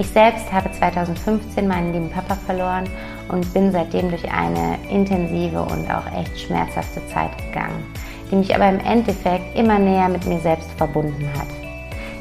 Ich 0.00 0.06
selbst 0.10 0.52
habe 0.52 0.70
2015 0.70 1.66
meinen 1.66 1.92
lieben 1.92 2.08
Papa 2.08 2.36
verloren 2.46 2.84
und 3.30 3.52
bin 3.52 3.72
seitdem 3.72 4.10
durch 4.10 4.30
eine 4.30 4.78
intensive 4.88 5.60
und 5.60 5.90
auch 5.90 6.06
echt 6.16 6.38
schmerzhafte 6.38 7.04
Zeit 7.08 7.36
gegangen, 7.38 7.84
die 8.30 8.36
mich 8.36 8.54
aber 8.54 8.68
im 8.68 8.78
Endeffekt 8.78 9.56
immer 9.56 9.76
näher 9.80 10.08
mit 10.08 10.24
mir 10.24 10.38
selbst 10.38 10.70
verbunden 10.76 11.28
hat. 11.36 11.48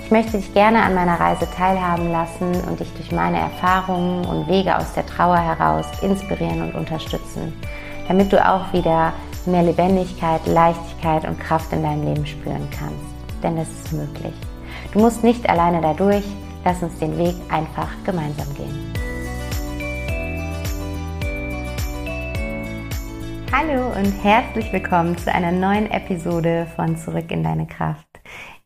Ich 0.04 0.10
möchte 0.10 0.38
dich 0.38 0.52
gerne 0.56 0.82
an 0.82 0.96
meiner 0.96 1.20
Reise 1.20 1.48
teilhaben 1.56 2.12
lassen 2.12 2.50
und 2.68 2.80
dich 2.80 2.92
durch 2.94 3.12
meine 3.12 3.38
Erfahrungen 3.38 4.26
und 4.26 4.48
Wege 4.48 4.76
aus 4.76 4.94
der 4.94 5.06
Trauer 5.06 5.38
heraus 5.38 5.86
inspirieren 6.02 6.64
und 6.64 6.74
unterstützen, 6.74 7.54
damit 8.08 8.34
du 8.34 8.44
auch 8.44 8.74
wieder 8.74 9.14
mehr 9.46 9.62
Lebendigkeit, 9.62 10.42
Leichtigkeit 10.48 11.28
und 11.28 11.40
Kraft 11.40 11.72
in 11.74 11.84
deinem 11.84 12.06
Leben 12.06 12.26
spüren 12.26 12.68
kannst. 12.72 13.44
Denn 13.44 13.56
es 13.60 13.70
ist 13.70 13.94
möglich. 13.94 14.34
Du 14.94 15.00
musst 15.00 15.24
nicht 15.24 15.48
alleine 15.48 15.80
dadurch, 15.82 16.24
lass 16.64 16.82
uns 16.84 16.98
den 17.00 17.18
Weg 17.18 17.36
einfach 17.50 17.90
gemeinsam 18.04 18.48
gehen. 18.56 18.94
Hallo 23.52 23.88
und 23.98 24.12
herzlich 24.24 24.72
willkommen 24.72 25.18
zu 25.18 25.34
einer 25.34 25.52
neuen 25.52 25.90
Episode 25.90 26.68
von 26.76 26.98
Zurück 26.98 27.32
in 27.32 27.44
deine 27.44 27.66
Kraft. 27.66 28.08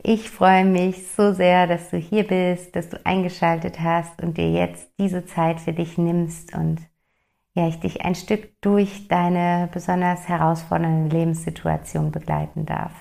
Ich 0.03 0.29
freue 0.29 0.65
mich 0.65 1.07
so 1.11 1.33
sehr, 1.33 1.67
dass 1.67 1.91
du 1.91 1.97
hier 1.97 2.25
bist, 2.25 2.75
dass 2.75 2.89
du 2.89 2.99
eingeschaltet 3.05 3.79
hast 3.79 4.21
und 4.21 4.37
dir 4.37 4.51
jetzt 4.51 4.89
diese 4.99 5.25
Zeit 5.25 5.59
für 5.59 5.73
dich 5.73 5.97
nimmst 5.97 6.55
und 6.55 6.79
ja, 7.53 7.67
ich 7.67 7.79
dich 7.79 8.03
ein 8.03 8.15
Stück 8.15 8.59
durch 8.61 9.07
deine 9.07 9.69
besonders 9.73 10.27
herausfordernde 10.27 11.15
Lebenssituation 11.15 12.11
begleiten 12.11 12.65
darf. 12.65 12.93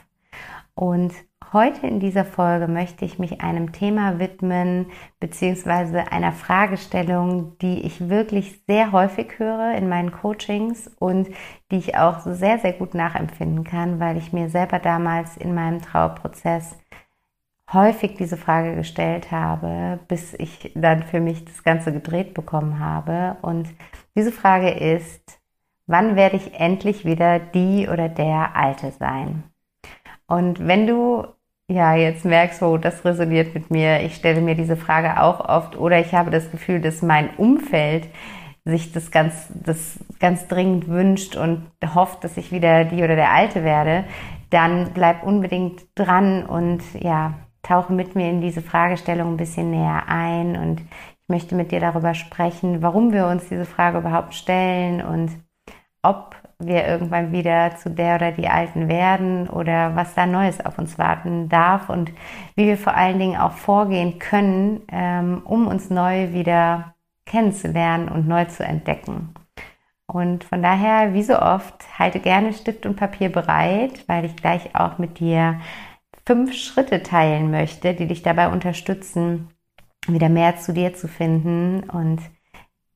Und 0.74 1.12
heute 1.52 1.86
in 1.86 2.00
dieser 2.00 2.24
Folge 2.24 2.68
möchte 2.68 3.04
ich 3.04 3.18
mich 3.18 3.40
einem 3.40 3.72
Thema 3.72 4.18
widmen, 4.18 4.86
beziehungsweise 5.18 6.12
einer 6.12 6.32
Fragestellung, 6.32 7.58
die 7.58 7.80
ich 7.82 8.08
wirklich 8.08 8.62
sehr 8.66 8.92
häufig 8.92 9.38
höre 9.38 9.74
in 9.74 9.88
meinen 9.88 10.12
Coachings 10.12 10.88
und 10.98 11.28
die 11.70 11.78
ich 11.78 11.96
auch 11.96 12.20
sehr, 12.20 12.58
sehr 12.58 12.72
gut 12.72 12.94
nachempfinden 12.94 13.64
kann, 13.64 13.98
weil 13.98 14.16
ich 14.16 14.32
mir 14.32 14.48
selber 14.48 14.78
damals 14.78 15.36
in 15.36 15.54
meinem 15.54 15.80
Trauerprozess 15.82 16.76
häufig 17.72 18.14
diese 18.14 18.36
Frage 18.36 18.74
gestellt 18.74 19.30
habe, 19.30 20.00
bis 20.08 20.34
ich 20.34 20.72
dann 20.74 21.02
für 21.02 21.20
mich 21.20 21.44
das 21.44 21.62
Ganze 21.62 21.92
gedreht 21.92 22.34
bekommen 22.34 22.78
habe. 22.78 23.36
Und 23.42 23.68
diese 24.16 24.32
Frage 24.32 24.70
ist, 24.70 25.40
wann 25.86 26.16
werde 26.16 26.36
ich 26.36 26.58
endlich 26.58 27.04
wieder 27.04 27.38
die 27.38 27.88
oder 27.88 28.08
der 28.08 28.56
Alte 28.56 28.92
sein? 28.92 29.44
Und 30.26 30.64
wenn 30.66 30.86
du 30.86 31.26
ja 31.70 31.94
jetzt 31.94 32.24
merkst, 32.24 32.62
oh, 32.62 32.76
das 32.76 33.04
resoniert 33.04 33.54
mit 33.54 33.70
mir, 33.70 34.02
ich 34.02 34.16
stelle 34.16 34.40
mir 34.40 34.54
diese 34.54 34.76
Frage 34.76 35.22
auch 35.22 35.40
oft 35.48 35.76
oder 35.76 36.00
ich 36.00 36.14
habe 36.14 36.30
das 36.30 36.50
Gefühl, 36.50 36.80
dass 36.80 37.02
mein 37.02 37.30
Umfeld 37.36 38.08
sich 38.64 38.92
das 38.92 39.10
ganz, 39.10 39.48
das 39.54 39.98
ganz 40.18 40.46
dringend 40.48 40.88
wünscht 40.88 41.36
und 41.36 41.70
hofft, 41.94 42.24
dass 42.24 42.36
ich 42.36 42.52
wieder 42.52 42.84
die 42.84 43.02
oder 43.02 43.16
der 43.16 43.32
Alte 43.32 43.64
werde, 43.64 44.04
dann 44.50 44.90
bleib 44.92 45.22
unbedingt 45.22 45.82
dran 45.94 46.44
und 46.44 46.82
ja, 47.00 47.34
tauche 47.62 47.92
mit 47.92 48.16
mir 48.16 48.28
in 48.28 48.40
diese 48.40 48.62
Fragestellung 48.62 49.34
ein 49.34 49.36
bisschen 49.36 49.70
näher 49.70 50.04
ein 50.08 50.56
und 50.56 50.80
ich 50.80 51.28
möchte 51.28 51.54
mit 51.54 51.70
dir 51.70 51.80
darüber 51.80 52.14
sprechen, 52.14 52.82
warum 52.82 53.12
wir 53.12 53.26
uns 53.26 53.48
diese 53.48 53.64
Frage 53.64 53.98
überhaupt 53.98 54.34
stellen 54.34 55.00
und 55.00 55.30
ob 56.02 56.34
wir 56.60 56.86
irgendwann 56.86 57.32
wieder 57.32 57.76
zu 57.76 57.90
der 57.90 58.16
oder 58.16 58.32
die 58.32 58.48
Alten 58.48 58.88
werden 58.88 59.48
oder 59.48 59.96
was 59.96 60.14
da 60.14 60.26
Neues 60.26 60.64
auf 60.64 60.78
uns 60.78 60.98
warten 60.98 61.48
darf 61.48 61.88
und 61.88 62.12
wie 62.54 62.66
wir 62.66 62.76
vor 62.76 62.94
allen 62.94 63.18
Dingen 63.18 63.40
auch 63.40 63.52
vorgehen 63.52 64.18
können, 64.18 64.82
ähm, 64.92 65.42
um 65.44 65.66
uns 65.66 65.90
neu 65.90 66.32
wieder 66.32 66.94
kennenzulernen 67.26 68.08
und 68.08 68.28
neu 68.28 68.44
zu 68.46 68.64
entdecken. 68.64 69.34
Und 70.06 70.42
von 70.44 70.62
daher, 70.62 71.14
wie 71.14 71.22
so 71.22 71.38
oft, 71.38 71.98
halte 71.98 72.18
gerne 72.18 72.52
Stift 72.52 72.84
und 72.84 72.96
Papier 72.96 73.30
bereit, 73.30 74.04
weil 74.08 74.24
ich 74.24 74.36
gleich 74.36 74.74
auch 74.74 74.98
mit 74.98 75.20
dir 75.20 75.60
fünf 76.26 76.52
Schritte 76.54 77.02
teilen 77.02 77.50
möchte, 77.50 77.94
die 77.94 78.06
dich 78.06 78.22
dabei 78.22 78.48
unterstützen, 78.48 79.50
wieder 80.08 80.28
mehr 80.28 80.56
zu 80.56 80.72
dir 80.72 80.94
zu 80.94 81.06
finden. 81.06 81.88
Und 81.88 82.20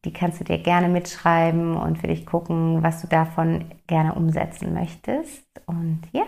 die 0.05 0.13
kannst 0.13 0.41
du 0.41 0.45
dir 0.45 0.59
gerne 0.59 0.89
mitschreiben 0.89 1.77
und 1.77 1.99
für 1.99 2.09
dich 2.09 2.27
gucken, 2.27 2.83
was 2.83 3.01
du 3.01 3.07
davon 3.07 3.65
gerne 3.87 4.15
umsetzen 4.15 4.75
möchtest. 4.75 5.45
Und 5.67 6.03
ja, 6.13 6.25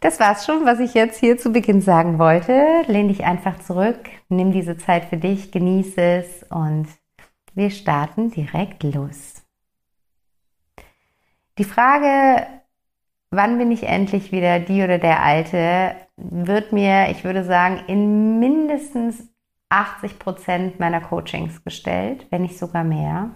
das 0.00 0.18
war's 0.18 0.44
schon, 0.44 0.64
was 0.66 0.80
ich 0.80 0.94
jetzt 0.94 1.18
hier 1.20 1.38
zu 1.38 1.52
Beginn 1.52 1.80
sagen 1.80 2.18
wollte. 2.18 2.82
Lehn 2.86 3.08
dich 3.08 3.24
einfach 3.24 3.60
zurück, 3.60 3.98
nimm 4.28 4.50
diese 4.52 4.76
Zeit 4.76 5.04
für 5.04 5.16
dich, 5.16 5.52
genieße 5.52 6.00
es 6.00 6.42
und 6.50 6.88
wir 7.54 7.70
starten 7.70 8.30
direkt 8.30 8.82
los. 8.82 9.42
Die 11.58 11.64
Frage, 11.64 12.46
wann 13.30 13.58
bin 13.58 13.70
ich 13.70 13.84
endlich 13.84 14.32
wieder 14.32 14.58
die 14.58 14.82
oder 14.82 14.98
der 14.98 15.22
Alte, 15.22 15.94
wird 16.16 16.72
mir, 16.72 17.10
ich 17.10 17.24
würde 17.24 17.44
sagen, 17.44 17.82
in 17.86 18.38
mindestens 18.40 19.29
80 19.70 20.18
Prozent 20.18 20.80
meiner 20.80 21.00
Coachings 21.00 21.64
gestellt, 21.64 22.26
wenn 22.30 22.42
nicht 22.42 22.58
sogar 22.58 22.84
mehr. 22.84 23.30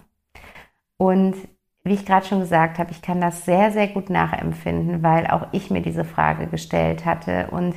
Und 0.97 1.35
wie 1.83 1.93
ich 1.93 2.05
gerade 2.05 2.25
schon 2.25 2.39
gesagt 2.39 2.79
habe, 2.79 2.91
ich 2.91 3.01
kann 3.01 3.21
das 3.21 3.45
sehr, 3.45 3.71
sehr 3.71 3.87
gut 3.87 4.09
nachempfinden, 4.09 5.03
weil 5.03 5.27
auch 5.27 5.47
ich 5.51 5.69
mir 5.69 5.81
diese 5.81 6.03
Frage 6.03 6.47
gestellt 6.47 7.05
hatte 7.05 7.47
und 7.51 7.75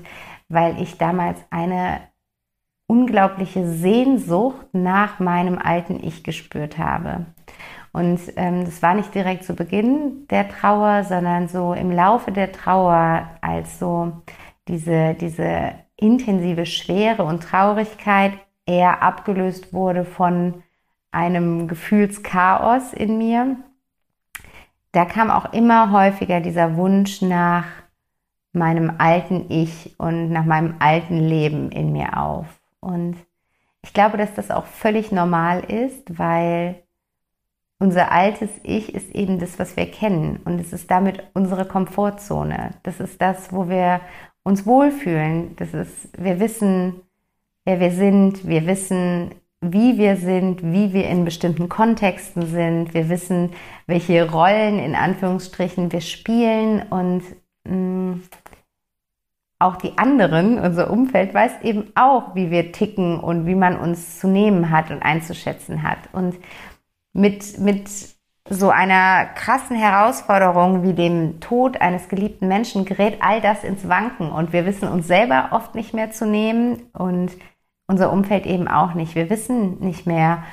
weil 0.49 0.81
ich 0.81 0.99
damals 0.99 1.39
eine 1.51 2.01
unglaubliche 2.87 3.69
Sehnsucht 3.69 4.67
nach 4.73 5.21
meinem 5.21 5.59
alten 5.59 6.03
Ich 6.03 6.25
gespürt 6.25 6.79
habe. 6.79 7.27
Und 7.93 8.21
ähm, 8.37 8.65
das 8.65 8.83
war 8.83 8.95
nicht 8.95 9.15
direkt 9.15 9.45
zu 9.45 9.55
Beginn 9.55 10.27
der 10.29 10.49
Trauer, 10.49 11.05
sondern 11.05 11.49
so 11.49 11.75
im 11.75 11.91
Laufe 11.91 12.33
der 12.33 12.53
Trauer, 12.53 13.29
als 13.43 13.79
so 13.79 14.13
diese, 14.69 15.15
diese 15.15 15.75
intensive 15.97 16.65
Schwere 16.65 17.25
und 17.25 17.43
Traurigkeit 17.43 18.33
eher 18.69 19.03
abgelöst 19.03 19.73
wurde 19.73 20.05
von 20.05 20.63
einem 21.11 21.69
Gefühlschaos 21.69 22.93
in 22.93 23.19
mir. 23.19 23.57
Da 24.93 25.05
kam 25.05 25.31
auch 25.31 25.53
immer 25.53 25.91
häufiger 25.91 26.41
dieser 26.41 26.77
Wunsch 26.77 27.23
nach 27.23 27.65
meinem 28.53 28.95
alten 28.99 29.47
Ich 29.51 29.95
und 29.99 30.31
nach 30.31 30.45
meinem 30.45 30.77
alten 30.79 31.19
Leben 31.19 31.71
in 31.71 31.93
mir 31.93 32.19
auf. 32.19 32.47
Und 32.81 33.17
ich 33.83 33.93
glaube, 33.93 34.17
dass 34.17 34.35
das 34.35 34.51
auch 34.51 34.67
völlig 34.67 35.13
normal 35.13 35.61
ist, 35.61 36.19
weil 36.19 36.83
unser 37.79 38.11
altes 38.11 38.51
Ich 38.65 38.95
ist 38.95 39.15
eben 39.15 39.39
das, 39.39 39.59
was 39.59 39.77
wir 39.77 39.91
kennen. 39.91 40.41
Und 40.45 40.61
es 40.61 40.73
ist 40.73 40.91
damit 40.91 41.23
unsere 41.35 41.65
Komfortzone. 41.65 42.75
Das 42.83 43.01
ist 43.01 43.23
das, 43.23 43.53
wo 43.53 43.69
wir 43.69 44.01
uns 44.43 44.67
wohlfühlen. 44.67 45.55
Das 45.57 45.75
ist, 45.75 46.11
wir 46.21 46.41
wissen, 46.41 47.03
wer 47.69 47.81
wir 47.81 47.91
sind. 47.91 48.49
Wir 48.49 48.67
wissen, 48.67 49.35
wie 49.61 49.99
wir 49.99 50.17
sind, 50.17 50.63
wie 50.63 50.95
wir 50.95 51.07
in 51.07 51.27
bestimmten 51.27 51.69
Kontexten 51.69 52.47
sind. 52.47 52.95
Wir 52.95 53.11
wissen, 53.11 53.51
welche 53.87 54.31
Rollen 54.31 54.79
in 54.79 54.95
Anführungsstrichen 54.95 55.93
wir 55.93 56.01
spielen 56.01 56.83
und 56.89 57.23
mh, 57.65 57.75
mm, 57.75 58.23
auch 59.61 59.77
die 59.77 59.99
anderen, 59.99 60.59
unser 60.59 60.89
Umfeld, 60.89 61.35
weiß 61.35 61.63
eben 61.63 61.91
auch, 61.95 62.35
wie 62.37 62.51
wir 62.51 62.73
ticken 62.73 63.19
und 63.21 63.45
wie 63.45 63.57
man 63.57 63.77
uns 63.77 64.19
zu 64.19 64.29
nehmen 64.29 64.71
hat 64.71 64.91
und 64.91 65.03
einzuschätzen 65.03 65.83
hat. 65.83 65.99
Und 66.13 66.37
mit, 67.13 67.59
mit 67.59 67.91
so 68.49 68.71
einer 68.71 69.27
krassen 69.35 69.77
Herausforderung 69.77 70.85
wie 70.85 70.95
dem 70.95 71.41
Tod 71.41 71.81
eines 71.81 72.09
geliebten 72.09 72.49
Menschen 72.49 72.85
gerät 72.85 73.19
all 73.21 73.41
das 73.41 73.65
ins 73.65 73.89
Wanken 73.89 74.31
und 74.31 74.53
wir 74.53 74.65
wissen 74.65 74.89
uns 74.89 75.07
selber 75.07 75.49
oft 75.51 75.75
nicht 75.75 75.93
mehr 75.93 76.13
zu 76.13 76.25
nehmen 76.25 76.89
und 76.93 77.33
unser 77.89 78.13
Umfeld 78.13 78.47
eben 78.47 78.69
auch 78.69 78.95
nicht. 78.95 79.15
Wir 79.15 79.31
wissen 79.31 79.81
nicht 79.81 80.07
mehr, 80.07 80.45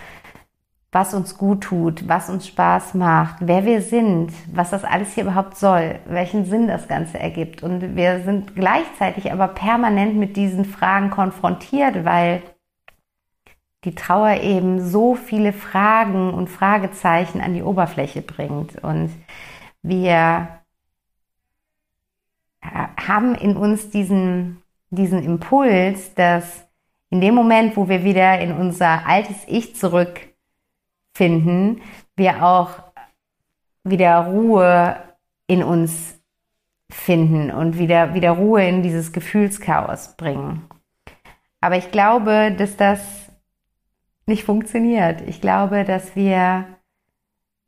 was 0.91 1.13
uns 1.13 1.37
gut 1.37 1.61
tut, 1.61 2.07
was 2.07 2.29
uns 2.29 2.47
Spaß 2.47 2.93
macht, 2.93 3.35
wer 3.41 3.65
wir 3.65 3.81
sind, 3.81 4.31
was 4.53 4.69
das 4.69 4.85
alles 4.85 5.13
hier 5.13 5.25
überhaupt 5.25 5.57
soll, 5.57 5.99
welchen 6.05 6.45
Sinn 6.45 6.69
das 6.69 6.87
Ganze 6.87 7.19
ergibt. 7.19 7.61
Und 7.61 7.97
wir 7.97 8.23
sind 8.23 8.55
gleichzeitig 8.55 9.31
aber 9.33 9.49
permanent 9.49 10.15
mit 10.15 10.37
diesen 10.37 10.63
Fragen 10.63 11.09
konfrontiert, 11.09 12.05
weil 12.05 12.41
die 13.83 13.93
Trauer 13.93 14.41
eben 14.41 14.81
so 14.81 15.15
viele 15.15 15.51
Fragen 15.51 16.33
und 16.33 16.49
Fragezeichen 16.49 17.41
an 17.41 17.53
die 17.53 17.61
Oberfläche 17.61 18.21
bringt 18.21 18.81
und 18.81 19.11
wir 19.83 20.47
haben 22.61 23.35
in 23.35 23.55
uns 23.55 23.91
diesen, 23.91 24.63
diesen 24.89 25.21
Impuls, 25.23 26.15
dass 26.15 26.64
in 27.09 27.21
dem 27.21 27.35
Moment, 27.35 27.77
wo 27.77 27.87
wir 27.87 28.03
wieder 28.03 28.39
in 28.39 28.51
unser 28.51 29.07
altes 29.07 29.43
Ich 29.47 29.75
zurückfinden, 29.75 31.81
wir 32.15 32.43
auch 32.43 32.71
wieder 33.83 34.25
Ruhe 34.25 34.97
in 35.47 35.63
uns 35.63 36.19
finden 36.89 37.51
und 37.51 37.77
wieder, 37.77 38.13
wieder 38.13 38.31
Ruhe 38.31 38.67
in 38.67 38.83
dieses 38.83 39.11
Gefühlschaos 39.11 40.15
bringen. 40.17 40.67
Aber 41.61 41.77
ich 41.77 41.91
glaube, 41.91 42.53
dass 42.57 42.77
das 42.77 43.31
nicht 44.25 44.43
funktioniert. 44.43 45.21
Ich 45.21 45.41
glaube, 45.41 45.83
dass 45.83 46.15
wir 46.15 46.65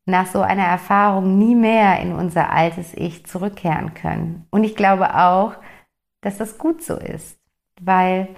nach 0.05 0.27
so 0.27 0.41
einer 0.41 0.65
Erfahrung 0.65 1.37
nie 1.37 1.55
mehr 1.55 1.99
in 1.99 2.13
unser 2.13 2.51
altes 2.51 2.93
Ich 2.93 3.25
zurückkehren 3.25 3.93
können. 3.93 4.47
Und 4.49 4.63
ich 4.63 4.75
glaube 4.75 5.15
auch, 5.15 5.55
dass 6.21 6.37
das 6.37 6.57
gut 6.57 6.81
so 6.81 6.95
ist, 6.95 7.39
weil 7.81 8.29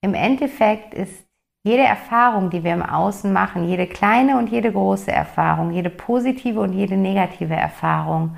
im 0.00 0.14
Endeffekt 0.14 0.94
ist 0.94 1.26
jede 1.64 1.82
Erfahrung, 1.82 2.50
die 2.50 2.64
wir 2.64 2.72
im 2.72 2.82
Außen 2.82 3.32
machen, 3.32 3.68
jede 3.68 3.86
kleine 3.86 4.38
und 4.38 4.48
jede 4.48 4.72
große 4.72 5.10
Erfahrung, 5.10 5.72
jede 5.72 5.90
positive 5.90 6.60
und 6.60 6.72
jede 6.72 6.96
negative 6.96 7.54
Erfahrung, 7.54 8.36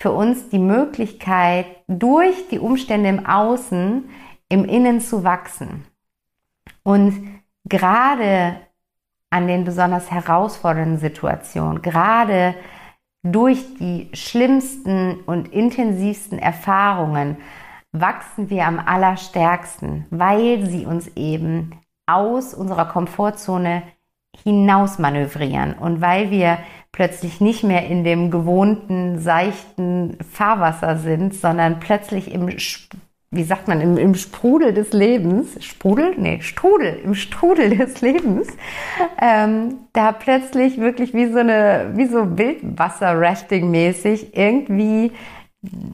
für 0.00 0.12
uns 0.12 0.48
die 0.48 0.58
Möglichkeit, 0.58 1.66
durch 1.86 2.48
die 2.48 2.58
Umstände 2.58 3.08
im 3.08 3.26
Außen 3.26 4.08
im 4.48 4.64
Innen 4.64 5.00
zu 5.00 5.22
wachsen. 5.22 5.84
Und 6.82 7.40
gerade 7.64 8.56
an 9.30 9.46
den 9.46 9.64
besonders 9.64 10.10
herausfordernden 10.10 10.98
Situationen, 10.98 11.82
gerade 11.82 12.54
durch 13.22 13.74
die 13.76 14.08
schlimmsten 14.12 15.20
und 15.26 15.52
intensivsten 15.52 16.38
Erfahrungen 16.38 17.36
wachsen 17.92 18.50
wir 18.50 18.66
am 18.66 18.78
allerstärksten, 18.78 20.06
weil 20.10 20.66
sie 20.66 20.86
uns 20.86 21.08
eben 21.14 21.78
aus 22.06 22.54
unserer 22.54 22.86
Komfortzone 22.86 23.82
hinaus 24.42 24.98
manövrieren 24.98 25.74
und 25.74 26.00
weil 26.00 26.30
wir 26.30 26.58
plötzlich 26.90 27.40
nicht 27.40 27.64
mehr 27.64 27.86
in 27.86 28.02
dem 28.02 28.30
gewohnten, 28.30 29.18
seichten 29.18 30.16
Fahrwasser 30.30 30.96
sind, 30.96 31.34
sondern 31.34 31.80
plötzlich 31.80 32.32
im 32.32 32.48
wie 33.34 33.44
sagt 33.44 33.66
man, 33.66 33.80
im, 33.80 33.96
im 33.96 34.14
Sprudel 34.14 34.74
des 34.74 34.92
Lebens, 34.92 35.56
Sprudel? 35.64 36.12
Nee, 36.18 36.42
Strudel, 36.42 37.00
im 37.02 37.14
Strudel 37.14 37.78
des 37.78 38.02
Lebens, 38.02 38.46
ähm, 39.20 39.78
da 39.94 40.12
plötzlich 40.12 40.78
wirklich 40.78 41.14
wie 41.14 41.32
so 41.32 41.38
eine, 41.38 41.92
wie 41.94 42.04
so 42.04 42.36
Wildwasser-Rafting-mäßig 42.36 44.36
irgendwie, 44.36 45.12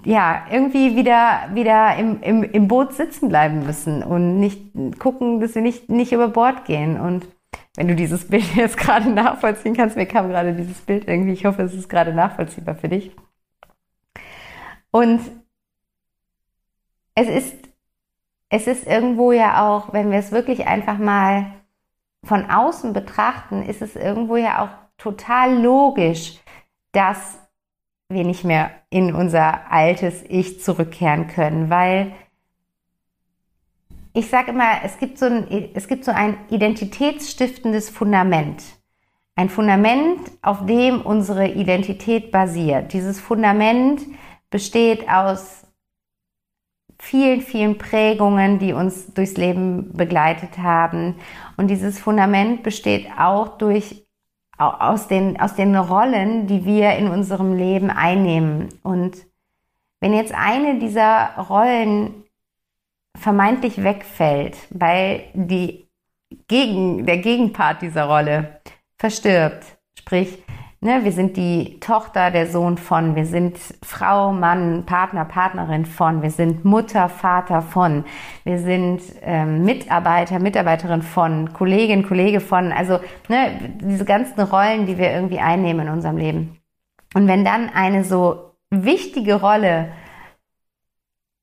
ja, 0.05 0.47
irgendwie 0.51 0.97
wieder, 0.97 1.51
wieder 1.53 1.97
im, 1.97 2.23
im, 2.23 2.43
im 2.43 2.69
Boot 2.69 2.95
sitzen 2.95 3.29
bleiben 3.29 3.67
müssen 3.67 4.03
und 4.03 4.41
nicht 4.41 4.73
gucken, 4.99 5.41
dass 5.41 5.55
wir 5.55 5.63
nicht, 5.63 5.91
nicht 5.91 6.13
über 6.13 6.29
Bord 6.29 6.65
gehen. 6.65 6.99
Und 6.99 7.27
wenn 7.77 7.89
du 7.89 7.95
dieses 7.95 8.27
Bild 8.29 8.45
jetzt 8.55 8.79
gerade 8.79 9.11
nachvollziehen 9.11 9.77
kannst, 9.77 9.97
mir 9.97 10.07
kam 10.07 10.29
gerade 10.29 10.55
dieses 10.55 10.79
Bild 10.81 11.07
irgendwie, 11.07 11.33
ich 11.33 11.45
hoffe, 11.45 11.63
es 11.63 11.75
ist 11.75 11.89
gerade 11.89 12.15
nachvollziehbar 12.15 12.77
für 12.77 12.89
dich. 12.89 13.15
Und 14.91 15.21
es 17.15 17.29
ist, 17.29 17.57
es 18.49 18.67
ist 18.67 18.87
irgendwo 18.87 19.33
ja 19.33 19.69
auch, 19.69 19.93
wenn 19.93 20.11
wir 20.11 20.19
es 20.19 20.33
wirklich 20.33 20.67
einfach 20.67 20.97
mal 20.97 21.53
von 22.25 22.51
außen 22.51 22.95
betrachten, 22.95 23.63
ist 23.63 23.83
es 23.83 23.97
irgendwo 23.97 24.37
ja 24.37 24.65
auch 24.65 24.71
total 24.97 25.61
logisch, 25.61 26.41
dass 26.93 27.39
wir 28.11 28.25
nicht 28.25 28.45
mehr 28.45 28.71
in 28.89 29.15
unser 29.15 29.71
altes 29.71 30.25
Ich 30.29 30.63
zurückkehren 30.63 31.29
können, 31.29 31.69
weil 31.69 32.13
ich 34.15 34.29
sage 34.29 34.51
immer, 34.51 34.83
es 34.83 34.99
gibt, 34.99 35.19
so 35.19 35.27
ein, 35.27 35.71
es 35.75 35.87
gibt 35.87 36.05
so 36.05 36.11
ein 36.11 36.39
identitätsstiftendes 36.49 37.91
Fundament. 37.91 38.63
Ein 39.37 39.51
Fundament, 39.51 40.19
auf 40.43 40.67
dem 40.67 41.03
unsere 41.03 41.49
Identität 41.49 42.33
basiert. 42.33 42.93
Dieses 42.93 43.21
Fundament 43.21 44.01
besteht 44.51 45.09
aus 45.09 45.67
vielen, 46.99 47.43
vielen 47.43 47.79
Prägungen, 47.79 48.59
die 48.59 48.73
uns 48.73 49.13
durchs 49.15 49.37
Leben 49.37 49.93
begleitet 49.93 50.59
haben. 50.59 51.17
Und 51.57 51.69
dieses 51.69 52.01
Fundament 52.01 52.63
besteht 52.63 53.07
auch 53.19 53.59
durch, 53.59 54.08
aus 54.59 55.07
den, 55.07 55.41
aus 55.41 55.55
den 55.55 55.77
Rollen, 55.77 56.47
die 56.47 56.65
wir 56.65 56.97
in 56.97 57.09
unserem 57.09 57.57
Leben 57.57 57.91
einnehmen. 57.91 58.69
Und 58.83 59.17
wenn 60.01 60.13
jetzt 60.13 60.35
eine 60.35 60.79
dieser 60.79 61.37
Rollen 61.49 62.25
vermeintlich 63.17 63.83
wegfällt, 63.83 64.57
weil 64.71 65.25
die 65.35 65.89
Gegen, 66.47 67.07
der 67.07 67.19
Gegenpart 67.19 67.81
dieser 67.81 68.05
Rolle 68.05 68.61
verstirbt, 68.97 69.65
sprich, 69.99 70.43
Ne, 70.81 71.03
wir 71.03 71.11
sind 71.11 71.37
die 71.37 71.81
Tochter, 71.81 72.31
der 72.31 72.47
Sohn 72.47 72.79
von, 72.79 73.17
wir 73.17 73.27
sind 73.27 73.59
Frau, 73.83 74.31
Mann, 74.33 74.87
Partner, 74.87 75.25
Partnerin 75.25 75.85
von, 75.85 76.23
wir 76.23 76.31
sind 76.31 76.65
Mutter, 76.65 77.09
Vater 77.09 77.63
von, 77.63 78.05
wir 78.45 78.61
sind 78.61 79.03
ähm, 79.23 79.65
Mitarbeiter, 79.65 80.39
Mitarbeiterin 80.39 81.03
von, 81.03 81.53
Kollegin, 81.53 82.07
Kollege 82.07 82.39
von, 82.39 82.71
also 82.71 83.01
ne, 83.29 83.75
diese 83.83 84.05
ganzen 84.05 84.41
Rollen, 84.41 84.87
die 84.87 84.99
wir 84.99 85.11
irgendwie 85.11 85.41
einnehmen 85.41 85.89
in 85.89 85.93
unserem 85.93 86.17
Leben. 86.17 86.61
Und 87.13 87.27
wenn 87.27 87.45
dann 87.45 87.71
eine 87.71 88.05
so 88.05 88.53
wichtige 88.71 89.41
Rolle 89.41 89.89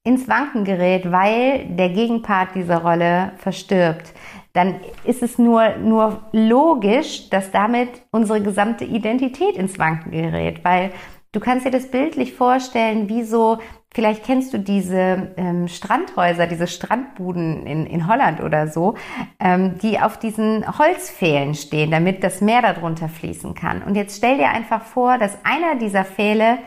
ins 0.06 0.30
Wanken 0.30 0.64
gerät, 0.64 1.12
weil 1.12 1.66
der 1.66 1.90
Gegenpart 1.90 2.56
dieser 2.56 2.78
Rolle 2.78 3.34
verstirbt, 3.36 4.14
dann 4.56 4.76
ist 5.04 5.22
es 5.22 5.38
nur, 5.38 5.76
nur 5.78 6.24
logisch, 6.32 7.30
dass 7.30 7.52
damit 7.52 7.90
unsere 8.12 8.42
gesamte 8.42 8.86
Identität 8.86 9.58
ins 9.58 9.78
Wanken 9.78 10.12
gerät, 10.12 10.64
weil 10.64 10.92
du 11.34 11.42
kannst 11.42 11.66
dir 11.66 11.72
das 11.72 11.92
bildlich 11.92 12.34
vorstellen, 12.34 13.10
wie 13.10 13.24
so, 13.24 13.58
vielleicht 13.94 14.24
kennst 14.24 14.54
du 14.54 14.58
diese 14.58 15.34
ähm, 15.36 15.68
Strandhäuser, 15.68 16.48
diese 16.48 16.68
Strandbuden 16.68 17.68
in, 17.68 17.86
in 17.86 18.08
Holland 18.08 18.42
oder 18.42 18.70
so, 18.70 18.96
ähm, 19.42 19.78
die 19.80 20.00
auf 20.00 20.18
diesen 20.18 20.66
Holzpfählen 20.80 21.54
stehen, 21.54 21.92
damit 21.92 22.24
das 22.24 22.40
Meer 22.40 22.62
darunter 22.62 23.10
fließen 23.10 23.56
kann. 23.56 23.84
Und 23.84 23.96
jetzt 23.96 24.18
stell 24.18 24.38
dir 24.38 24.50
einfach 24.50 24.84
vor, 24.84 25.18
dass 25.18 25.38
einer 25.44 25.76
dieser 25.76 26.06
Pfähle 26.06 26.60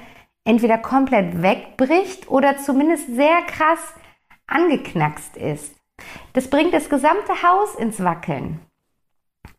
entweder 0.45 0.77
komplett 0.77 1.41
wegbricht 1.41 2.31
oder 2.31 2.59
zumindest 2.59 3.15
sehr 3.17 3.41
krass 3.47 3.95
angeknackst 4.47 5.39
ist. 5.39 5.78
Das 6.33 6.49
bringt 6.49 6.75
das 6.75 6.89
gesamte 6.89 7.43
Haus 7.43 7.75
ins 7.75 8.03
Wackeln. 8.03 8.61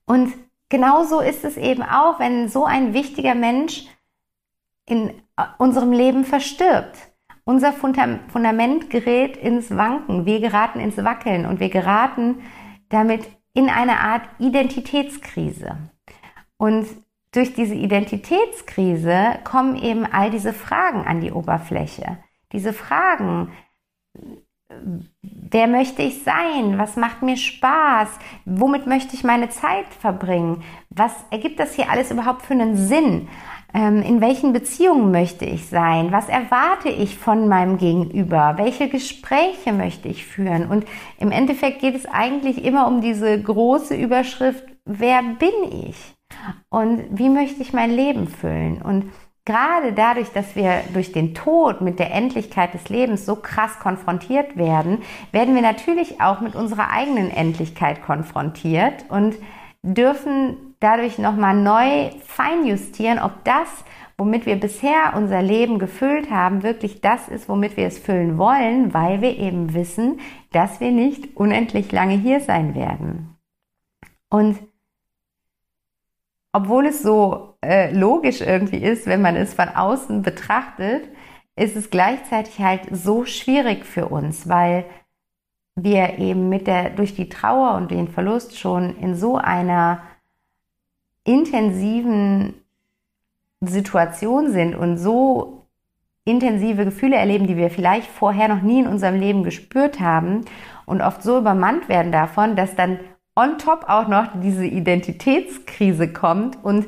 Und 0.05 0.33
genauso 0.69 1.19
ist 1.19 1.43
es 1.43 1.57
eben 1.57 1.83
auch, 1.83 2.19
wenn 2.19 2.49
so 2.49 2.65
ein 2.65 2.93
wichtiger 2.93 3.35
Mensch 3.35 3.87
in 4.85 5.09
äh, 5.37 5.43
unserem 5.57 5.91
Leben 5.91 6.25
verstirbt. 6.25 6.97
Unser 7.45 7.73
Fundament 7.73 8.89
gerät 8.91 9.35
ins 9.35 9.75
Wanken, 9.75 10.27
wir 10.27 10.39
geraten 10.39 10.79
ins 10.79 10.97
Wackeln 10.97 11.47
und 11.47 11.59
wir 11.59 11.69
geraten 11.69 12.43
damit 12.89 13.27
in 13.53 13.69
eine 13.69 13.99
Art 13.99 14.21
Identitätskrise. 14.37 15.77
Und 16.57 16.87
durch 17.31 17.53
diese 17.53 17.75
Identitätskrise 17.75 19.39
kommen 19.43 19.75
eben 19.75 20.05
all 20.05 20.29
diese 20.29 20.53
Fragen 20.53 21.05
an 21.05 21.21
die 21.21 21.31
Oberfläche. 21.31 22.17
Diese 22.51 22.73
Fragen, 22.73 23.51
wer 25.51 25.67
möchte 25.67 26.01
ich 26.01 26.23
sein? 26.23 26.77
Was 26.77 26.95
macht 26.95 27.21
mir 27.21 27.37
Spaß? 27.37 28.09
Womit 28.45 28.87
möchte 28.87 29.15
ich 29.15 29.23
meine 29.23 29.49
Zeit 29.49 29.87
verbringen? 29.99 30.63
Was 30.89 31.13
ergibt 31.31 31.59
das 31.59 31.73
hier 31.73 31.89
alles 31.89 32.11
überhaupt 32.11 32.43
für 32.43 32.53
einen 32.53 32.75
Sinn? 32.75 33.27
Ähm, 33.73 34.01
in 34.01 34.21
welchen 34.21 34.53
Beziehungen 34.53 35.11
möchte 35.11 35.45
ich 35.45 35.67
sein? 35.67 36.11
Was 36.11 36.27
erwarte 36.27 36.89
ich 36.89 37.17
von 37.17 37.47
meinem 37.47 37.77
Gegenüber? 37.77 38.55
Welche 38.57 38.89
Gespräche 38.89 39.73
möchte 39.73 40.07
ich 40.07 40.25
führen? 40.25 40.67
Und 40.67 40.85
im 41.19 41.31
Endeffekt 41.31 41.79
geht 41.79 41.95
es 41.95 42.05
eigentlich 42.05 42.63
immer 42.63 42.87
um 42.87 43.01
diese 43.01 43.41
große 43.41 43.95
Überschrift, 43.95 44.63
wer 44.85 45.21
bin 45.21 45.87
ich? 45.87 46.15
Und 46.69 47.05
wie 47.11 47.29
möchte 47.29 47.61
ich 47.61 47.73
mein 47.73 47.91
Leben 47.91 48.27
füllen? 48.27 48.81
Und 48.81 49.11
gerade 49.49 49.93
dadurch, 49.93 50.29
dass 50.31 50.55
wir 50.55 50.83
durch 50.93 51.11
den 51.11 51.33
Tod 51.33 51.81
mit 51.81 51.97
der 51.97 52.13
Endlichkeit 52.13 52.75
des 52.75 52.87
Lebens 52.87 53.25
so 53.25 53.35
krass 53.35 53.79
konfrontiert 53.79 54.57
werden, 54.57 54.99
werden 55.31 55.55
wir 55.55 55.63
natürlich 55.63 56.21
auch 56.21 56.39
mit 56.39 56.53
unserer 56.53 56.91
eigenen 56.91 57.31
Endlichkeit 57.31 58.03
konfrontiert 58.03 59.05
und 59.09 59.35
dürfen 59.81 60.75
dadurch 60.79 61.17
nochmal 61.17 61.55
neu 61.55 62.11
feinjustieren, 62.27 63.17
ob 63.17 63.43
das, 63.43 63.67
womit 64.19 64.45
wir 64.45 64.55
bisher 64.55 65.13
unser 65.15 65.41
Leben 65.41 65.79
gefüllt 65.79 66.29
haben, 66.29 66.61
wirklich 66.61 67.01
das 67.01 67.27
ist, 67.27 67.49
womit 67.49 67.75
wir 67.75 67.87
es 67.87 67.97
füllen 67.97 68.37
wollen, 68.37 68.93
weil 68.93 69.21
wir 69.21 69.35
eben 69.35 69.73
wissen, 69.73 70.19
dass 70.51 70.79
wir 70.79 70.91
nicht 70.91 71.35
unendlich 71.35 71.91
lange 71.91 72.13
hier 72.13 72.39
sein 72.39 72.75
werden. 72.75 73.35
Und 74.29 74.59
obwohl 76.51 76.85
es 76.85 77.01
so 77.01 77.48
äh, 77.61 77.91
logisch 77.93 78.41
irgendwie 78.41 78.77
ist, 78.77 79.05
wenn 79.05 79.21
man 79.21 79.35
es 79.35 79.53
von 79.53 79.69
außen 79.69 80.21
betrachtet, 80.21 81.09
ist 81.55 81.75
es 81.75 81.89
gleichzeitig 81.89 82.59
halt 82.59 82.81
so 82.91 83.25
schwierig 83.25 83.85
für 83.85 84.07
uns, 84.07 84.47
weil 84.47 84.85
wir 85.75 86.17
eben 86.19 86.49
mit 86.49 86.67
der, 86.67 86.89
durch 86.89 87.15
die 87.15 87.29
Trauer 87.29 87.75
und 87.75 87.91
den 87.91 88.07
Verlust 88.07 88.57
schon 88.57 88.97
in 88.97 89.15
so 89.15 89.37
einer 89.37 90.01
intensiven 91.25 92.53
Situation 93.61 94.51
sind 94.51 94.75
und 94.75 94.97
so 94.97 95.65
intensive 96.25 96.85
Gefühle 96.85 97.17
erleben, 97.17 97.47
die 97.47 97.57
wir 97.57 97.69
vielleicht 97.69 98.07
vorher 98.07 98.47
noch 98.47 98.61
nie 98.61 98.79
in 98.79 98.87
unserem 98.87 99.19
Leben 99.19 99.43
gespürt 99.43 99.99
haben 99.99 100.45
und 100.85 101.01
oft 101.01 101.23
so 101.23 101.37
übermannt 101.39 101.89
werden 101.89 102.11
davon, 102.11 102.55
dass 102.55 102.75
dann 102.75 102.99
on 103.35 103.57
top 103.57 103.85
auch 103.87 104.07
noch 104.07 104.27
diese 104.41 104.65
Identitätskrise 104.65 106.11
kommt 106.11 106.63
und 106.63 106.87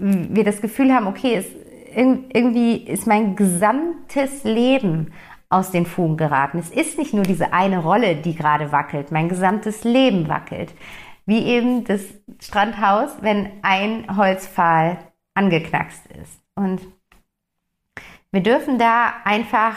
wir 0.00 0.44
das 0.44 0.60
Gefühl 0.60 0.92
haben, 0.92 1.06
okay, 1.06 1.34
es, 1.34 1.46
irgendwie 1.94 2.76
ist 2.76 3.06
mein 3.06 3.36
gesamtes 3.36 4.44
Leben 4.44 5.12
aus 5.48 5.72
den 5.72 5.84
Fugen 5.84 6.16
geraten. 6.16 6.58
Es 6.58 6.70
ist 6.70 6.98
nicht 6.98 7.12
nur 7.12 7.24
diese 7.24 7.52
eine 7.52 7.78
Rolle, 7.78 8.16
die 8.16 8.34
gerade 8.34 8.72
wackelt, 8.72 9.10
mein 9.10 9.28
gesamtes 9.28 9.84
Leben 9.84 10.28
wackelt. 10.28 10.72
Wie 11.26 11.44
eben 11.44 11.84
das 11.84 12.02
Strandhaus, 12.40 13.10
wenn 13.20 13.50
ein 13.62 14.16
Holzpfahl 14.16 14.98
angeknackst 15.34 16.06
ist. 16.22 16.40
Und 16.54 16.80
wir 18.30 18.42
dürfen 18.42 18.78
da 18.78 19.12
einfach 19.24 19.76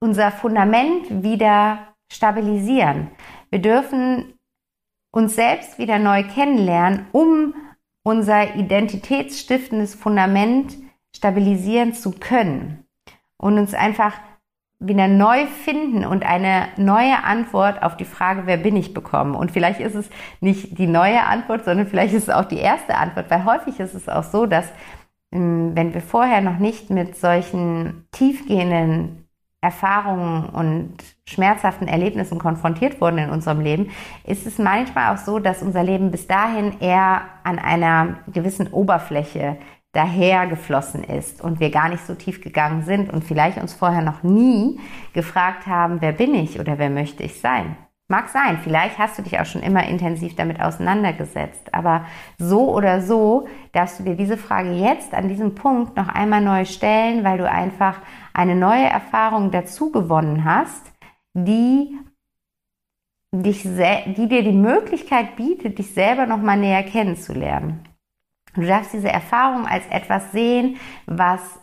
unser 0.00 0.30
Fundament 0.30 1.22
wieder 1.22 1.94
stabilisieren. 2.10 3.08
Wir 3.50 3.60
dürfen 3.60 4.34
uns 5.10 5.34
selbst 5.34 5.78
wieder 5.78 5.98
neu 5.98 6.24
kennenlernen, 6.24 7.06
um 7.12 7.54
unser 8.02 8.56
identitätsstiftendes 8.56 9.94
Fundament 9.94 10.76
stabilisieren 11.14 11.94
zu 11.94 12.10
können 12.10 12.84
und 13.36 13.58
uns 13.58 13.74
einfach 13.74 14.14
wieder 14.86 15.06
neu 15.06 15.46
finden 15.46 16.04
und 16.04 16.24
eine 16.24 16.68
neue 16.76 17.22
Antwort 17.22 17.82
auf 17.82 17.96
die 17.96 18.04
Frage, 18.04 18.42
wer 18.46 18.56
bin 18.56 18.76
ich, 18.76 18.94
bekommen. 18.94 19.36
Und 19.36 19.52
vielleicht 19.52 19.80
ist 19.80 19.94
es 19.94 20.10
nicht 20.40 20.76
die 20.78 20.88
neue 20.88 21.24
Antwort, 21.24 21.64
sondern 21.64 21.86
vielleicht 21.86 22.14
ist 22.14 22.24
es 22.24 22.34
auch 22.34 22.46
die 22.46 22.58
erste 22.58 22.96
Antwort, 22.96 23.30
weil 23.30 23.44
häufig 23.44 23.78
ist 23.78 23.94
es 23.94 24.08
auch 24.08 24.24
so, 24.24 24.46
dass 24.46 24.66
ähm, 25.32 25.72
wenn 25.74 25.94
wir 25.94 26.00
vorher 26.00 26.40
noch 26.40 26.58
nicht 26.58 26.90
mit 26.90 27.16
solchen 27.16 28.06
tiefgehenden 28.10 29.21
Erfahrungen 29.62 30.46
und 30.46 30.96
schmerzhaften 31.24 31.86
Erlebnissen 31.86 32.38
konfrontiert 32.38 33.00
wurden 33.00 33.18
in 33.18 33.30
unserem 33.30 33.60
Leben, 33.60 33.90
ist 34.24 34.44
es 34.44 34.58
manchmal 34.58 35.14
auch 35.14 35.18
so, 35.18 35.38
dass 35.38 35.62
unser 35.62 35.84
Leben 35.84 36.10
bis 36.10 36.26
dahin 36.26 36.80
eher 36.80 37.22
an 37.44 37.58
einer 37.60 38.18
gewissen 38.32 38.66
Oberfläche 38.66 39.56
dahergeflossen 39.92 41.04
ist 41.04 41.40
und 41.40 41.60
wir 41.60 41.70
gar 41.70 41.88
nicht 41.88 42.04
so 42.04 42.14
tief 42.14 42.42
gegangen 42.42 42.82
sind 42.82 43.12
und 43.12 43.24
vielleicht 43.24 43.58
uns 43.58 43.72
vorher 43.72 44.02
noch 44.02 44.22
nie 44.22 44.80
gefragt 45.12 45.66
haben, 45.66 46.00
wer 46.00 46.12
bin 46.12 46.34
ich 46.34 46.58
oder 46.58 46.78
wer 46.78 46.90
möchte 46.90 47.22
ich 47.22 47.40
sein. 47.40 47.76
Mag 48.12 48.28
sein, 48.28 48.58
vielleicht 48.58 48.98
hast 48.98 49.16
du 49.16 49.22
dich 49.22 49.40
auch 49.40 49.46
schon 49.46 49.62
immer 49.62 49.88
intensiv 49.88 50.36
damit 50.36 50.60
auseinandergesetzt, 50.60 51.72
aber 51.72 52.04
so 52.36 52.70
oder 52.76 53.00
so 53.00 53.48
darfst 53.72 53.98
du 53.98 54.02
dir 54.02 54.16
diese 54.16 54.36
Frage 54.36 54.72
jetzt 54.72 55.14
an 55.14 55.28
diesem 55.28 55.54
Punkt 55.54 55.96
noch 55.96 56.08
einmal 56.08 56.42
neu 56.42 56.66
stellen, 56.66 57.24
weil 57.24 57.38
du 57.38 57.48
einfach 57.48 58.00
eine 58.34 58.54
neue 58.54 58.84
Erfahrung 58.84 59.50
dazu 59.50 59.90
gewonnen 59.90 60.44
hast, 60.44 60.92
die 61.32 61.98
dich, 63.34 63.62
die 63.62 64.28
dir 64.28 64.42
die 64.42 64.52
Möglichkeit 64.52 65.36
bietet, 65.36 65.78
dich 65.78 65.94
selber 65.94 66.26
noch 66.26 66.42
mal 66.42 66.58
näher 66.58 66.82
kennenzulernen. 66.82 67.82
Du 68.54 68.60
darfst 68.60 68.92
diese 68.92 69.08
Erfahrung 69.08 69.66
als 69.66 69.86
etwas 69.86 70.32
sehen, 70.32 70.76
was 71.06 71.61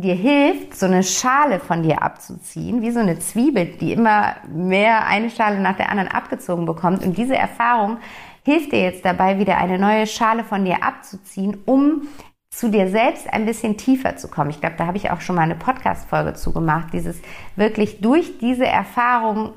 dir 0.00 0.14
hilft, 0.14 0.76
so 0.76 0.86
eine 0.86 1.02
Schale 1.02 1.58
von 1.58 1.82
dir 1.82 2.02
abzuziehen, 2.02 2.82
wie 2.82 2.90
so 2.90 3.00
eine 3.00 3.18
Zwiebel, 3.18 3.64
die 3.80 3.92
immer 3.92 4.36
mehr 4.46 5.06
eine 5.06 5.30
Schale 5.30 5.58
nach 5.58 5.76
der 5.76 5.90
anderen 5.90 6.10
abgezogen 6.10 6.66
bekommt. 6.66 7.02
Und 7.02 7.16
diese 7.16 7.36
Erfahrung 7.36 7.98
hilft 8.44 8.72
dir 8.72 8.82
jetzt 8.82 9.04
dabei, 9.04 9.38
wieder 9.38 9.56
eine 9.56 9.78
neue 9.78 10.06
Schale 10.06 10.44
von 10.44 10.64
dir 10.64 10.82
abzuziehen, 10.82 11.62
um 11.64 12.08
zu 12.50 12.70
dir 12.70 12.88
selbst 12.88 13.32
ein 13.32 13.46
bisschen 13.46 13.78
tiefer 13.78 14.16
zu 14.16 14.28
kommen. 14.28 14.50
Ich 14.50 14.60
glaube, 14.60 14.76
da 14.76 14.86
habe 14.86 14.98
ich 14.98 15.10
auch 15.10 15.20
schon 15.20 15.36
mal 15.36 15.42
eine 15.42 15.56
Podcast-Folge 15.56 16.34
zugemacht, 16.34 16.92
dieses 16.92 17.20
wirklich 17.56 18.00
durch 18.00 18.38
diese 18.38 18.66
Erfahrung 18.66 19.54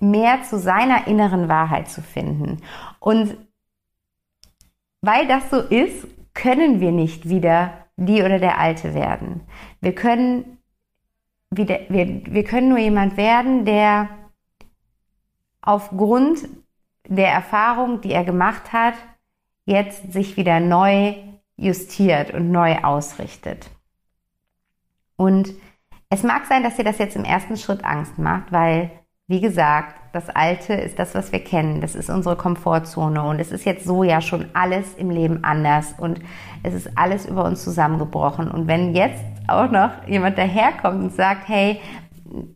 mehr 0.00 0.42
zu 0.42 0.58
seiner 0.58 1.08
inneren 1.08 1.48
Wahrheit 1.48 1.88
zu 1.88 2.00
finden. 2.00 2.62
Und 3.00 3.36
weil 5.02 5.26
das 5.26 5.50
so 5.50 5.60
ist, 5.60 6.06
können 6.32 6.80
wir 6.80 6.92
nicht 6.92 7.28
wieder 7.28 7.79
die 8.06 8.22
oder 8.22 8.38
der 8.38 8.58
Alte 8.58 8.94
werden. 8.94 9.42
Wir 9.80 9.94
können 9.94 10.58
wieder, 11.50 11.80
wir, 11.88 12.22
wir 12.26 12.44
können 12.44 12.68
nur 12.68 12.78
jemand 12.78 13.16
werden, 13.16 13.64
der 13.64 14.08
aufgrund 15.60 16.48
der 17.08 17.28
Erfahrung, 17.28 18.00
die 18.00 18.12
er 18.12 18.24
gemacht 18.24 18.72
hat, 18.72 18.94
jetzt 19.66 20.12
sich 20.12 20.36
wieder 20.36 20.60
neu 20.60 21.14
justiert 21.56 22.32
und 22.32 22.50
neu 22.50 22.78
ausrichtet. 22.78 23.70
Und 25.16 25.52
es 26.08 26.22
mag 26.22 26.46
sein, 26.46 26.62
dass 26.62 26.76
dir 26.76 26.84
das 26.84 26.98
jetzt 26.98 27.16
im 27.16 27.24
ersten 27.24 27.56
Schritt 27.56 27.84
Angst 27.84 28.18
macht, 28.18 28.50
weil 28.52 28.90
wie 29.30 29.40
gesagt, 29.40 29.94
das 30.12 30.28
Alte 30.28 30.74
ist 30.74 30.98
das, 30.98 31.14
was 31.14 31.30
wir 31.30 31.38
kennen. 31.38 31.80
Das 31.80 31.94
ist 31.94 32.10
unsere 32.10 32.34
Komfortzone. 32.34 33.22
Und 33.22 33.38
es 33.38 33.52
ist 33.52 33.64
jetzt 33.64 33.84
so 33.84 34.02
ja 34.02 34.20
schon 34.20 34.46
alles 34.54 34.94
im 34.94 35.08
Leben 35.08 35.44
anders. 35.44 35.94
Und 35.96 36.18
es 36.64 36.74
ist 36.74 36.98
alles 36.98 37.26
über 37.26 37.44
uns 37.44 37.62
zusammengebrochen. 37.62 38.50
Und 38.50 38.66
wenn 38.66 38.92
jetzt 38.92 39.22
auch 39.46 39.70
noch 39.70 39.90
jemand 40.08 40.36
daherkommt 40.36 41.00
und 41.00 41.12
sagt, 41.14 41.48
hey, 41.48 41.80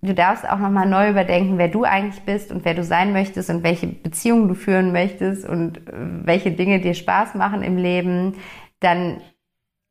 du 0.03 0.15
darfst 0.15 0.51
auch 0.51 0.59
nochmal 0.59 0.89
neu 0.89 1.11
überdenken, 1.11 1.59
wer 1.59 1.69
du 1.69 1.85
eigentlich 1.85 2.25
bist 2.25 2.51
und 2.51 2.65
wer 2.65 2.75
du 2.75 2.83
sein 2.83 3.13
möchtest 3.13 3.51
und 3.51 3.63
welche 3.63 3.87
Beziehungen 3.87 4.49
du 4.49 4.55
führen 4.55 4.91
möchtest 4.91 5.49
und 5.49 5.79
äh, 5.79 5.93
welche 6.25 6.51
Dinge 6.51 6.81
dir 6.81 6.95
Spaß 6.95 7.37
machen 7.37 7.63
im 7.63 7.77
Leben, 7.77 8.35
dann 8.81 9.21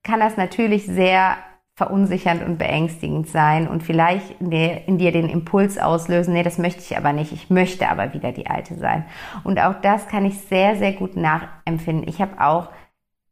kann 0.04 0.20
das 0.20 0.36
natürlich 0.36 0.86
sehr 0.86 1.38
verunsichernd 1.76 2.44
und 2.44 2.60
beängstigend 2.60 3.28
sein 3.28 3.68
und 3.68 3.82
vielleicht 3.82 4.40
in 4.40 4.98
dir, 4.98 5.12
den 5.12 5.28
Impuls 5.28 5.80
auslösen, 5.80 6.34
nee, 6.34 6.44
das 6.44 6.60
möchte 6.60 6.82
ich 6.82 6.96
aber 6.96 7.14
nicht, 7.14 7.32
ich 7.32 7.50
möchte 7.50 7.90
aber 7.90 8.14
wieder 8.14 8.32
die 8.32 8.48
Alte 8.48 8.76
sein. 8.76 9.06
Und 9.44 9.60
auch 9.60 9.82
das 9.82 10.08
kann 10.08 10.26
ich 10.26 10.38
sehr, 10.40 10.76
sehr 10.76 10.94
gut 10.94 11.16
nachempfinden. 11.16 12.08
Ich 12.08 12.22
habe 12.22 12.40
auch 12.40 12.70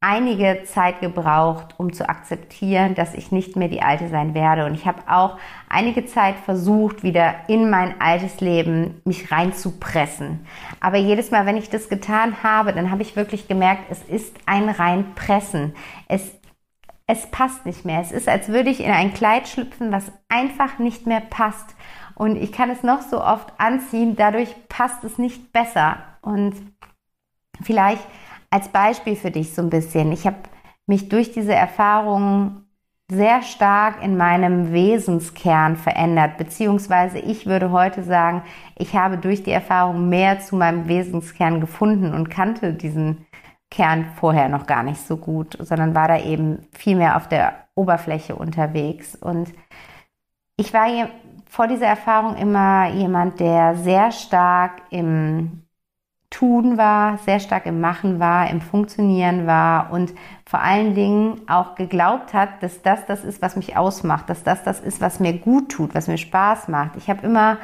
einige 0.03 0.63
Zeit 0.63 0.99
gebraucht, 0.99 1.75
um 1.77 1.93
zu 1.93 2.09
akzeptieren, 2.09 2.95
dass 2.95 3.13
ich 3.13 3.31
nicht 3.31 3.55
mehr 3.55 3.67
die 3.67 3.83
Alte 3.83 4.09
sein 4.09 4.33
werde. 4.33 4.65
Und 4.65 4.73
ich 4.73 4.87
habe 4.87 5.03
auch 5.05 5.37
einige 5.69 6.05
Zeit 6.05 6.37
versucht, 6.43 7.03
wieder 7.03 7.35
in 7.47 7.69
mein 7.69 8.01
altes 8.01 8.41
Leben 8.41 8.99
mich 9.05 9.31
reinzupressen. 9.31 10.47
Aber 10.79 10.97
jedes 10.97 11.29
Mal, 11.29 11.45
wenn 11.45 11.57
ich 11.57 11.69
das 11.69 11.87
getan 11.87 12.41
habe, 12.41 12.73
dann 12.73 12.89
habe 12.89 13.03
ich 13.03 13.15
wirklich 13.15 13.47
gemerkt, 13.47 13.83
es 13.91 14.01
ist 14.01 14.35
ein 14.47 14.69
Reinpressen. 14.69 15.75
Es 16.07 16.40
es 17.11 17.27
passt 17.27 17.65
nicht 17.65 17.83
mehr. 17.83 17.99
Es 17.99 18.13
ist, 18.13 18.29
als 18.29 18.47
würde 18.47 18.69
ich 18.69 18.79
in 18.79 18.89
ein 18.89 19.13
Kleid 19.13 19.49
schlüpfen, 19.49 19.91
was 19.91 20.13
einfach 20.29 20.79
nicht 20.79 21.07
mehr 21.07 21.19
passt. 21.19 21.75
Und 22.15 22.37
ich 22.37 22.53
kann 22.53 22.69
es 22.69 22.83
noch 22.83 23.01
so 23.01 23.21
oft 23.21 23.51
anziehen, 23.57 24.15
dadurch 24.15 24.55
passt 24.69 25.03
es 25.03 25.17
nicht 25.17 25.51
besser. 25.51 25.97
Und 26.21 26.53
vielleicht 27.61 28.07
als 28.49 28.69
Beispiel 28.69 29.17
für 29.17 29.29
dich 29.29 29.53
so 29.53 29.61
ein 29.61 29.69
bisschen. 29.69 30.13
Ich 30.13 30.25
habe 30.25 30.37
mich 30.87 31.09
durch 31.09 31.33
diese 31.33 31.53
Erfahrung 31.53 32.61
sehr 33.11 33.41
stark 33.41 34.01
in 34.01 34.15
meinem 34.15 34.71
Wesenskern 34.71 35.75
verändert, 35.75 36.37
beziehungsweise 36.37 37.19
ich 37.19 37.45
würde 37.45 37.71
heute 37.71 38.03
sagen, 38.03 38.41
ich 38.77 38.95
habe 38.95 39.17
durch 39.17 39.43
die 39.43 39.51
Erfahrung 39.51 40.07
mehr 40.07 40.39
zu 40.39 40.55
meinem 40.55 40.87
Wesenskern 40.87 41.59
gefunden 41.59 42.13
und 42.13 42.29
kannte 42.29 42.71
diesen 42.73 43.25
Kern 43.71 44.05
vorher 44.15 44.49
noch 44.49 44.67
gar 44.67 44.83
nicht 44.83 45.01
so 45.07 45.17
gut, 45.17 45.57
sondern 45.59 45.95
war 45.95 46.07
da 46.09 46.19
eben 46.19 46.67
viel 46.73 46.97
mehr 46.97 47.15
auf 47.15 47.27
der 47.27 47.53
Oberfläche 47.73 48.35
unterwegs. 48.35 49.15
Und 49.15 49.53
ich 50.57 50.73
war 50.73 50.87
vor 51.49 51.67
dieser 51.67 51.87
Erfahrung 51.87 52.35
immer 52.35 52.89
jemand, 52.89 53.39
der 53.39 53.75
sehr 53.75 54.11
stark 54.11 54.81
im 54.89 55.63
Tun 56.29 56.77
war, 56.77 57.17
sehr 57.19 57.39
stark 57.39 57.65
im 57.65 57.81
Machen 57.81 58.19
war, 58.19 58.49
im 58.49 58.61
Funktionieren 58.61 59.47
war 59.47 59.91
und 59.91 60.13
vor 60.45 60.61
allen 60.61 60.95
Dingen 60.95 61.41
auch 61.49 61.75
geglaubt 61.75 62.33
hat, 62.33 62.63
dass 62.63 62.81
das 62.81 63.05
das 63.05 63.23
ist, 63.25 63.41
was 63.41 63.57
mich 63.57 63.75
ausmacht, 63.75 64.29
dass 64.29 64.43
das 64.43 64.63
das 64.63 64.79
ist, 64.79 65.01
was 65.01 65.19
mir 65.19 65.33
gut 65.33 65.69
tut, 65.69 65.93
was 65.93 66.07
mir 66.07 66.17
Spaß 66.17 66.69
macht. 66.69 66.95
Ich 66.95 67.09
habe 67.09 67.25
immer 67.25 67.57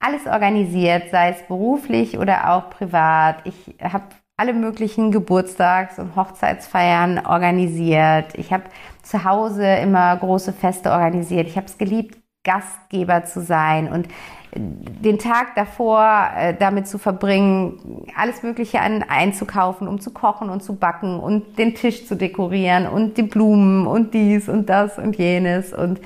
alles 0.00 0.26
organisiert, 0.26 1.10
sei 1.10 1.30
es 1.30 1.42
beruflich 1.46 2.18
oder 2.18 2.52
auch 2.52 2.70
privat. 2.70 3.36
Ich 3.44 3.76
habe 3.80 4.04
alle 4.36 4.52
möglichen 4.52 5.12
Geburtstags- 5.12 5.98
und 5.98 6.16
Hochzeitsfeiern 6.16 7.24
organisiert. 7.24 8.36
Ich 8.36 8.52
habe 8.52 8.64
zu 9.02 9.24
Hause 9.24 9.64
immer 9.76 10.16
große 10.16 10.52
Feste 10.52 10.90
organisiert. 10.90 11.46
Ich 11.46 11.56
habe 11.56 11.66
es 11.66 11.78
geliebt, 11.78 12.18
Gastgeber 12.44 13.24
zu 13.24 13.40
sein 13.40 13.90
und 13.90 14.08
den 14.56 15.18
Tag 15.18 15.54
davor 15.56 16.30
äh, 16.36 16.54
damit 16.54 16.86
zu 16.86 16.98
verbringen, 16.98 18.06
alles 18.16 18.42
Mögliche 18.42 18.80
an, 18.80 19.02
einzukaufen, 19.02 19.88
um 19.88 20.00
zu 20.00 20.12
kochen 20.12 20.48
und 20.48 20.62
zu 20.62 20.76
backen 20.76 21.18
und 21.18 21.58
den 21.58 21.74
Tisch 21.74 22.06
zu 22.06 22.16
dekorieren 22.16 22.86
und 22.86 23.16
die 23.16 23.22
Blumen 23.22 23.86
und 23.86 24.14
dies 24.14 24.48
und 24.48 24.68
das 24.68 24.98
und 24.98 25.16
jenes 25.16 25.72
und 25.72 26.00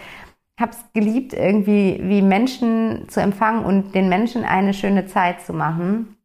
habe 0.58 0.73
es 0.73 0.85
geliebt, 0.92 1.35
irgendwie 1.35 2.00
wie 2.02 2.23
Menschen 2.23 3.08
zu 3.08 3.20
empfangen 3.20 3.64
und 3.64 3.94
den 3.94 4.08
Menschen 4.08 4.44
eine 4.44 4.75
schöne 4.75 5.06
Zeit 5.06 5.42
zu 5.42 5.52
machen. 5.52 6.17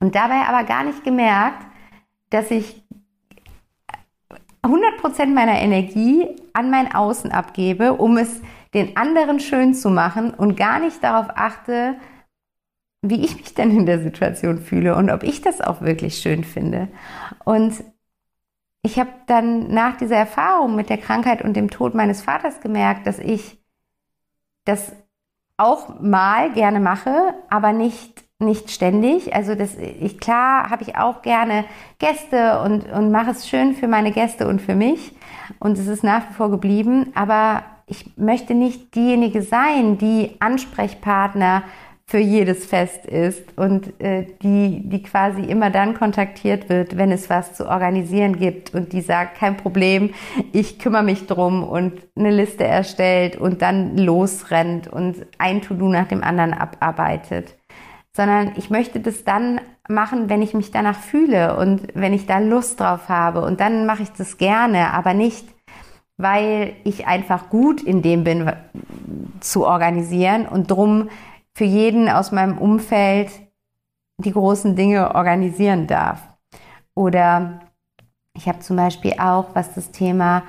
Und 0.00 0.14
dabei 0.14 0.46
aber 0.46 0.64
gar 0.64 0.84
nicht 0.84 1.02
gemerkt, 1.04 1.66
dass 2.30 2.50
ich 2.50 2.84
100% 4.62 5.26
meiner 5.26 5.58
Energie 5.60 6.26
an 6.52 6.70
mein 6.70 6.94
Außen 6.94 7.32
abgebe, 7.32 7.94
um 7.94 8.16
es 8.16 8.40
den 8.74 8.96
anderen 8.96 9.40
schön 9.40 9.74
zu 9.74 9.90
machen 9.90 10.34
und 10.34 10.56
gar 10.56 10.78
nicht 10.78 11.02
darauf 11.02 11.28
achte, 11.34 11.96
wie 13.02 13.24
ich 13.24 13.36
mich 13.36 13.54
denn 13.54 13.70
in 13.70 13.86
der 13.86 14.00
Situation 14.00 14.58
fühle 14.58 14.96
und 14.96 15.10
ob 15.10 15.22
ich 15.22 15.40
das 15.40 15.60
auch 15.60 15.80
wirklich 15.80 16.18
schön 16.18 16.44
finde. 16.44 16.88
Und 17.44 17.82
ich 18.82 18.98
habe 18.98 19.10
dann 19.26 19.72
nach 19.72 19.96
dieser 19.96 20.16
Erfahrung 20.16 20.76
mit 20.76 20.90
der 20.90 20.98
Krankheit 20.98 21.42
und 21.42 21.54
dem 21.54 21.70
Tod 21.70 21.94
meines 21.94 22.22
Vaters 22.22 22.60
gemerkt, 22.60 23.06
dass 23.06 23.18
ich 23.18 23.58
das 24.64 24.92
auch 25.56 26.00
mal 26.00 26.52
gerne 26.52 26.80
mache, 26.80 27.34
aber 27.48 27.72
nicht 27.72 28.27
nicht 28.40 28.70
ständig. 28.70 29.34
Also 29.34 29.54
das 29.56 29.76
ich 29.76 30.20
klar 30.20 30.70
habe 30.70 30.84
ich 30.84 30.96
auch 30.96 31.22
gerne 31.22 31.64
Gäste 31.98 32.60
und 32.60 32.90
und 32.92 33.10
mache 33.10 33.32
es 33.32 33.48
schön 33.48 33.74
für 33.74 33.88
meine 33.88 34.12
Gäste 34.12 34.46
und 34.46 34.62
für 34.62 34.76
mich 34.76 35.12
und 35.58 35.76
es 35.76 35.88
ist 35.88 36.04
nach 36.04 36.30
wie 36.30 36.34
vor 36.34 36.50
geblieben, 36.50 37.10
aber 37.14 37.64
ich 37.86 38.16
möchte 38.16 38.54
nicht 38.54 38.94
diejenige 38.94 39.42
sein, 39.42 39.98
die 39.98 40.36
Ansprechpartner 40.40 41.64
für 42.06 42.18
jedes 42.18 42.64
Fest 42.64 43.04
ist 43.04 43.58
und 43.58 44.00
äh, 44.00 44.26
die, 44.42 44.88
die 44.88 45.02
quasi 45.02 45.42
immer 45.42 45.68
dann 45.70 45.92
kontaktiert 45.92 46.70
wird, 46.70 46.96
wenn 46.96 47.12
es 47.12 47.28
was 47.28 47.52
zu 47.52 47.68
organisieren 47.68 48.38
gibt 48.38 48.72
und 48.72 48.94
die 48.94 49.02
sagt, 49.02 49.36
kein 49.36 49.58
Problem, 49.58 50.14
ich 50.52 50.78
kümmere 50.78 51.02
mich 51.02 51.26
drum 51.26 51.62
und 51.62 51.92
eine 52.16 52.30
Liste 52.30 52.64
erstellt 52.64 53.36
und 53.36 53.60
dann 53.60 53.98
losrennt 53.98 54.88
und 54.88 55.26
ein 55.36 55.60
To-Do 55.60 55.90
nach 55.90 56.08
dem 56.08 56.22
anderen 56.22 56.54
abarbeitet. 56.54 57.57
Sondern 58.18 58.52
ich 58.56 58.68
möchte 58.68 58.98
das 58.98 59.22
dann 59.22 59.60
machen, 59.88 60.28
wenn 60.28 60.42
ich 60.42 60.52
mich 60.52 60.72
danach 60.72 60.98
fühle 60.98 61.56
und 61.56 61.94
wenn 61.94 62.12
ich 62.12 62.26
da 62.26 62.40
Lust 62.40 62.80
drauf 62.80 63.08
habe 63.08 63.42
und 63.42 63.60
dann 63.60 63.86
mache 63.86 64.02
ich 64.02 64.10
das 64.10 64.38
gerne, 64.38 64.92
aber 64.92 65.14
nicht 65.14 65.46
weil 66.18 66.74
ich 66.84 67.06
einfach 67.06 67.48
gut 67.48 67.80
in 67.80 68.02
dem 68.02 68.24
bin, 68.24 68.52
zu 69.40 69.66
organisieren 69.66 70.46
und 70.46 70.70
drum 70.70 71.08
für 71.54 71.64
jeden 71.64 72.08
aus 72.08 72.32
meinem 72.32 72.58
Umfeld 72.58 73.30
die 74.18 74.32
großen 74.32 74.74
Dinge 74.74 75.14
organisieren 75.14 75.86
darf. 75.86 76.20
Oder 76.94 77.60
ich 78.36 78.48
habe 78.48 78.58
zum 78.58 78.76
Beispiel 78.76 79.14
auch, 79.18 79.54
was 79.54 79.74
das 79.74 79.92
Thema 79.92 80.42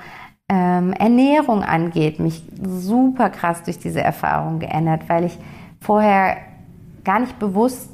ähm, 0.49 0.91
Ernährung 0.93 1.63
angeht, 1.63 2.19
mich 2.19 2.43
super 2.63 3.29
krass 3.29 3.61
durch 3.61 3.77
diese 3.77 4.01
Erfahrung 4.01 4.57
geändert, 4.57 5.03
weil 5.07 5.25
ich 5.25 5.37
vorher 5.79 6.37
gar 7.09 7.19
nicht 7.19 7.39
bewusst 7.39 7.89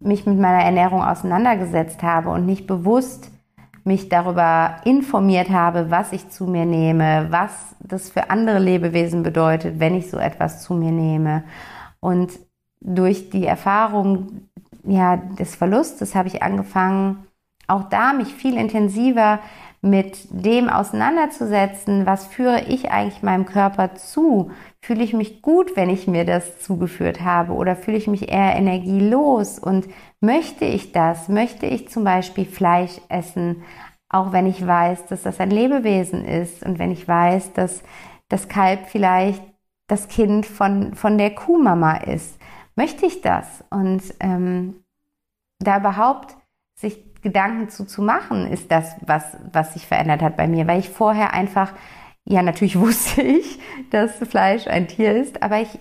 mich 0.00 0.26
mit 0.26 0.36
meiner 0.36 0.64
Ernährung 0.64 1.00
auseinandergesetzt 1.00 2.02
habe 2.02 2.30
und 2.30 2.44
nicht 2.44 2.66
bewusst 2.66 3.30
mich 3.84 4.08
darüber 4.08 4.78
informiert 4.84 5.48
habe, 5.50 5.92
was 5.92 6.10
ich 6.10 6.28
zu 6.28 6.46
mir 6.46 6.64
nehme, 6.64 7.28
was 7.30 7.76
das 7.78 8.10
für 8.10 8.28
andere 8.28 8.58
Lebewesen 8.58 9.22
bedeutet, 9.22 9.78
wenn 9.78 9.94
ich 9.94 10.10
so 10.10 10.18
etwas 10.18 10.64
zu 10.64 10.74
mir 10.74 10.90
nehme. 10.90 11.44
Und 12.00 12.32
durch 12.80 13.30
die 13.30 13.46
Erfahrung 13.46 14.48
ja, 14.82 15.18
des 15.18 15.54
Verlustes 15.54 16.16
habe 16.16 16.26
ich 16.26 16.42
angefangen, 16.42 17.28
auch 17.68 17.84
da 17.84 18.12
mich 18.12 18.34
viel 18.34 18.56
intensiver 18.56 19.38
mit 19.86 20.28
dem 20.30 20.68
auseinanderzusetzen, 20.68 22.06
was 22.06 22.26
führe 22.26 22.62
ich 22.62 22.90
eigentlich 22.90 23.22
meinem 23.22 23.46
Körper 23.46 23.94
zu? 23.94 24.50
Fühle 24.80 25.04
ich 25.04 25.12
mich 25.12 25.42
gut, 25.42 25.76
wenn 25.76 25.90
ich 25.90 26.06
mir 26.06 26.24
das 26.24 26.60
zugeführt 26.60 27.22
habe 27.22 27.52
oder 27.52 27.76
fühle 27.76 27.96
ich 27.96 28.06
mich 28.06 28.30
eher 28.30 28.56
energielos? 28.56 29.58
Und 29.58 29.86
möchte 30.20 30.64
ich 30.64 30.92
das? 30.92 31.28
Möchte 31.28 31.66
ich 31.66 31.88
zum 31.88 32.04
Beispiel 32.04 32.44
Fleisch 32.44 33.00
essen, 33.08 33.62
auch 34.08 34.32
wenn 34.32 34.46
ich 34.46 34.64
weiß, 34.64 35.06
dass 35.06 35.22
das 35.22 35.40
ein 35.40 35.50
Lebewesen 35.50 36.24
ist 36.24 36.64
und 36.64 36.78
wenn 36.78 36.90
ich 36.90 37.06
weiß, 37.06 37.52
dass 37.52 37.82
das 38.28 38.48
Kalb 38.48 38.86
vielleicht 38.88 39.42
das 39.88 40.08
Kind 40.08 40.46
von, 40.46 40.94
von 40.94 41.16
der 41.16 41.34
Kuhmama 41.34 41.96
ist? 41.98 42.38
Möchte 42.74 43.06
ich 43.06 43.20
das? 43.22 43.64
Und 43.70 44.02
ähm, 44.20 44.84
da 45.58 45.78
überhaupt 45.78 46.36
sich 46.74 47.02
Gedanken 47.26 47.68
zu, 47.68 47.84
zu 47.86 48.02
machen, 48.02 48.46
ist 48.46 48.70
das, 48.70 48.94
was, 49.00 49.36
was 49.52 49.72
sich 49.72 49.84
verändert 49.84 50.22
hat 50.22 50.36
bei 50.36 50.46
mir, 50.46 50.68
weil 50.68 50.78
ich 50.78 50.90
vorher 50.90 51.34
einfach, 51.34 51.72
ja, 52.24 52.40
natürlich 52.40 52.78
wusste 52.78 53.20
ich, 53.20 53.58
dass 53.90 54.12
Fleisch 54.18 54.68
ein 54.68 54.86
Tier 54.86 55.16
ist, 55.16 55.42
aber 55.42 55.60
ich, 55.60 55.80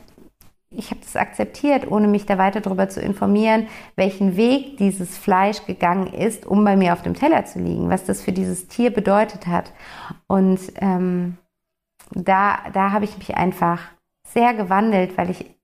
ich 0.71 0.89
habe 0.89 1.01
das 1.01 1.15
akzeptiert, 1.15 1.91
ohne 1.91 2.07
mich 2.07 2.25
da 2.25 2.39
weiter 2.39 2.61
darüber 2.61 2.89
zu 2.89 2.99
informieren, 2.99 3.67
welchen 3.95 4.37
Weg 4.37 4.77
dieses 4.77 5.19
Fleisch 5.19 5.63
gegangen 5.67 6.07
ist, 6.07 6.47
um 6.47 6.63
bei 6.63 6.75
mir 6.75 6.93
auf 6.93 7.03
dem 7.03 7.13
Teller 7.13 7.45
zu 7.45 7.59
liegen, 7.59 7.91
was 7.91 8.05
das 8.05 8.23
für 8.23 8.31
dieses 8.31 8.67
Tier 8.67 8.89
bedeutet 8.89 9.45
hat. 9.45 9.71
Und 10.25 10.59
ähm, 10.81 11.37
da, 12.11 12.57
da 12.73 12.91
habe 12.91 13.05
ich 13.05 13.19
mich 13.19 13.37
einfach 13.37 13.81
sehr 14.27 14.55
gewandelt, 14.55 15.15
weil 15.15 15.29
ich 15.29 15.54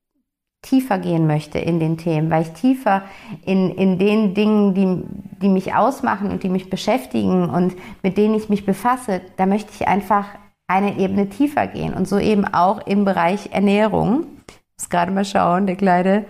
tiefer 0.62 1.00
gehen 1.00 1.26
möchte 1.26 1.58
in 1.60 1.80
den 1.80 1.98
Themen, 1.98 2.30
weil 2.30 2.44
ich 2.44 2.52
tiefer 2.52 3.04
in, 3.44 3.72
in 3.72 3.98
den 3.98 4.34
Dingen, 4.34 4.74
die, 4.74 5.04
die 5.42 5.50
mich 5.50 5.74
ausmachen 5.74 6.30
und 6.30 6.44
die 6.44 6.50
mich 6.50 6.70
beschäftigen 6.70 7.50
und 7.50 7.76
mit 8.04 8.18
denen 8.18 8.36
ich 8.36 8.50
mich 8.50 8.66
befasse, 8.66 9.22
da 9.38 9.46
möchte 9.48 9.72
ich 9.74 9.88
einfach 9.88 10.26
eine 10.68 10.98
Ebene 10.98 11.30
tiefer 11.30 11.68
gehen 11.68 11.94
und 11.94 12.08
so 12.08 12.20
eben 12.20 12.46
auch 12.46 12.86
im 12.86 13.06
Bereich 13.06 13.50
Ernährung. 13.52 14.28
Ich 14.48 14.84
muss 14.84 14.90
gerade 14.90 15.12
mal 15.12 15.26
schauen, 15.26 15.66
der 15.66 15.76
Kleine 15.76 16.26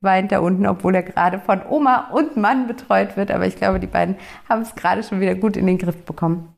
weint 0.00 0.32
da 0.32 0.40
unten, 0.40 0.66
obwohl 0.66 0.94
er 0.94 1.02
gerade 1.02 1.40
von 1.40 1.60
Oma 1.68 2.10
und 2.12 2.36
Mann 2.36 2.66
betreut 2.66 3.16
wird, 3.16 3.30
aber 3.30 3.46
ich 3.46 3.56
glaube, 3.56 3.80
die 3.80 3.86
beiden 3.86 4.16
haben 4.48 4.62
es 4.62 4.74
gerade 4.74 5.02
schon 5.02 5.20
wieder 5.20 5.34
gut 5.34 5.56
in 5.56 5.66
den 5.66 5.78
Griff 5.78 6.04
bekommen. 6.04 6.54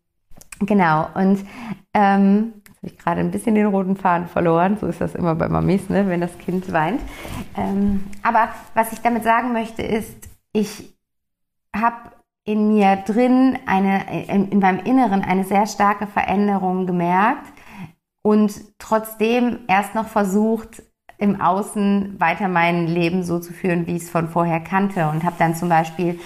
Genau, 0.60 1.08
und 1.14 1.44
ähm, 1.94 2.52
habe 2.82 2.92
ich 2.92 2.98
gerade 2.98 3.20
ein 3.20 3.30
bisschen 3.30 3.54
den 3.54 3.66
roten 3.66 3.96
Faden 3.96 4.26
verloren. 4.26 4.76
So 4.76 4.88
ist 4.88 5.00
das 5.00 5.14
immer 5.14 5.36
bei 5.36 5.48
Mamis, 5.48 5.88
ne, 5.88 6.08
wenn 6.08 6.20
das 6.20 6.36
Kind 6.38 6.72
weint. 6.72 7.00
Ähm, 7.56 8.04
aber 8.24 8.48
was 8.74 8.92
ich 8.92 9.00
damit 9.00 9.22
sagen 9.22 9.52
möchte, 9.52 9.82
ist, 9.82 10.28
ich 10.52 10.96
habe 11.74 12.10
in 12.44 12.74
mir 12.74 12.96
drin 12.96 13.56
eine, 13.66 14.26
in, 14.28 14.48
in 14.48 14.58
meinem 14.58 14.84
Inneren 14.84 15.22
eine 15.22 15.44
sehr 15.44 15.66
starke 15.68 16.08
Veränderung 16.08 16.88
gemerkt 16.88 17.52
und 18.22 18.52
trotzdem 18.78 19.60
erst 19.68 19.94
noch 19.94 20.08
versucht, 20.08 20.82
im 21.18 21.40
Außen 21.40 22.18
weiter 22.18 22.48
mein 22.48 22.88
Leben 22.88 23.22
so 23.22 23.38
zu 23.38 23.52
führen, 23.52 23.86
wie 23.86 23.94
ich 23.94 24.02
es 24.02 24.10
von 24.10 24.28
vorher 24.28 24.58
kannte 24.58 25.08
und 25.08 25.22
habe 25.22 25.36
dann 25.38 25.54
zum 25.54 25.68
Beispiel 25.68 26.18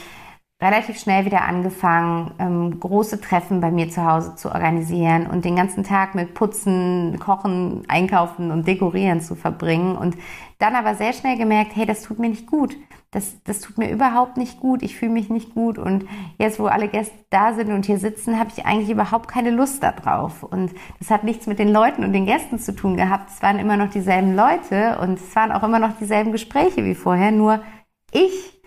relativ 0.61 0.99
schnell 0.99 1.27
wieder 1.27 1.43
angefangen, 1.43 2.33
ähm, 2.39 2.81
große 2.81 3.21
Treffen 3.21 3.61
bei 3.61 3.71
mir 3.71 3.91
zu 3.91 4.05
Hause 4.05 4.37
zu 4.37 4.51
organisieren 4.51 5.27
und 5.27 5.45
den 5.45 5.55
ganzen 5.55 5.85
Tag 5.85 6.15
mit 6.15 6.33
Putzen, 6.33 7.19
Kochen, 7.19 7.85
Einkaufen 7.89 8.51
und 8.51 8.67
Dekorieren 8.67 9.21
zu 9.21 9.35
verbringen 9.35 9.97
und 9.97 10.17
dann 10.59 10.75
aber 10.75 10.95
sehr 10.95 11.13
schnell 11.13 11.37
gemerkt, 11.37 11.77
hey, 11.77 11.85
das 11.85 12.03
tut 12.03 12.19
mir 12.19 12.31
nicht 12.31 12.47
gut. 12.47 12.75
Das, 13.11 13.43
das 13.45 13.61
tut 13.61 13.79
mir 13.79 13.91
überhaupt 13.91 14.37
nicht 14.37 14.59
gut. 14.59 14.83
Ich 14.83 14.97
fühle 14.97 15.13
mich 15.13 15.31
nicht 15.31 15.55
gut. 15.55 15.79
Und 15.79 16.07
jetzt, 16.39 16.59
wo 16.59 16.67
alle 16.67 16.89
Gäste 16.89 17.15
da 17.31 17.55
sind 17.55 17.71
und 17.71 17.87
hier 17.87 17.99
sitzen, 17.99 18.39
habe 18.39 18.51
ich 18.55 18.67
eigentlich 18.67 18.91
überhaupt 18.91 19.29
keine 19.29 19.51
Lust 19.51 19.83
darauf. 19.83 20.43
Und 20.43 20.73
das 20.99 21.11
hat 21.11 21.25
nichts 21.25 21.47
mit 21.47 21.59
den 21.59 21.73
Leuten 21.73 22.05
und 22.05 22.13
den 22.13 22.27
Gästen 22.27 22.59
zu 22.59 22.75
tun 22.75 22.97
gehabt. 22.97 23.31
Es 23.31 23.43
waren 23.43 23.59
immer 23.59 23.77
noch 23.77 23.91
dieselben 23.91 24.35
Leute 24.35 24.99
und 25.01 25.19
es 25.19 25.37
waren 25.37 25.53
auch 25.53 25.63
immer 25.63 25.79
noch 25.79 25.97
dieselben 25.99 26.33
Gespräche 26.33 26.85
wie 26.85 26.95
vorher. 26.95 27.31
Nur 27.31 27.63
ich 28.13 28.61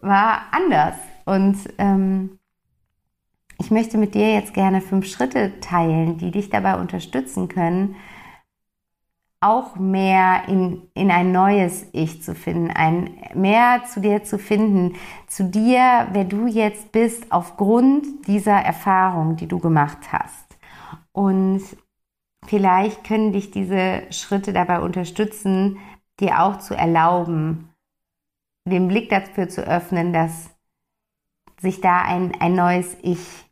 war 0.00 0.42
anders. 0.52 0.94
Und 1.24 1.56
ähm, 1.78 2.38
ich 3.58 3.70
möchte 3.70 3.98
mit 3.98 4.14
dir 4.14 4.34
jetzt 4.34 4.54
gerne 4.54 4.80
fünf 4.80 5.06
Schritte 5.06 5.60
teilen, 5.60 6.18
die 6.18 6.30
dich 6.30 6.50
dabei 6.50 6.80
unterstützen 6.80 7.48
können, 7.48 7.96
auch 9.42 9.76
mehr 9.76 10.44
in, 10.48 10.82
in 10.94 11.10
ein 11.10 11.32
neues 11.32 11.86
Ich 11.92 12.22
zu 12.22 12.34
finden, 12.34 12.70
ein 12.70 13.10
mehr 13.34 13.82
zu 13.84 14.00
dir 14.00 14.22
zu 14.22 14.38
finden, 14.38 14.94
zu 15.26 15.44
dir, 15.44 16.08
wer 16.12 16.24
du 16.24 16.46
jetzt 16.46 16.92
bist, 16.92 17.30
aufgrund 17.30 18.26
dieser 18.28 18.56
Erfahrung, 18.56 19.36
die 19.36 19.48
du 19.48 19.58
gemacht 19.58 20.12
hast. 20.12 20.56
Und 21.10 21.62
vielleicht 22.46 23.04
können 23.04 23.32
dich 23.32 23.50
diese 23.50 24.04
Schritte 24.10 24.52
dabei 24.52 24.80
unterstützen, 24.80 25.78
dir 26.20 26.42
auch 26.42 26.58
zu 26.58 26.74
erlauben, 26.74 27.68
den 28.64 28.86
Blick 28.86 29.10
dafür 29.10 29.48
zu 29.48 29.66
öffnen, 29.66 30.12
dass 30.12 30.50
sich 31.62 31.80
da 31.80 32.02
ein, 32.02 32.32
ein 32.40 32.54
neues 32.54 32.96
Ich 33.02 33.46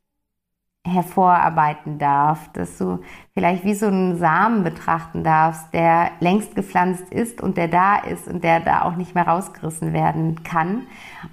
hervorarbeiten 0.84 1.98
darf, 1.98 2.50
dass 2.52 2.78
du 2.78 3.00
vielleicht 3.34 3.64
wie 3.64 3.74
so 3.74 3.86
einen 3.86 4.18
Samen 4.18 4.64
betrachten 4.64 5.22
darfst, 5.22 5.72
der 5.72 6.10
längst 6.20 6.54
gepflanzt 6.54 7.12
ist 7.12 7.40
und 7.40 7.56
der 7.56 7.68
da 7.68 7.96
ist 7.96 8.26
und 8.26 8.42
der 8.42 8.60
da 8.60 8.82
auch 8.82 8.96
nicht 8.96 9.14
mehr 9.14 9.28
rausgerissen 9.28 9.92
werden 9.92 10.42
kann 10.42 10.86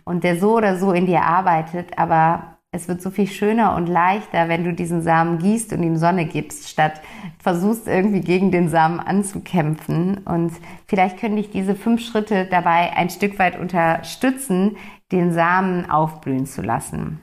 und 0.03 0.23
der 0.23 0.37
so 0.37 0.57
oder 0.57 0.77
so 0.77 0.91
in 0.91 1.05
dir 1.05 1.23
arbeitet, 1.23 1.97
aber 1.97 2.57
es 2.71 2.89
wird 2.89 3.01
so 3.01 3.09
viel 3.09 3.27
schöner 3.27 3.75
und 3.75 3.87
leichter, 3.87 4.49
wenn 4.49 4.65
du 4.65 4.73
diesen 4.73 5.01
Samen 5.01 5.39
gießt 5.39 5.71
und 5.71 5.81
ihm 5.83 5.95
Sonne 5.95 6.25
gibst, 6.25 6.69
statt 6.69 7.01
versuchst 7.39 7.87
irgendwie 7.87 8.19
gegen 8.19 8.51
den 8.51 8.67
Samen 8.67 8.99
anzukämpfen. 8.99 10.17
Und 10.25 10.51
vielleicht 10.85 11.17
können 11.17 11.37
dich 11.37 11.49
diese 11.49 11.75
fünf 11.75 12.01
Schritte 12.01 12.45
dabei 12.45 12.91
ein 12.95 13.09
Stück 13.09 13.39
weit 13.39 13.57
unterstützen, 13.57 14.75
den 15.11 15.31
Samen 15.31 15.89
aufblühen 15.89 16.45
zu 16.45 16.61
lassen. 16.61 17.21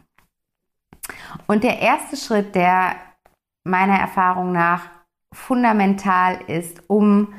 Und 1.47 1.65
der 1.65 1.81
erste 1.81 2.17
Schritt, 2.17 2.55
der 2.55 2.97
meiner 3.65 3.99
Erfahrung 3.99 4.53
nach 4.53 4.83
fundamental 5.33 6.39
ist, 6.47 6.89
um 6.89 7.35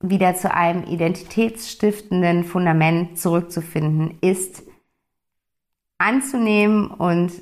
wieder 0.00 0.34
zu 0.34 0.52
einem 0.52 0.84
identitätsstiftenden 0.84 2.44
Fundament 2.44 3.18
zurückzufinden, 3.18 4.18
ist 4.20 4.62
anzunehmen 5.98 6.88
und 6.90 7.32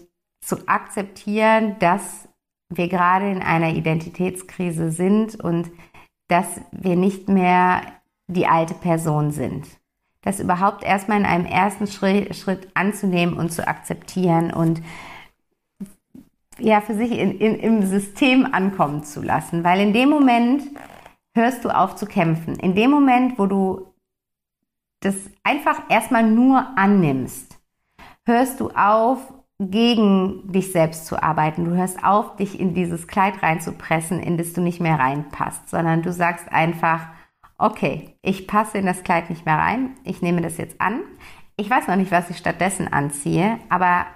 zu 0.41 0.69
akzeptieren, 0.69 1.77
dass 1.79 2.29
wir 2.69 2.89
gerade 2.89 3.31
in 3.31 3.43
einer 3.43 3.71
Identitätskrise 3.71 4.91
sind 4.91 5.41
und 5.41 5.71
dass 6.29 6.61
wir 6.71 6.97
nicht 6.97 7.29
mehr 7.29 7.83
die 8.27 8.47
alte 8.47 8.75
Person 8.75 9.31
sind. 9.31 9.67
Das 10.25 10.41
überhaupt 10.41 10.83
erstmal 10.83 11.19
in 11.21 11.27
einem 11.27 11.45
ersten 11.45 11.87
Schritt, 11.87 12.69
anzunehmen 12.75 13.37
und 13.37 13.53
zu 13.53 13.69
akzeptieren 13.69 14.53
und 14.53 14.83
ja, 16.59 16.81
für 16.81 16.95
sich 16.95 17.11
in, 17.11 17.39
in, 17.39 17.59
im 17.59 17.83
System 17.87 18.49
ankommen 18.53 19.05
zu 19.05 19.21
lassen. 19.21 19.65
Weil 19.65 19.81
in 19.81 19.93
dem 19.93 20.09
Moment 20.09 20.63
hörst 21.35 21.65
du 21.65 21.69
auf 21.69 21.97
zu 21.97 22.07
kämpfen. 22.07 22.59
In 22.59 22.75
dem 22.75 22.91
Moment, 22.91 23.39
wo 23.39 23.47
du 23.47 23.93
das 25.01 25.17
einfach 25.43 25.91
erstmal 25.91 26.23
nur 26.23 26.67
annimmst, 26.77 27.59
hörst 28.25 28.61
du 28.61 28.71
auf, 28.71 29.19
gegen 29.61 30.51
dich 30.51 30.73
selbst 30.73 31.07
zu 31.07 31.23
arbeiten. 31.23 31.65
Du 31.65 31.77
hörst 31.77 32.03
auf, 32.05 32.37
dich 32.37 32.59
in 32.59 32.75
dieses 32.75 33.07
Kleid 33.07 33.43
reinzupressen, 33.43 34.21
in 34.21 34.37
das 34.37 34.53
du 34.53 34.61
nicht 34.61 34.81
mehr 34.81 34.99
reinpasst, 34.99 35.69
sondern 35.69 36.03
du 36.03 36.13
sagst 36.13 36.51
einfach, 36.53 37.07
okay, 37.59 38.17
ich 38.23 38.47
passe 38.47 38.79
in 38.79 38.87
das 38.87 39.03
Kleid 39.03 39.31
nicht 39.31 39.47
mehr 39.47 39.59
rein, 39.59 39.97
ich 40.05 40.23
nehme 40.23 40.43
das 40.43 40.57
jetzt 40.59 40.81
an. 40.81 41.03
Ich 41.57 41.71
weiß 41.71 41.87
noch 41.87 41.97
nicht, 41.97 42.11
was 42.11 42.31
ich 42.31 42.39
stattdessen 42.39 42.93
anziehe, 42.93 43.59
aber 43.69 44.07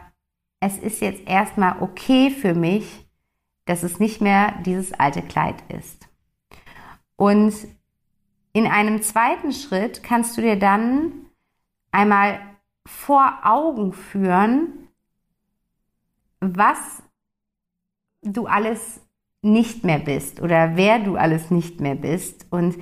es 0.61 0.79
ist 0.79 1.01
jetzt 1.01 1.27
erstmal 1.27 1.81
okay 1.81 2.31
für 2.31 2.55
mich, 2.55 3.09
dass 3.65 3.83
es 3.83 4.01
nicht 4.01 4.21
mehr 4.21 4.55
dieses 4.65 4.93
alte 4.93 5.23
Kleid 5.23 5.57
ist. 5.69 6.09
Und 7.17 7.55
in 8.53 8.67
einem 8.67 9.03
zweiten 9.03 9.53
Schritt 9.53 10.03
kannst 10.03 10.37
du 10.37 10.41
dir 10.41 10.59
dann 10.59 11.27
einmal 11.93 12.41
vor 12.87 13.41
Augen 13.45 13.93
führen, 13.93 14.89
was 16.41 17.03
du 18.23 18.47
alles 18.47 19.01
nicht 19.43 19.85
mehr 19.85 19.99
bist 19.99 20.41
oder 20.41 20.77
wer 20.77 20.99
du 20.99 21.17
alles 21.17 21.51
nicht 21.51 21.81
mehr 21.81 21.95
bist. 21.95 22.47
Und 22.51 22.77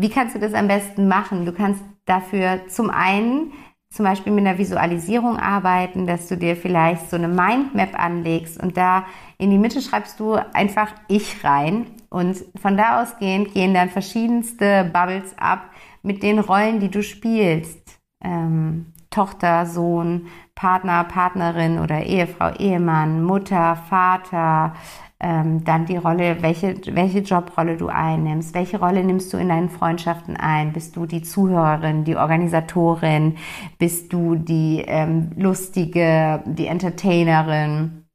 wie 0.00 0.08
kannst 0.08 0.34
du 0.34 0.38
das 0.38 0.54
am 0.54 0.68
besten 0.68 1.08
machen? 1.08 1.44
Du 1.44 1.52
kannst 1.52 1.82
dafür 2.04 2.66
zum 2.68 2.90
einen 2.90 3.52
zum 3.92 4.04
Beispiel 4.04 4.32
mit 4.32 4.46
einer 4.46 4.58
Visualisierung 4.58 5.36
arbeiten, 5.36 6.06
dass 6.06 6.28
du 6.28 6.36
dir 6.36 6.54
vielleicht 6.54 7.10
so 7.10 7.16
eine 7.16 7.26
Mindmap 7.26 7.98
anlegst 7.98 8.62
und 8.62 8.76
da 8.76 9.04
in 9.36 9.50
die 9.50 9.58
Mitte 9.58 9.82
schreibst 9.82 10.20
du 10.20 10.34
einfach 10.52 10.92
ich 11.08 11.44
rein 11.44 11.86
und 12.08 12.36
von 12.60 12.76
da 12.76 13.02
ausgehend 13.02 13.52
gehen 13.52 13.74
dann 13.74 13.90
verschiedenste 13.90 14.88
Bubbles 14.92 15.36
ab 15.36 15.70
mit 16.02 16.22
den 16.22 16.38
Rollen, 16.38 16.78
die 16.78 16.90
du 16.90 17.02
spielst. 17.02 17.98
Ähm, 18.22 18.92
Tochter, 19.10 19.66
Sohn, 19.66 20.28
Partner, 20.54 21.02
Partnerin 21.02 21.80
oder 21.80 22.04
Ehefrau, 22.04 22.50
Ehemann, 22.58 23.24
Mutter, 23.24 23.76
Vater, 23.88 24.74
ähm, 25.20 25.64
dann 25.64 25.84
die 25.84 25.96
Rolle, 25.96 26.38
welche, 26.40 26.74
welche 26.94 27.18
Jobrolle 27.18 27.76
du 27.76 27.88
einnimmst, 27.88 28.54
welche 28.54 28.78
Rolle 28.78 29.04
nimmst 29.04 29.32
du 29.32 29.36
in 29.36 29.48
deinen 29.48 29.68
Freundschaften 29.68 30.36
ein? 30.36 30.72
Bist 30.72 30.96
du 30.96 31.06
die 31.06 31.22
Zuhörerin, 31.22 32.04
die 32.04 32.16
Organisatorin? 32.16 33.36
Bist 33.78 34.12
du 34.12 34.34
die 34.34 34.82
ähm, 34.86 35.32
lustige, 35.36 36.42
die 36.46 36.66
Entertainerin? 36.66 38.06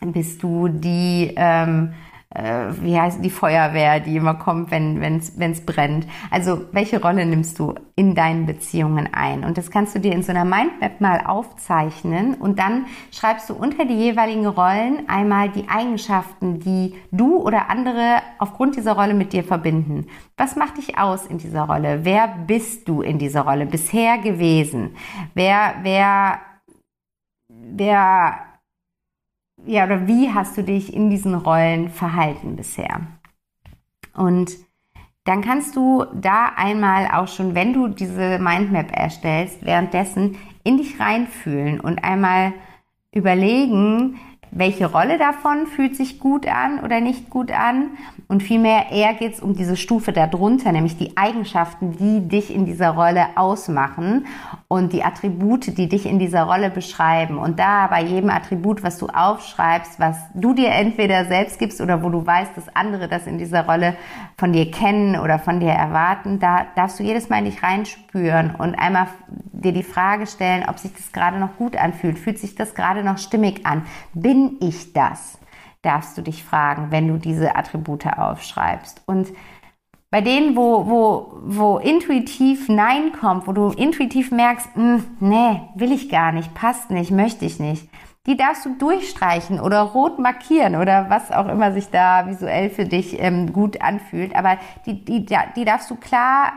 Bist 0.00 0.42
du 0.42 0.68
die 0.68 1.32
ähm, 1.36 1.94
äh, 2.34 2.66
wie 2.80 2.98
heißt 2.98 3.24
die 3.24 3.30
Feuerwehr, 3.30 4.00
die 4.00 4.16
immer 4.16 4.34
kommt, 4.34 4.70
wenn 4.70 5.00
es 5.00 5.64
brennt. 5.64 6.06
Also 6.30 6.62
welche 6.72 7.00
Rolle 7.00 7.24
nimmst 7.26 7.58
du 7.58 7.74
in 7.96 8.14
deinen 8.14 8.46
Beziehungen 8.46 9.08
ein? 9.12 9.44
Und 9.44 9.56
das 9.56 9.70
kannst 9.70 9.94
du 9.94 10.00
dir 10.00 10.12
in 10.12 10.22
so 10.22 10.32
einer 10.32 10.44
Mindmap 10.44 11.00
mal 11.00 11.22
aufzeichnen 11.24 12.34
und 12.34 12.58
dann 12.58 12.86
schreibst 13.12 13.48
du 13.48 13.54
unter 13.54 13.84
die 13.84 13.94
jeweiligen 13.94 14.46
Rollen 14.46 15.08
einmal 15.08 15.48
die 15.48 15.68
Eigenschaften, 15.68 16.58
die 16.58 16.94
du 17.12 17.36
oder 17.36 17.70
andere 17.70 18.18
aufgrund 18.38 18.76
dieser 18.76 18.92
Rolle 18.92 19.14
mit 19.14 19.32
dir 19.32 19.44
verbinden. 19.44 20.06
Was 20.36 20.56
macht 20.56 20.78
dich 20.78 20.98
aus 20.98 21.26
in 21.26 21.38
dieser 21.38 21.62
Rolle? 21.62 22.00
Wer 22.02 22.26
bist 22.46 22.88
du 22.88 23.02
in 23.02 23.18
dieser 23.18 23.42
Rolle 23.42 23.66
bisher 23.66 24.18
gewesen? 24.18 24.96
Wer, 25.34 25.74
wer, 25.82 26.40
wer 27.48 28.53
ja, 29.66 29.84
oder 29.84 30.06
wie 30.06 30.30
hast 30.30 30.56
du 30.56 30.62
dich 30.62 30.92
in 30.92 31.10
diesen 31.10 31.34
Rollen 31.34 31.88
verhalten 31.88 32.56
bisher? 32.56 33.00
Und 34.14 34.52
dann 35.24 35.40
kannst 35.40 35.74
du 35.74 36.04
da 36.14 36.52
einmal 36.56 37.08
auch 37.10 37.28
schon, 37.28 37.54
wenn 37.54 37.72
du 37.72 37.88
diese 37.88 38.38
Mindmap 38.38 38.92
erstellst, 38.92 39.64
währenddessen 39.64 40.36
in 40.64 40.76
dich 40.76 41.00
reinfühlen 41.00 41.80
und 41.80 42.04
einmal 42.04 42.52
überlegen, 43.12 44.18
welche 44.54 44.86
Rolle 44.86 45.18
davon 45.18 45.66
fühlt 45.66 45.96
sich 45.96 46.20
gut 46.20 46.46
an 46.46 46.80
oder 46.80 47.00
nicht 47.00 47.28
gut 47.28 47.50
an. 47.50 47.90
Und 48.28 48.42
vielmehr 48.42 48.90
eher 48.90 49.14
geht 49.14 49.34
es 49.34 49.40
um 49.40 49.54
diese 49.54 49.76
Stufe 49.76 50.12
darunter, 50.12 50.72
nämlich 50.72 50.96
die 50.96 51.16
Eigenschaften, 51.16 51.96
die 51.96 52.26
dich 52.26 52.54
in 52.54 52.64
dieser 52.64 52.90
Rolle 52.90 53.26
ausmachen 53.36 54.26
und 54.68 54.92
die 54.92 55.02
Attribute, 55.02 55.76
die 55.76 55.88
dich 55.88 56.06
in 56.06 56.18
dieser 56.18 56.44
Rolle 56.44 56.70
beschreiben. 56.70 57.38
Und 57.38 57.58
da 57.58 57.88
bei 57.88 58.02
jedem 58.02 58.30
Attribut, 58.30 58.82
was 58.82 58.98
du 58.98 59.08
aufschreibst, 59.08 59.98
was 59.98 60.16
du 60.34 60.54
dir 60.54 60.70
entweder 60.70 61.24
selbst 61.24 61.58
gibst 61.58 61.80
oder 61.80 62.02
wo 62.02 62.08
du 62.08 62.24
weißt, 62.24 62.56
dass 62.56 62.74
andere 62.74 63.08
das 63.08 63.26
in 63.26 63.38
dieser 63.38 63.66
Rolle 63.66 63.96
von 64.38 64.52
dir 64.52 64.70
kennen 64.70 65.18
oder 65.18 65.38
von 65.38 65.60
dir 65.60 65.72
erwarten, 65.72 66.38
da 66.38 66.66
darfst 66.76 66.98
du 66.98 67.02
jedes 67.02 67.28
Mal 67.28 67.38
in 67.38 67.46
dich 67.46 67.62
reinspüren 67.62 68.54
und 68.56 68.74
einmal 68.76 69.08
dir 69.52 69.72
die 69.72 69.82
Frage 69.82 70.26
stellen, 70.26 70.64
ob 70.68 70.78
sich 70.78 70.92
das 70.92 71.12
gerade 71.12 71.38
noch 71.38 71.56
gut 71.56 71.76
anfühlt. 71.76 72.18
Fühlt 72.18 72.38
sich 72.38 72.54
das 72.54 72.74
gerade 72.74 73.02
noch 73.02 73.18
stimmig 73.18 73.66
an? 73.66 73.82
Bin 74.12 74.43
ich 74.60 74.92
das? 74.92 75.38
Darfst 75.82 76.16
du 76.16 76.22
dich 76.22 76.44
fragen, 76.44 76.90
wenn 76.90 77.08
du 77.08 77.18
diese 77.18 77.56
Attribute 77.56 78.06
aufschreibst. 78.06 79.02
Und 79.06 79.28
bei 80.10 80.20
denen, 80.20 80.54
wo, 80.54 80.86
wo, 80.86 81.40
wo 81.42 81.78
intuitiv 81.78 82.68
Nein 82.68 83.12
kommt, 83.12 83.46
wo 83.48 83.52
du 83.52 83.70
intuitiv 83.70 84.30
merkst, 84.30 84.68
hm, 84.74 85.04
nee, 85.20 85.60
will 85.74 85.92
ich 85.92 86.08
gar 86.08 86.32
nicht, 86.32 86.54
passt 86.54 86.90
nicht, 86.90 87.10
möchte 87.10 87.44
ich 87.44 87.58
nicht, 87.58 87.88
die 88.26 88.36
darfst 88.36 88.64
du 88.64 88.74
durchstreichen 88.76 89.60
oder 89.60 89.80
rot 89.80 90.18
markieren 90.18 90.76
oder 90.76 91.10
was 91.10 91.30
auch 91.30 91.48
immer 91.48 91.72
sich 91.72 91.90
da 91.90 92.26
visuell 92.28 92.70
für 92.70 92.84
dich 92.84 93.20
ähm, 93.20 93.52
gut 93.52 93.82
anfühlt. 93.82 94.34
Aber 94.34 94.58
die, 94.86 95.04
die, 95.04 95.26
die 95.26 95.64
darfst 95.64 95.90
du 95.90 95.96
klar 95.96 96.52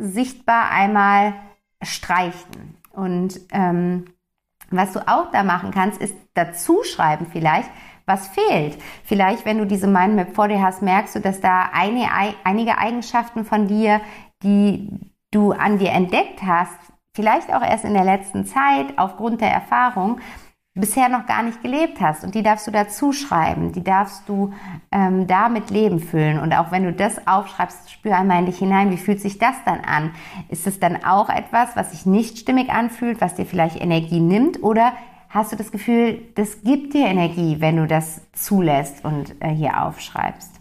sichtbar 0.00 0.70
einmal 0.70 1.34
streichen. 1.82 2.78
Und 2.92 3.40
ähm, 3.52 4.06
was 4.76 4.92
du 4.92 5.00
auch 5.08 5.30
da 5.30 5.42
machen 5.42 5.70
kannst, 5.70 6.00
ist 6.00 6.14
dazu 6.34 6.82
schreiben 6.84 7.26
vielleicht, 7.30 7.70
was 8.06 8.28
fehlt. 8.28 8.78
Vielleicht, 9.04 9.44
wenn 9.44 9.58
du 9.58 9.66
diese 9.66 9.86
Mindmap 9.86 10.34
vor 10.34 10.48
dir 10.48 10.62
hast, 10.62 10.82
merkst 10.82 11.16
du, 11.16 11.20
dass 11.20 11.40
da 11.40 11.70
eine, 11.72 12.08
einige 12.44 12.78
Eigenschaften 12.78 13.44
von 13.44 13.66
dir, 13.66 14.00
die 14.42 14.90
du 15.30 15.52
an 15.52 15.78
dir 15.78 15.90
entdeckt 15.90 16.42
hast, 16.42 16.78
vielleicht 17.14 17.52
auch 17.52 17.62
erst 17.62 17.84
in 17.84 17.94
der 17.94 18.04
letzten 18.04 18.44
Zeit 18.44 18.98
aufgrund 18.98 19.40
der 19.40 19.50
Erfahrung, 19.50 20.20
bisher 20.74 21.08
noch 21.08 21.26
gar 21.26 21.44
nicht 21.44 21.62
gelebt 21.62 22.00
hast. 22.00 22.24
Und 22.24 22.34
die 22.34 22.42
darfst 22.42 22.66
du 22.66 22.72
dazu 22.72 23.12
schreiben, 23.12 23.70
die 23.72 23.84
darfst 23.84 24.28
du 24.28 24.52
ähm, 24.90 25.26
da 25.28 25.48
mit 25.48 25.70
Leben 25.70 26.00
füllen. 26.00 26.40
Und 26.40 26.52
auch 26.52 26.72
wenn 26.72 26.82
du 26.82 26.92
das 26.92 27.26
aufschreibst, 27.28 27.92
spür 27.92 28.16
einmal 28.16 28.40
in 28.40 28.46
dich 28.46 28.58
hinein, 28.58 28.90
wie 28.90 28.96
fühlt 28.96 29.20
sich 29.20 29.38
das 29.38 29.54
dann 29.64 29.80
an? 29.80 30.10
Ist 30.48 30.66
es 30.66 30.80
dann 30.80 31.04
auch 31.04 31.28
etwas, 31.28 31.76
was 31.76 31.92
sich 31.92 32.06
nicht 32.06 32.38
stimmig 32.38 32.70
anfühlt, 32.70 33.20
was 33.20 33.34
dir 33.34 33.46
vielleicht 33.46 33.80
Energie 33.80 34.20
nimmt? 34.20 34.64
Oder 34.64 34.92
hast 35.28 35.52
du 35.52 35.56
das 35.56 35.70
Gefühl, 35.70 36.22
das 36.34 36.62
gibt 36.62 36.94
dir 36.94 37.06
Energie, 37.06 37.60
wenn 37.60 37.76
du 37.76 37.86
das 37.86 38.22
zulässt 38.32 39.04
und 39.04 39.40
äh, 39.40 39.50
hier 39.50 39.80
aufschreibst? 39.80 40.60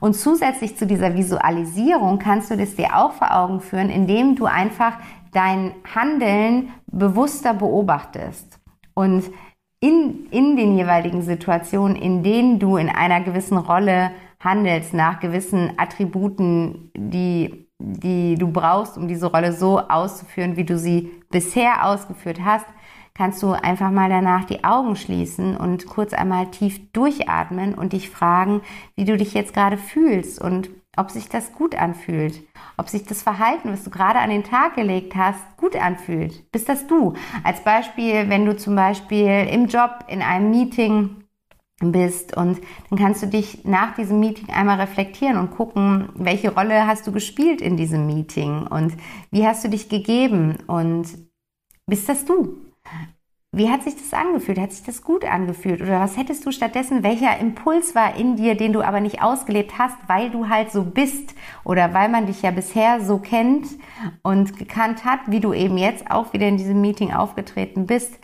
Und 0.00 0.14
zusätzlich 0.14 0.78
zu 0.78 0.86
dieser 0.86 1.14
Visualisierung 1.14 2.18
kannst 2.18 2.50
du 2.50 2.56
das 2.56 2.76
dir 2.76 2.96
auch 2.96 3.12
vor 3.12 3.36
Augen 3.36 3.60
führen, 3.60 3.90
indem 3.90 4.36
du 4.36 4.46
einfach 4.46 4.94
dein 5.32 5.74
Handeln 5.94 6.70
bewusster 6.86 7.54
beobachtest. 7.54 8.58
Und 8.94 9.24
in, 9.80 10.26
in 10.30 10.56
den 10.56 10.76
jeweiligen 10.76 11.22
Situationen, 11.22 11.96
in 11.96 12.22
denen 12.22 12.58
du 12.58 12.76
in 12.76 12.88
einer 12.88 13.22
gewissen 13.22 13.56
Rolle 13.56 14.12
handelst, 14.38 14.94
nach 14.94 15.20
gewissen 15.20 15.72
Attributen, 15.78 16.90
die, 16.96 17.66
die 17.78 18.36
du 18.36 18.48
brauchst, 18.48 18.96
um 18.96 19.08
diese 19.08 19.26
Rolle 19.26 19.52
so 19.52 19.80
auszuführen, 19.80 20.56
wie 20.56 20.64
du 20.64 20.78
sie 20.78 21.10
bisher 21.30 21.86
ausgeführt 21.86 22.40
hast, 22.44 22.66
kannst 23.14 23.42
du 23.42 23.52
einfach 23.52 23.90
mal 23.90 24.08
danach 24.08 24.44
die 24.44 24.64
Augen 24.64 24.96
schließen 24.96 25.56
und 25.56 25.86
kurz 25.86 26.12
einmal 26.12 26.50
tief 26.50 26.92
durchatmen 26.92 27.74
und 27.74 27.92
dich 27.92 28.08
fragen, 28.08 28.62
wie 28.96 29.04
du 29.04 29.16
dich 29.16 29.34
jetzt 29.34 29.52
gerade 29.52 29.76
fühlst 29.76 30.40
und 30.40 30.70
ob 31.00 31.10
sich 31.10 31.30
das 31.30 31.54
gut 31.54 31.74
anfühlt, 31.74 32.42
ob 32.76 32.90
sich 32.90 33.04
das 33.04 33.22
Verhalten, 33.22 33.72
was 33.72 33.84
du 33.84 33.90
gerade 33.90 34.18
an 34.18 34.28
den 34.28 34.44
Tag 34.44 34.74
gelegt 34.74 35.16
hast, 35.16 35.40
gut 35.56 35.74
anfühlt. 35.74 36.52
Bist 36.52 36.68
das 36.68 36.86
du? 36.86 37.14
Als 37.42 37.64
Beispiel, 37.64 38.28
wenn 38.28 38.44
du 38.44 38.54
zum 38.54 38.76
Beispiel 38.76 39.48
im 39.50 39.66
Job 39.66 40.04
in 40.08 40.20
einem 40.20 40.50
Meeting 40.50 41.24
bist 41.82 42.36
und 42.36 42.60
dann 42.90 42.98
kannst 42.98 43.22
du 43.22 43.26
dich 43.26 43.64
nach 43.64 43.94
diesem 43.94 44.20
Meeting 44.20 44.50
einmal 44.50 44.78
reflektieren 44.78 45.38
und 45.38 45.52
gucken, 45.52 46.10
welche 46.16 46.54
Rolle 46.54 46.86
hast 46.86 47.06
du 47.06 47.12
gespielt 47.12 47.62
in 47.62 47.78
diesem 47.78 48.06
Meeting 48.06 48.66
und 48.66 48.94
wie 49.30 49.46
hast 49.46 49.64
du 49.64 49.70
dich 49.70 49.88
gegeben 49.88 50.58
und 50.66 51.06
bist 51.86 52.10
das 52.10 52.26
du? 52.26 52.58
Wie 53.52 53.68
hat 53.68 53.82
sich 53.82 53.96
das 53.96 54.12
angefühlt? 54.12 54.60
Hat 54.60 54.70
sich 54.70 54.84
das 54.84 55.02
gut 55.02 55.24
angefühlt? 55.24 55.82
Oder 55.82 55.98
was 55.98 56.16
hättest 56.16 56.46
du 56.46 56.52
stattdessen? 56.52 57.02
Welcher 57.02 57.36
Impuls 57.38 57.96
war 57.96 58.14
in 58.14 58.36
dir, 58.36 58.54
den 58.54 58.72
du 58.72 58.80
aber 58.80 59.00
nicht 59.00 59.22
ausgelebt 59.22 59.76
hast, 59.76 59.96
weil 60.06 60.30
du 60.30 60.48
halt 60.48 60.70
so 60.70 60.84
bist 60.84 61.34
oder 61.64 61.92
weil 61.92 62.08
man 62.08 62.26
dich 62.26 62.42
ja 62.42 62.52
bisher 62.52 63.00
so 63.00 63.18
kennt 63.18 63.66
und 64.22 64.56
gekannt 64.56 65.04
hat, 65.04 65.18
wie 65.26 65.40
du 65.40 65.52
eben 65.52 65.78
jetzt 65.78 66.12
auch 66.12 66.32
wieder 66.32 66.46
in 66.46 66.58
diesem 66.58 66.80
Meeting 66.80 67.12
aufgetreten 67.12 67.86
bist? 67.86 68.20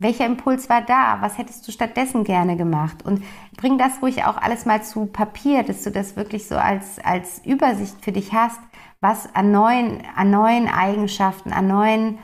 Welcher 0.00 0.26
Impuls 0.26 0.68
war 0.68 0.82
da? 0.82 1.18
Was 1.20 1.38
hättest 1.38 1.68
du 1.68 1.70
stattdessen 1.70 2.24
gerne 2.24 2.56
gemacht? 2.56 3.04
Und 3.04 3.22
bring 3.56 3.78
das 3.78 4.02
ruhig 4.02 4.24
auch 4.24 4.36
alles 4.36 4.66
mal 4.66 4.82
zu 4.82 5.06
Papier, 5.06 5.62
dass 5.62 5.84
du 5.84 5.92
das 5.92 6.16
wirklich 6.16 6.48
so 6.48 6.56
als, 6.56 6.98
als 6.98 7.40
Übersicht 7.46 8.04
für 8.04 8.10
dich 8.10 8.32
hast, 8.32 8.60
was 9.00 9.32
an 9.36 9.52
neuen, 9.52 10.02
an 10.16 10.32
neuen 10.32 10.66
Eigenschaften, 10.66 11.52
an 11.52 11.68
neuen 11.68 12.18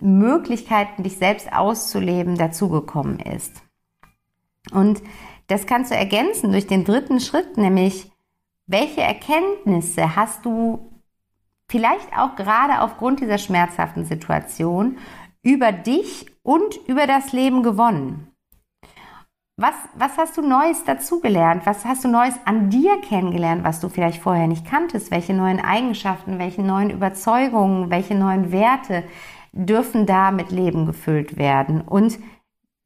Möglichkeiten, 0.00 1.02
dich 1.02 1.16
selbst 1.16 1.52
auszuleben, 1.52 2.36
dazugekommen 2.36 3.20
ist. 3.20 3.62
Und 4.72 5.02
das 5.46 5.66
kannst 5.66 5.90
du 5.90 5.96
ergänzen 5.96 6.52
durch 6.52 6.66
den 6.66 6.84
dritten 6.84 7.20
Schritt, 7.20 7.56
nämlich 7.56 8.10
welche 8.66 9.00
Erkenntnisse 9.00 10.14
hast 10.14 10.44
du 10.44 10.90
vielleicht 11.68 12.16
auch 12.16 12.36
gerade 12.36 12.82
aufgrund 12.82 13.20
dieser 13.20 13.38
schmerzhaften 13.38 14.04
Situation 14.04 14.98
über 15.42 15.72
dich 15.72 16.26
und 16.42 16.76
über 16.86 17.06
das 17.06 17.32
Leben 17.32 17.62
gewonnen? 17.62 18.30
Was, 19.56 19.74
was 19.94 20.16
hast 20.16 20.38
du 20.38 20.42
Neues 20.42 20.84
dazugelernt? 20.84 21.66
Was 21.66 21.84
hast 21.84 22.04
du 22.04 22.08
Neues 22.08 22.34
an 22.46 22.70
dir 22.70 22.98
kennengelernt, 23.02 23.62
was 23.62 23.80
du 23.80 23.90
vielleicht 23.90 24.22
vorher 24.22 24.46
nicht 24.46 24.64
kanntest? 24.64 25.10
Welche 25.10 25.34
neuen 25.34 25.60
Eigenschaften, 25.60 26.38
welche 26.38 26.62
neuen 26.62 26.88
Überzeugungen, 26.88 27.90
welche 27.90 28.14
neuen 28.14 28.52
Werte, 28.52 29.04
dürfen 29.52 30.06
da 30.06 30.30
mit 30.30 30.50
Leben 30.50 30.86
gefüllt 30.86 31.36
werden. 31.36 31.80
Und 31.80 32.18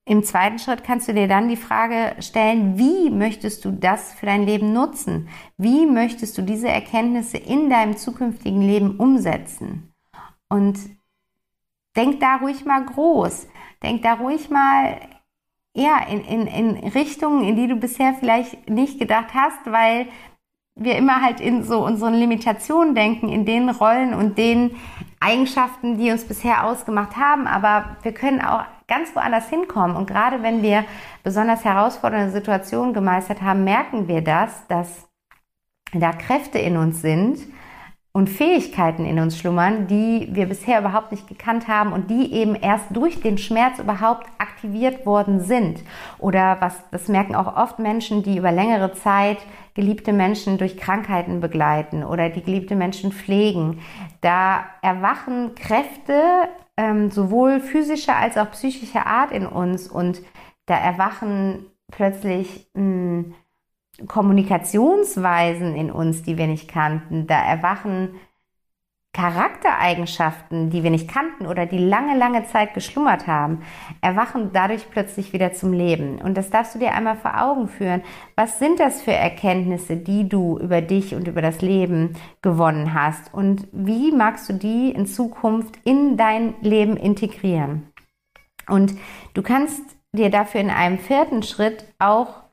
im 0.07 0.23
zweiten 0.23 0.59
Schritt 0.59 0.85
kannst 0.85 1.09
du 1.09 1.15
dir 1.15 1.29
dann 1.29 1.49
die 1.49 1.57
Frage 1.57 2.15
stellen, 2.21 2.77
wie 2.79 3.11
möchtest 3.11 3.65
du 3.65 3.71
das 3.71 4.13
für 4.13 4.27
dein 4.27 4.45
Leben 4.45 4.73
nutzen? 4.73 5.29
Wie 5.57 5.87
möchtest 5.87 6.37
du 6.37 6.43
diese 6.43 6.69
Erkenntnisse 6.69 7.39
in 7.39 7.71
deinem 7.71 7.97
zukünftigen 7.97 8.61
Leben 8.61 8.97
umsetzen? 8.97 9.95
Und 10.49 10.79
denk 11.97 12.21
da 12.21 12.37
ruhig 12.37 12.67
mal 12.67 12.85
groß. 12.85 13.49
Denk 13.83 14.03
da 14.03 14.15
ruhig 14.15 14.51
mal 14.51 15.01
ja, 15.75 16.07
in, 16.07 16.21
in, 16.25 16.47
in 16.47 16.89
Richtungen, 16.89 17.43
in 17.43 17.57
die 17.57 17.67
du 17.67 17.77
bisher 17.77 18.15
vielleicht 18.15 18.69
nicht 18.69 18.99
gedacht 18.99 19.35
hast, 19.35 19.67
weil 19.67 20.07
wir 20.77 20.97
immer 20.97 21.23
halt 21.23 21.41
in 21.41 21.63
so 21.63 21.85
unseren 21.85 22.15
Limitationen 22.15 22.95
denken, 22.95 23.29
in 23.29 23.45
den 23.45 23.69
Rollen 23.71 24.15
und 24.15 24.39
den 24.39 24.77
Eigenschaften, 25.25 25.97
die 25.97 26.11
uns 26.11 26.25
bisher 26.25 26.65
ausgemacht 26.65 27.17
haben. 27.17 27.47
Aber 27.47 27.97
wir 28.03 28.13
können 28.13 28.41
auch 28.41 28.65
ganz 28.87 29.15
woanders 29.17 29.49
hinkommen. 29.49 29.97
Und 29.97 30.07
gerade 30.07 30.43
wenn 30.43 30.63
wir 30.63 30.85
besonders 31.23 31.65
herausfordernde 31.65 32.33
Situationen 32.33 32.93
gemeistert 32.93 33.43
haben, 33.43 33.65
merken 33.65 34.09
wir 34.09 34.21
das, 34.21 34.67
dass 34.69 35.09
da 35.93 36.13
Kräfte 36.13 36.59
in 36.59 36.77
uns 36.77 37.01
sind, 37.01 37.39
und 38.17 38.31
Fähigkeiten 38.31 39.05
in 39.07 39.19
uns 39.19 39.37
schlummern, 39.37 39.89
die 39.89 40.29
wir 40.31 40.47
bisher 40.47 40.79
überhaupt 40.79 41.11
nicht 41.11 41.27
gekannt 41.27 41.67
haben 41.67 41.93
und 41.93 42.11
die 42.11 42.33
eben 42.33 42.55
erst 42.55 42.85
durch 42.91 43.21
den 43.21 43.39
Schmerz 43.39 43.81
überhaupt 43.81 44.29
aktiviert 44.39 45.05
worden 45.05 45.41
sind. 45.41 45.83
Oder 46.21 46.59
was, 46.61 46.77
das 46.93 47.09
merken 47.09 47.35
auch 47.35 47.57
oft 47.57 47.81
Menschen, 47.81 48.23
die 48.23 48.39
über 48.39 48.53
längere 48.53 48.93
Zeit 48.93 49.39
geliebte 49.75 50.13
Menschen 50.13 50.57
durch 50.59 50.77
Krankheiten 50.77 51.41
begleiten 51.41 52.05
oder 52.05 52.31
die 52.31 52.43
geliebte 52.43 52.77
Menschen 52.77 53.13
pflegen. 53.13 53.81
Da 54.21 54.65
erwachen 54.83 55.55
Kräfte 55.55 56.21
ähm, 56.77 57.11
sowohl 57.11 57.61
physischer 57.61 58.17
als 58.17 58.37
auch 58.37 58.51
psychischer 58.53 59.07
Art 59.07 59.33
in 59.33 59.47
uns 59.47 59.89
und 59.89 60.23
da 60.67 60.77
erwachen 60.77 61.67
plötzlich 61.91 62.69
mh, 62.75 62.83
hm, 62.83 63.35
Kommunikationsweisen 64.09 65.77
in 65.77 65.91
uns, 65.91 66.23
die 66.23 66.37
wir 66.37 66.49
nicht 66.49 66.69
kannten. 66.69 67.27
Da 67.27 67.41
erwachen 67.41 68.15
Charaktereigenschaften, 69.15 70.71
die 70.71 70.83
wir 70.83 70.91
nicht 70.91 71.09
kannten 71.09 71.47
oder 71.47 71.67
die 71.67 71.79
lange, 71.79 72.19
lange 72.19 72.45
Zeit 72.47 72.75
geschlummert 72.75 73.27
haben, 73.29 73.63
erwachen 74.01 74.51
dadurch 74.53 74.91
plötzlich 74.91 75.33
wieder 75.33 75.53
zum 75.53 75.73
Leben. 75.73 76.21
Und 76.21 76.37
das 76.37 76.51
darfst 76.51 76.75
du 76.75 76.81
dir 76.81 76.93
einmal 76.93 77.17
vor 77.17 77.41
Augen 77.41 77.69
führen. 77.69 78.03
Was 78.35 78.59
sind 78.59 78.81
das 78.81 79.01
für 79.01 79.13
Erkenntnisse, 79.13 79.97
die 79.97 80.29
du 80.29 80.59
über 80.59 80.83
dich 80.83 81.15
und 81.15 81.29
über 81.29 81.43
das 81.43 81.63
Leben 81.63 82.15
gewonnen 82.43 82.93
hast? 82.93 83.33
Und 83.33 83.69
wie 83.73 84.11
magst 84.11 84.49
du 84.49 84.53
die 84.53 84.91
in 84.91 85.07
Zukunft 85.07 85.79
in 85.85 86.17
dein 86.17 86.55
Leben 86.61 86.97
integrieren? 86.97 87.89
Und 88.69 88.95
du 89.35 89.43
kannst 89.43 89.83
dir 90.13 90.31
dafür 90.31 90.61
in 90.61 90.71
einem 90.71 90.99
vierten 90.99 91.43
Schritt 91.45 91.85
auch 91.99 92.44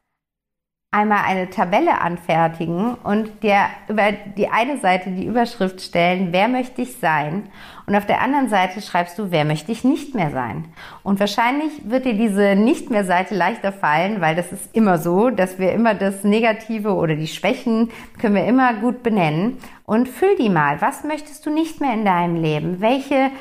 einmal 0.93 1.23
eine 1.25 1.49
Tabelle 1.49 2.01
anfertigen 2.01 2.95
und 2.95 3.43
dir 3.43 3.67
über 3.87 4.11
die 4.11 4.49
eine 4.49 4.77
Seite 4.77 5.11
die 5.11 5.25
Überschrift 5.25 5.79
stellen, 5.79 6.33
wer 6.33 6.49
möchte 6.49 6.81
ich 6.81 6.97
sein? 6.97 7.43
Und 7.85 7.95
auf 7.95 8.05
der 8.05 8.19
anderen 8.19 8.49
Seite 8.49 8.81
schreibst 8.81 9.17
du, 9.17 9.31
wer 9.31 9.45
möchte 9.45 9.71
ich 9.71 9.85
nicht 9.85 10.15
mehr 10.15 10.31
sein? 10.31 10.65
Und 11.01 11.21
wahrscheinlich 11.21 11.71
wird 11.85 12.03
dir 12.03 12.13
diese 12.13 12.57
nicht 12.57 12.89
mehr 12.89 13.05
Seite 13.05 13.35
leichter 13.35 13.71
fallen, 13.71 14.19
weil 14.19 14.35
das 14.35 14.51
ist 14.51 14.75
immer 14.75 14.97
so, 14.97 15.29
dass 15.29 15.59
wir 15.59 15.71
immer 15.71 15.93
das 15.93 16.25
Negative 16.25 16.93
oder 16.93 17.15
die 17.15 17.27
Schwächen 17.27 17.89
können 18.19 18.35
wir 18.35 18.45
immer 18.45 18.73
gut 18.73 19.01
benennen. 19.01 19.59
Und 19.85 20.09
füll 20.09 20.35
die 20.35 20.49
mal. 20.49 20.81
Was 20.81 21.05
möchtest 21.05 21.45
du 21.45 21.51
nicht 21.51 21.79
mehr 21.79 21.93
in 21.93 22.03
deinem 22.03 22.35
Leben? 22.35 22.81
Welche 22.81 23.31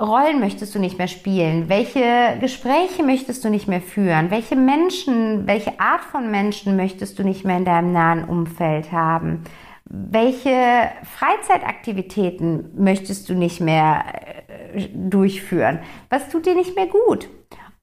Rollen 0.00 0.40
möchtest 0.40 0.74
du 0.74 0.78
nicht 0.78 0.96
mehr 0.96 1.08
spielen? 1.08 1.68
Welche 1.68 2.38
Gespräche 2.40 3.02
möchtest 3.02 3.44
du 3.44 3.50
nicht 3.50 3.68
mehr 3.68 3.82
führen? 3.82 4.30
Welche 4.30 4.56
Menschen, 4.56 5.46
welche 5.46 5.78
Art 5.78 6.02
von 6.02 6.30
Menschen 6.30 6.76
möchtest 6.76 7.18
du 7.18 7.22
nicht 7.22 7.44
mehr 7.44 7.58
in 7.58 7.66
deinem 7.66 7.92
nahen 7.92 8.24
Umfeld 8.24 8.92
haben? 8.92 9.44
Welche 9.84 10.90
Freizeitaktivitäten 11.02 12.70
möchtest 12.82 13.28
du 13.28 13.34
nicht 13.34 13.60
mehr 13.60 14.04
äh, 14.72 14.88
durchführen? 14.94 15.80
Was 16.08 16.30
tut 16.30 16.46
dir 16.46 16.54
nicht 16.54 16.76
mehr 16.76 16.86
gut? 16.86 17.28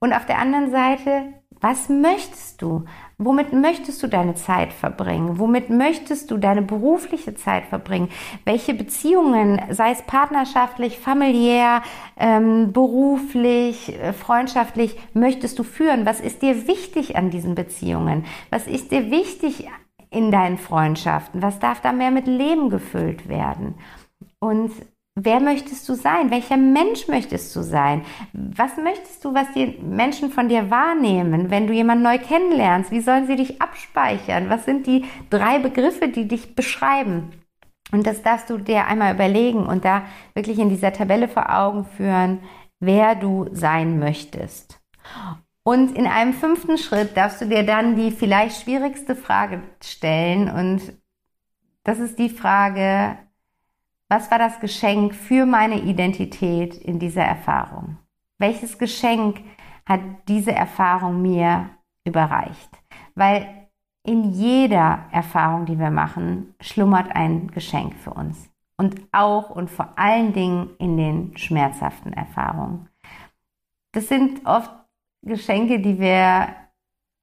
Und 0.00 0.12
auf 0.12 0.26
der 0.26 0.38
anderen 0.38 0.70
Seite, 0.72 1.34
was 1.60 1.88
möchtest 1.88 2.60
du? 2.62 2.84
Womit 3.20 3.52
möchtest 3.52 4.00
du 4.00 4.06
deine 4.06 4.36
Zeit 4.36 4.72
verbringen? 4.72 5.40
Womit 5.40 5.70
möchtest 5.70 6.30
du 6.30 6.36
deine 6.36 6.62
berufliche 6.62 7.34
Zeit 7.34 7.64
verbringen? 7.64 8.10
Welche 8.44 8.74
Beziehungen, 8.74 9.60
sei 9.70 9.90
es 9.90 10.02
partnerschaftlich, 10.02 11.00
familiär, 11.00 11.82
ähm, 12.16 12.72
beruflich, 12.72 13.92
äh, 13.98 14.12
freundschaftlich, 14.12 14.96
möchtest 15.14 15.58
du 15.58 15.64
führen? 15.64 16.06
Was 16.06 16.20
ist 16.20 16.42
dir 16.42 16.68
wichtig 16.68 17.16
an 17.16 17.30
diesen 17.30 17.56
Beziehungen? 17.56 18.24
Was 18.50 18.68
ist 18.68 18.92
dir 18.92 19.10
wichtig 19.10 19.68
in 20.10 20.30
deinen 20.30 20.56
Freundschaften? 20.56 21.42
Was 21.42 21.58
darf 21.58 21.80
da 21.80 21.92
mehr 21.92 22.12
mit 22.12 22.28
Leben 22.28 22.70
gefüllt 22.70 23.28
werden? 23.28 23.74
Und 24.38 24.70
Wer 25.20 25.40
möchtest 25.40 25.88
du 25.88 25.94
sein? 25.94 26.30
Welcher 26.30 26.56
Mensch 26.56 27.08
möchtest 27.08 27.54
du 27.56 27.62
sein? 27.62 28.04
Was 28.32 28.76
möchtest 28.76 29.24
du, 29.24 29.34
was 29.34 29.50
die 29.52 29.76
Menschen 29.82 30.30
von 30.30 30.48
dir 30.48 30.70
wahrnehmen, 30.70 31.50
wenn 31.50 31.66
du 31.66 31.72
jemanden 31.72 32.04
neu 32.04 32.18
kennenlernst? 32.18 32.92
Wie 32.92 33.00
sollen 33.00 33.26
sie 33.26 33.34
dich 33.34 33.60
abspeichern? 33.60 34.48
Was 34.48 34.64
sind 34.64 34.86
die 34.86 35.06
drei 35.28 35.58
Begriffe, 35.58 36.06
die 36.06 36.28
dich 36.28 36.54
beschreiben? 36.54 37.32
Und 37.90 38.06
das 38.06 38.22
darfst 38.22 38.48
du 38.48 38.58
dir 38.58 38.86
einmal 38.86 39.12
überlegen 39.12 39.66
und 39.66 39.84
da 39.84 40.02
wirklich 40.34 40.60
in 40.60 40.68
dieser 40.68 40.92
Tabelle 40.92 41.26
vor 41.26 41.52
Augen 41.52 41.84
führen, 41.84 42.40
wer 42.78 43.16
du 43.16 43.48
sein 43.50 43.98
möchtest. 43.98 44.80
Und 45.64 45.96
in 45.96 46.06
einem 46.06 46.32
fünften 46.32 46.78
Schritt 46.78 47.16
darfst 47.16 47.40
du 47.40 47.46
dir 47.46 47.64
dann 47.64 47.96
die 47.96 48.12
vielleicht 48.12 48.62
schwierigste 48.62 49.16
Frage 49.16 49.62
stellen 49.82 50.48
und 50.48 50.92
das 51.82 51.98
ist 51.98 52.18
die 52.18 52.28
Frage, 52.28 53.18
was 54.08 54.30
war 54.30 54.38
das 54.38 54.60
Geschenk 54.60 55.14
für 55.14 55.46
meine 55.46 55.80
Identität 55.80 56.76
in 56.76 56.98
dieser 56.98 57.24
Erfahrung? 57.24 57.98
Welches 58.38 58.78
Geschenk 58.78 59.42
hat 59.88 60.00
diese 60.28 60.52
Erfahrung 60.52 61.22
mir 61.22 61.70
überreicht. 62.04 62.70
Weil 63.14 63.68
in 64.04 64.32
jeder 64.32 65.06
Erfahrung, 65.10 65.66
die 65.66 65.78
wir 65.78 65.90
machen, 65.90 66.54
schlummert 66.60 67.14
ein 67.14 67.48
Geschenk 67.48 67.94
für 67.94 68.12
uns. 68.12 68.50
Und 68.76 69.00
auch 69.12 69.50
und 69.50 69.70
vor 69.70 69.98
allen 69.98 70.32
Dingen 70.32 70.70
in 70.78 70.96
den 70.96 71.36
schmerzhaften 71.36 72.12
Erfahrungen. 72.12 72.88
Das 73.92 74.08
sind 74.08 74.46
oft 74.46 74.70
Geschenke, 75.26 75.80
die 75.80 75.98
wir 75.98 76.48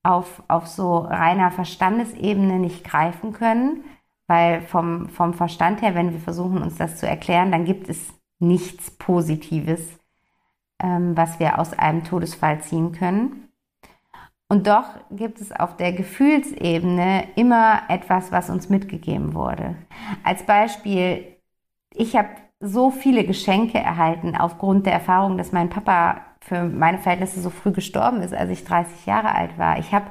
auf, 0.04 0.43
auf 0.48 0.67
so 0.67 0.98
reiner 0.98 1.52
Verstandesebene 1.52 2.60
nicht 2.60 2.84
greifen 2.84 3.32
können, 3.32 3.84
weil 4.28 4.62
vom, 4.62 5.10
vom 5.10 5.34
Verstand 5.34 5.82
her, 5.82 5.96
wenn 5.96 6.12
wir 6.12 6.20
versuchen, 6.20 6.62
uns 6.62 6.76
das 6.76 6.98
zu 6.98 7.08
erklären, 7.08 7.52
dann 7.52 7.66
gibt 7.66 7.90
es 7.90 8.14
nichts 8.40 8.92
Positives, 8.92 9.82
ähm, 10.80 11.16
was 11.16 11.40
wir 11.40 11.60
aus 11.60 11.74
einem 11.74 12.04
Todesfall 12.04 12.62
ziehen 12.62 12.92
können. 12.92 13.50
Und 14.48 14.68
doch 14.68 14.86
gibt 15.10 15.42
es 15.42 15.52
auf 15.52 15.76
der 15.78 15.92
Gefühlsebene 15.92 17.28
immer 17.36 17.82
etwas, 17.90 18.32
was 18.32 18.50
uns 18.50 18.70
mitgegeben 18.70 19.34
wurde. 19.34 19.76
Als 20.24 20.44
Beispiel, 20.44 21.26
ich 21.94 22.16
habe 22.16 22.30
so 22.60 22.92
viele 22.92 23.26
Geschenke 23.26 23.80
erhalten 23.80 24.36
aufgrund 24.36 24.86
der 24.86 24.94
Erfahrung, 24.94 25.38
dass 25.38 25.52
mein 25.52 25.70
Papa 25.70 26.22
für 26.42 26.64
meine 26.64 27.00
Verhältnisse 27.00 27.42
so 27.42 27.50
früh 27.50 27.72
gestorben 27.72 28.22
ist, 28.22 28.34
als 28.34 28.52
ich 28.52 28.64
30 28.64 29.06
Jahre 29.08 29.34
alt 29.34 29.58
war. 29.58 29.80
Ich 29.80 29.94
habe 29.94 30.06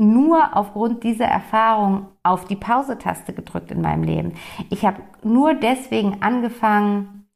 nur 0.00 0.56
aufgrund 0.56 1.04
dieser 1.04 1.26
Erfahrung 1.26 2.08
auf 2.22 2.46
die 2.46 2.56
Pause-Taste 2.56 3.34
gedrückt 3.34 3.70
in 3.70 3.82
meinem 3.82 4.02
Leben. 4.02 4.32
Ich 4.70 4.84
habe 4.84 5.02
nur 5.22 5.54
deswegen 5.54 6.22
angefangen, 6.22 7.28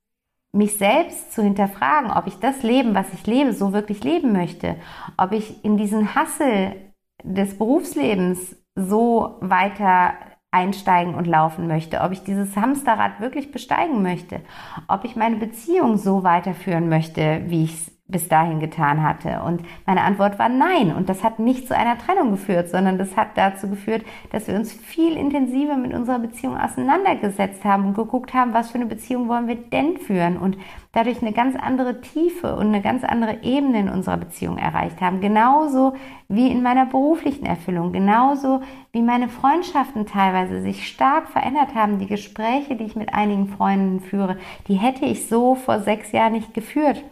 mich 0.53 0.79
selbst 0.79 1.33
zu 1.35 1.43
hinterfragen, 1.43 2.11
ob 2.11 2.27
ich 2.27 2.39
das 2.39 2.63
Leben, 2.63 2.95
was 2.95 3.13
ich 3.13 3.27
lebe, 3.27 3.53
so 3.53 3.73
wirklich 3.73 4.03
leben 4.05 4.33
möchte, 4.33 4.77
ob 5.17 5.33
ich 5.33 5.65
in 5.65 5.77
diesen 5.77 6.15
Hassel 6.15 6.75
des 7.23 7.59
Berufslebens 7.59 8.57
so 8.77 9.37
weiter 9.41 10.15
einsteigen 10.51 11.17
und 11.17 11.27
laufen 11.27 11.67
möchte, 11.67 12.01
ob 12.01 12.13
ich 12.13 12.23
dieses 12.23 12.57
Hamsterrad 12.57 13.21
wirklich 13.21 13.51
besteigen 13.51 14.03
möchte, 14.03 14.41
ob 14.87 15.05
ich 15.05 15.17
meine 15.17 15.37
Beziehung 15.37 15.97
so 15.97 16.23
weiterführen 16.23 16.89
möchte, 16.89 17.43
wie 17.47 17.65
ich 17.65 17.75
es 17.75 17.94
bis 18.07 18.29
dahin 18.29 18.61
getan 18.61 19.03
hatte. 19.03 19.41
Und 19.47 19.63
meine 19.87 20.03
Antwort 20.03 20.39
war 20.39 20.51
nein. 20.51 20.95
Und 20.95 21.09
das 21.09 21.25
hat 21.25 21.39
nicht 21.39 21.67
zu 21.67 21.75
einer 21.75 21.97
Trennung 21.97 22.33
geführt, 22.33 22.69
sondern 22.69 22.99
das 22.99 23.17
hat 23.17 23.29
dazu 23.37 23.67
geführt, 23.69 24.05
dass 24.31 24.47
wir 24.47 24.57
uns 24.57 24.75
viel 24.75 25.17
intensiver 25.17 25.79
mit 25.79 25.95
unserer 25.95 26.19
Beziehung 26.19 26.59
auseinandergesetzt 26.59 27.65
haben 27.65 27.87
und 27.87 27.95
geguckt 27.95 28.35
haben, 28.35 28.53
was 28.53 28.71
für 28.71 28.75
eine 28.75 28.87
Beziehung 28.87 29.29
wollen 29.29 29.49
wir 29.49 29.57
denn 29.57 29.97
führen 29.97 30.37
und 30.37 30.59
dadurch 30.93 31.23
eine 31.23 31.33
ganz 31.33 31.57
andere 31.57 32.03
Tiefe 32.03 32.55
und 32.57 32.67
eine 32.67 32.83
ganz 32.83 33.05
andere 33.05 33.43
Ebene 33.43 33.81
in 33.81 33.89
unserer 33.89 34.19
Beziehung 34.19 34.59
erreicht 34.59 35.01
haben. 35.01 35.23
Genauso 35.23 35.95
wie 36.29 36.51
in 36.51 36.63
meiner 36.63 36.85
beruflichen 36.85 37.47
Erfüllung, 37.47 37.93
genauso 37.93 38.61
wie 38.93 39.03
meine 39.03 39.31
Freundschaften 39.31 40.05
teilweise 40.05 40.61
sich 40.61 40.87
stark 40.87 41.29
verändert 41.29 41.75
haben. 41.75 41.99
Die 41.99 42.07
Gespräche, 42.07 42.77
die 42.77 42.85
ich 42.85 42.97
mit 42.97 43.15
einigen 43.15 43.49
Freunden 43.49 44.01
führe, 44.01 44.37
die 44.69 44.75
hätte 44.75 45.07
ich 45.07 45.27
so 45.27 45.55
vor 45.55 45.81
sechs 45.81 46.13
Jahren 46.13 46.35
nicht 46.35 46.53
geführt. 46.53 47.03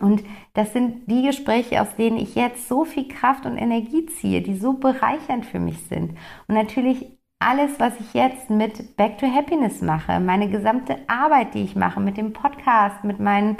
Und 0.00 0.22
das 0.54 0.72
sind 0.72 1.10
die 1.10 1.22
Gespräche, 1.22 1.80
aus 1.80 1.94
denen 1.96 2.18
ich 2.18 2.34
jetzt 2.34 2.68
so 2.68 2.84
viel 2.84 3.08
Kraft 3.08 3.46
und 3.46 3.56
Energie 3.56 4.06
ziehe, 4.06 4.42
die 4.42 4.56
so 4.56 4.74
bereichernd 4.74 5.46
für 5.46 5.58
mich 5.58 5.78
sind. 5.88 6.12
Und 6.48 6.54
natürlich 6.54 7.16
alles, 7.38 7.78
was 7.78 7.98
ich 8.00 8.14
jetzt 8.14 8.50
mit 8.50 8.96
Back 8.96 9.18
to 9.18 9.26
Happiness 9.26 9.82
mache, 9.82 10.20
meine 10.20 10.48
gesamte 10.48 10.98
Arbeit, 11.06 11.54
die 11.54 11.62
ich 11.62 11.76
mache, 11.76 12.00
mit 12.00 12.16
dem 12.16 12.32
Podcast, 12.32 13.04
mit 13.04 13.20
meinem 13.20 13.56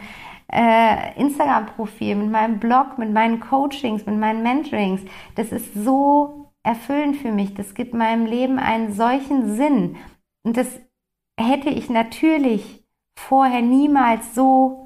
äh, 0.52 1.18
Instagram-Profil, 1.20 2.16
mit 2.16 2.30
meinem 2.30 2.58
Blog, 2.58 2.98
mit 2.98 3.12
meinen 3.12 3.40
Coachings, 3.40 4.06
mit 4.06 4.18
meinen 4.18 4.42
Mentorings, 4.42 5.02
das 5.34 5.52
ist 5.52 5.74
so 5.74 6.52
erfüllend 6.62 7.16
für 7.16 7.32
mich. 7.32 7.54
Das 7.54 7.74
gibt 7.74 7.94
meinem 7.94 8.26
Leben 8.26 8.58
einen 8.58 8.92
solchen 8.92 9.54
Sinn. 9.56 9.96
Und 10.42 10.56
das 10.56 10.80
hätte 11.38 11.70
ich 11.70 11.88
natürlich 11.88 12.84
vorher 13.18 13.62
niemals 13.62 14.34
so 14.34 14.85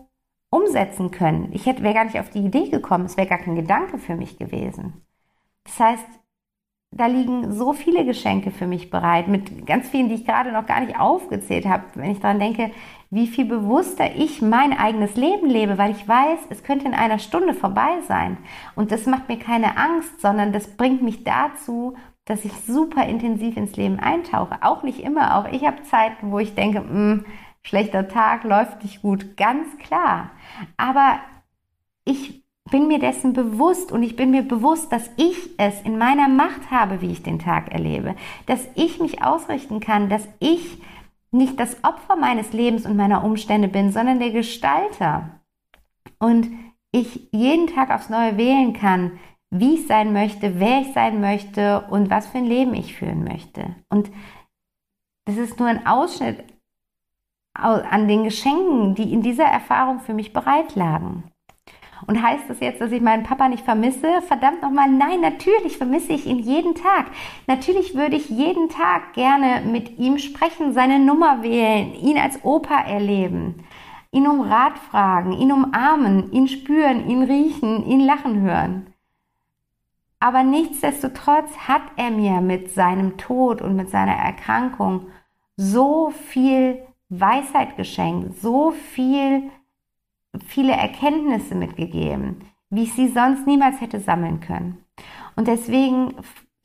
umsetzen 0.50 1.10
können. 1.10 1.50
Ich 1.52 1.66
hätte 1.66 1.82
wäre 1.82 1.94
gar 1.94 2.04
nicht 2.04 2.18
auf 2.18 2.30
die 2.30 2.44
Idee 2.44 2.68
gekommen, 2.68 3.06
es 3.06 3.16
wäre 3.16 3.28
gar 3.28 3.38
kein 3.38 3.56
Gedanke 3.56 3.98
für 3.98 4.16
mich 4.16 4.38
gewesen. 4.38 5.04
Das 5.64 5.78
heißt, 5.78 6.06
da 6.92 7.06
liegen 7.06 7.52
so 7.52 7.72
viele 7.72 8.04
Geschenke 8.04 8.50
für 8.50 8.66
mich 8.66 8.90
bereit, 8.90 9.28
mit 9.28 9.64
ganz 9.64 9.88
vielen, 9.88 10.08
die 10.08 10.16
ich 10.16 10.26
gerade 10.26 10.50
noch 10.50 10.66
gar 10.66 10.80
nicht 10.80 10.98
aufgezählt 10.98 11.66
habe, 11.66 11.84
wenn 11.94 12.10
ich 12.10 12.18
daran 12.18 12.40
denke, 12.40 12.72
wie 13.10 13.28
viel 13.28 13.44
bewusster 13.44 14.16
ich 14.16 14.42
mein 14.42 14.76
eigenes 14.76 15.14
Leben 15.14 15.48
lebe, 15.48 15.78
weil 15.78 15.92
ich 15.92 16.06
weiß, 16.06 16.40
es 16.50 16.64
könnte 16.64 16.86
in 16.86 16.94
einer 16.94 17.20
Stunde 17.20 17.54
vorbei 17.54 18.00
sein. 18.08 18.38
Und 18.74 18.90
das 18.90 19.06
macht 19.06 19.28
mir 19.28 19.38
keine 19.38 19.76
Angst, 19.76 20.20
sondern 20.20 20.52
das 20.52 20.76
bringt 20.76 21.02
mich 21.02 21.22
dazu, 21.22 21.96
dass 22.24 22.44
ich 22.44 22.52
super 22.52 23.06
intensiv 23.06 23.56
ins 23.56 23.76
Leben 23.76 24.00
eintauche. 24.00 24.58
Auch 24.62 24.82
nicht 24.82 25.00
immer, 25.00 25.36
auch 25.36 25.50
ich 25.52 25.64
habe 25.64 25.82
Zeiten, 25.82 26.32
wo 26.32 26.40
ich 26.40 26.54
denke, 26.54 26.80
mh, 26.80 27.14
mm, 27.14 27.24
schlechter 27.62 28.08
Tag 28.08 28.44
läuft 28.44 28.82
nicht 28.82 29.02
gut, 29.02 29.36
ganz 29.36 29.76
klar. 29.78 30.30
Aber 30.76 31.20
ich 32.04 32.44
bin 32.70 32.88
mir 32.88 32.98
dessen 32.98 33.32
bewusst 33.32 33.92
und 33.92 34.02
ich 34.02 34.16
bin 34.16 34.30
mir 34.30 34.42
bewusst, 34.42 34.92
dass 34.92 35.10
ich 35.16 35.50
es 35.58 35.80
in 35.82 35.98
meiner 35.98 36.28
Macht 36.28 36.70
habe, 36.70 37.00
wie 37.00 37.10
ich 37.10 37.22
den 37.22 37.38
Tag 37.38 37.72
erlebe, 37.72 38.14
dass 38.46 38.68
ich 38.74 39.00
mich 39.00 39.22
ausrichten 39.22 39.80
kann, 39.80 40.08
dass 40.08 40.28
ich 40.38 40.80
nicht 41.32 41.58
das 41.60 41.82
Opfer 41.84 42.16
meines 42.16 42.52
Lebens 42.52 42.86
und 42.86 42.96
meiner 42.96 43.24
Umstände 43.24 43.68
bin, 43.68 43.92
sondern 43.92 44.18
der 44.18 44.30
Gestalter. 44.30 45.40
Und 46.18 46.48
ich 46.92 47.28
jeden 47.32 47.68
Tag 47.68 47.90
aufs 47.90 48.10
Neue 48.10 48.36
wählen 48.36 48.72
kann, 48.72 49.18
wie 49.50 49.74
ich 49.74 49.86
sein 49.86 50.12
möchte, 50.12 50.60
wer 50.60 50.80
ich 50.80 50.92
sein 50.92 51.20
möchte 51.20 51.86
und 51.90 52.10
was 52.10 52.26
für 52.28 52.38
ein 52.38 52.46
Leben 52.46 52.74
ich 52.74 52.94
führen 52.94 53.24
möchte. 53.24 53.74
Und 53.88 54.10
das 55.24 55.36
ist 55.36 55.58
nur 55.58 55.68
ein 55.68 55.86
Ausschnitt 55.86 56.44
an 57.54 58.08
den 58.08 58.24
Geschenken, 58.24 58.94
die 58.94 59.12
in 59.12 59.22
dieser 59.22 59.44
Erfahrung 59.44 60.00
für 60.00 60.14
mich 60.14 60.32
bereit 60.32 60.74
lagen. 60.76 61.24
Und 62.06 62.22
heißt 62.22 62.44
das 62.48 62.60
jetzt, 62.60 62.80
dass 62.80 62.92
ich 62.92 63.02
meinen 63.02 63.24
Papa 63.24 63.48
nicht 63.48 63.64
vermisse? 63.64 64.22
Verdammt 64.22 64.62
nochmal, 64.62 64.90
nein, 64.90 65.20
natürlich 65.20 65.76
vermisse 65.76 66.12
ich 66.12 66.26
ihn 66.26 66.38
jeden 66.38 66.74
Tag. 66.74 67.06
Natürlich 67.46 67.94
würde 67.94 68.16
ich 68.16 68.30
jeden 68.30 68.68
Tag 68.68 69.12
gerne 69.12 69.62
mit 69.66 69.98
ihm 69.98 70.18
sprechen, 70.18 70.72
seine 70.72 70.98
Nummer 70.98 71.42
wählen, 71.42 71.94
ihn 71.94 72.18
als 72.18 72.42
Opa 72.42 72.80
erleben, 72.80 73.64
ihn 74.12 74.26
um 74.26 74.40
Rat 74.40 74.78
fragen, 74.78 75.32
ihn 75.32 75.52
umarmen, 75.52 76.32
ihn 76.32 76.48
spüren, 76.48 77.08
ihn 77.08 77.22
riechen, 77.22 77.84
ihn 77.84 78.00
lachen 78.00 78.40
hören. 78.40 78.86
Aber 80.20 80.42
nichtsdestotrotz 80.42 81.56
hat 81.68 81.82
er 81.96 82.10
mir 82.10 82.40
mit 82.40 82.70
seinem 82.74 83.16
Tod 83.16 83.62
und 83.62 83.76
mit 83.76 83.90
seiner 83.90 84.16
Erkrankung 84.16 85.06
so 85.56 86.10
viel 86.10 86.78
Weisheit 87.10 87.76
geschenkt, 87.76 88.40
so 88.40 88.70
viel, 88.70 89.50
viele 90.46 90.72
Erkenntnisse 90.72 91.54
mitgegeben, 91.54 92.44
wie 92.70 92.84
ich 92.84 92.94
sie 92.94 93.08
sonst 93.08 93.46
niemals 93.46 93.80
hätte 93.80 94.00
sammeln 94.00 94.40
können. 94.40 94.84
Und 95.36 95.48
deswegen 95.48 96.14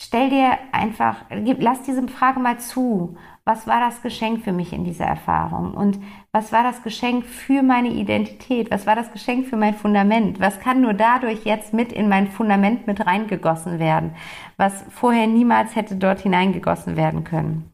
stell 0.01 0.29
dir 0.29 0.57
einfach, 0.71 1.25
lass 1.29 1.81
diese 1.81 2.07
Frage 2.07 2.39
mal 2.39 2.59
zu. 2.59 3.17
Was 3.43 3.67
war 3.67 3.79
das 3.79 4.01
Geschenk 4.01 4.43
für 4.43 4.51
mich 4.51 4.73
in 4.73 4.83
dieser 4.83 5.05
Erfahrung? 5.05 5.73
Und 5.73 5.99
was 6.31 6.51
war 6.51 6.63
das 6.63 6.81
Geschenk 6.83 7.25
für 7.25 7.61
meine 7.61 7.89
Identität? 7.89 8.71
Was 8.71 8.87
war 8.87 8.95
das 8.95 9.11
Geschenk 9.11 9.47
für 9.47 9.57
mein 9.57 9.75
Fundament? 9.75 10.39
Was 10.39 10.59
kann 10.59 10.81
nur 10.81 10.93
dadurch 10.93 11.45
jetzt 11.45 11.73
mit 11.73 11.91
in 11.91 12.09
mein 12.09 12.27
Fundament 12.27 12.87
mit 12.87 13.05
reingegossen 13.05 13.77
werden, 13.77 14.15
was 14.57 14.85
vorher 14.89 15.27
niemals 15.27 15.75
hätte 15.75 15.95
dort 15.95 16.21
hineingegossen 16.21 16.95
werden 16.97 17.23
können? 17.23 17.71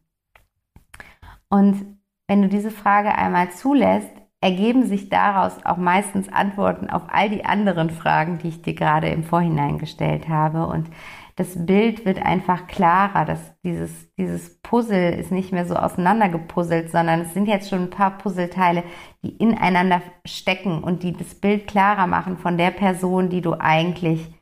Und 1.50 1.91
wenn 2.32 2.44
du 2.44 2.48
diese 2.48 2.72
Frage 2.72 3.14
einmal 3.14 3.52
zulässt, 3.52 4.10
ergeben 4.40 4.86
sich 4.86 5.10
daraus 5.10 5.66
auch 5.66 5.76
meistens 5.76 6.32
Antworten 6.32 6.90
auf 6.90 7.02
all 7.10 7.30
die 7.30 7.44
anderen 7.44 7.90
Fragen, 7.90 8.38
die 8.38 8.48
ich 8.48 8.62
dir 8.62 8.74
gerade 8.74 9.10
im 9.10 9.26
Vorhinein 9.26 9.80
gestellt 9.80 10.30
habe. 10.30 10.66
Und 10.66 10.88
das 11.36 11.66
Bild 11.66 12.06
wird 12.06 12.26
einfach 12.26 12.68
klarer, 12.68 13.26
dass 13.26 13.60
dieses, 13.64 14.16
dieses 14.16 14.62
Puzzle 14.62 15.12
ist 15.12 15.34
nicht 15.34 15.52
mehr 15.52 15.66
so 15.66 15.76
auseinandergepuzzelt, 15.76 16.90
sondern 16.90 17.20
es 17.20 17.34
sind 17.34 17.50
jetzt 17.50 17.70
schon 17.70 17.82
ein 17.82 17.90
paar 17.90 18.18
Puzzleteile, 18.18 18.86
die 19.24 19.36
ineinander 19.36 20.02
stecken 20.24 20.86
und 20.86 21.04
die 21.04 21.12
das 21.12 21.36
Bild 21.36 21.68
klarer 21.68 22.08
machen 22.08 22.38
von 22.38 22.58
der 22.58 22.72
Person, 22.72 23.30
die 23.30 23.42
du 23.42 23.56
eigentlich 23.60 24.34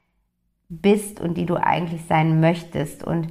bist 0.69 1.19
und 1.19 1.37
die 1.39 1.47
du 1.47 1.55
eigentlich 1.55 2.05
sein 2.05 2.39
möchtest. 2.39 3.03
Und 3.03 3.29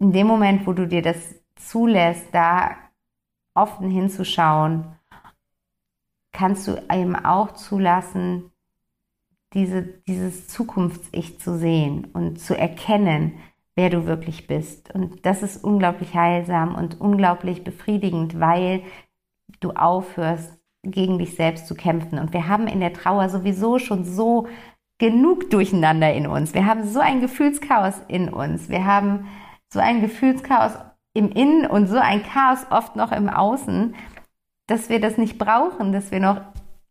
in 0.00 0.12
dem 0.12 0.26
Moment, 0.26 0.66
wo 0.66 0.72
du 0.72 0.88
dir 0.88 1.02
das 1.02 1.37
zulässt, 1.58 2.26
da 2.32 2.76
offen 3.54 3.90
hinzuschauen, 3.90 4.96
kannst 6.32 6.68
du 6.68 6.76
eben 6.92 7.16
auch 7.16 7.52
zulassen, 7.52 8.52
diese, 9.54 9.82
dieses 9.82 10.48
Zukunfts-Ich 10.48 11.40
zu 11.40 11.56
sehen 11.58 12.06
und 12.12 12.38
zu 12.38 12.56
erkennen, 12.56 13.38
wer 13.74 13.90
du 13.90 14.06
wirklich 14.06 14.46
bist. 14.46 14.94
Und 14.94 15.24
das 15.24 15.42
ist 15.42 15.64
unglaublich 15.64 16.14
heilsam 16.14 16.74
und 16.74 17.00
unglaublich 17.00 17.64
befriedigend, 17.64 18.38
weil 18.38 18.82
du 19.60 19.70
aufhörst, 19.72 20.58
gegen 20.84 21.18
dich 21.18 21.34
selbst 21.34 21.66
zu 21.66 21.74
kämpfen. 21.74 22.18
Und 22.18 22.32
wir 22.32 22.48
haben 22.48 22.66
in 22.66 22.80
der 22.80 22.92
Trauer 22.92 23.28
sowieso 23.28 23.78
schon 23.78 24.04
so 24.04 24.46
genug 24.98 25.50
Durcheinander 25.50 26.12
in 26.12 26.26
uns. 26.26 26.54
Wir 26.54 26.66
haben 26.66 26.84
so 26.84 27.00
ein 27.00 27.20
Gefühlschaos 27.20 28.00
in 28.08 28.28
uns. 28.28 28.68
Wir 28.68 28.84
haben 28.84 29.26
so 29.72 29.80
ein 29.80 30.00
Gefühlschaos 30.00 30.72
im 31.14 31.30
Innen 31.30 31.66
und 31.66 31.86
so 31.86 31.96
ein 31.96 32.22
Chaos 32.22 32.66
oft 32.70 32.96
noch 32.96 33.12
im 33.12 33.28
Außen, 33.28 33.94
dass 34.66 34.88
wir 34.88 35.00
das 35.00 35.18
nicht 35.18 35.38
brauchen, 35.38 35.92
dass 35.92 36.10
wir 36.10 36.20
noch 36.20 36.40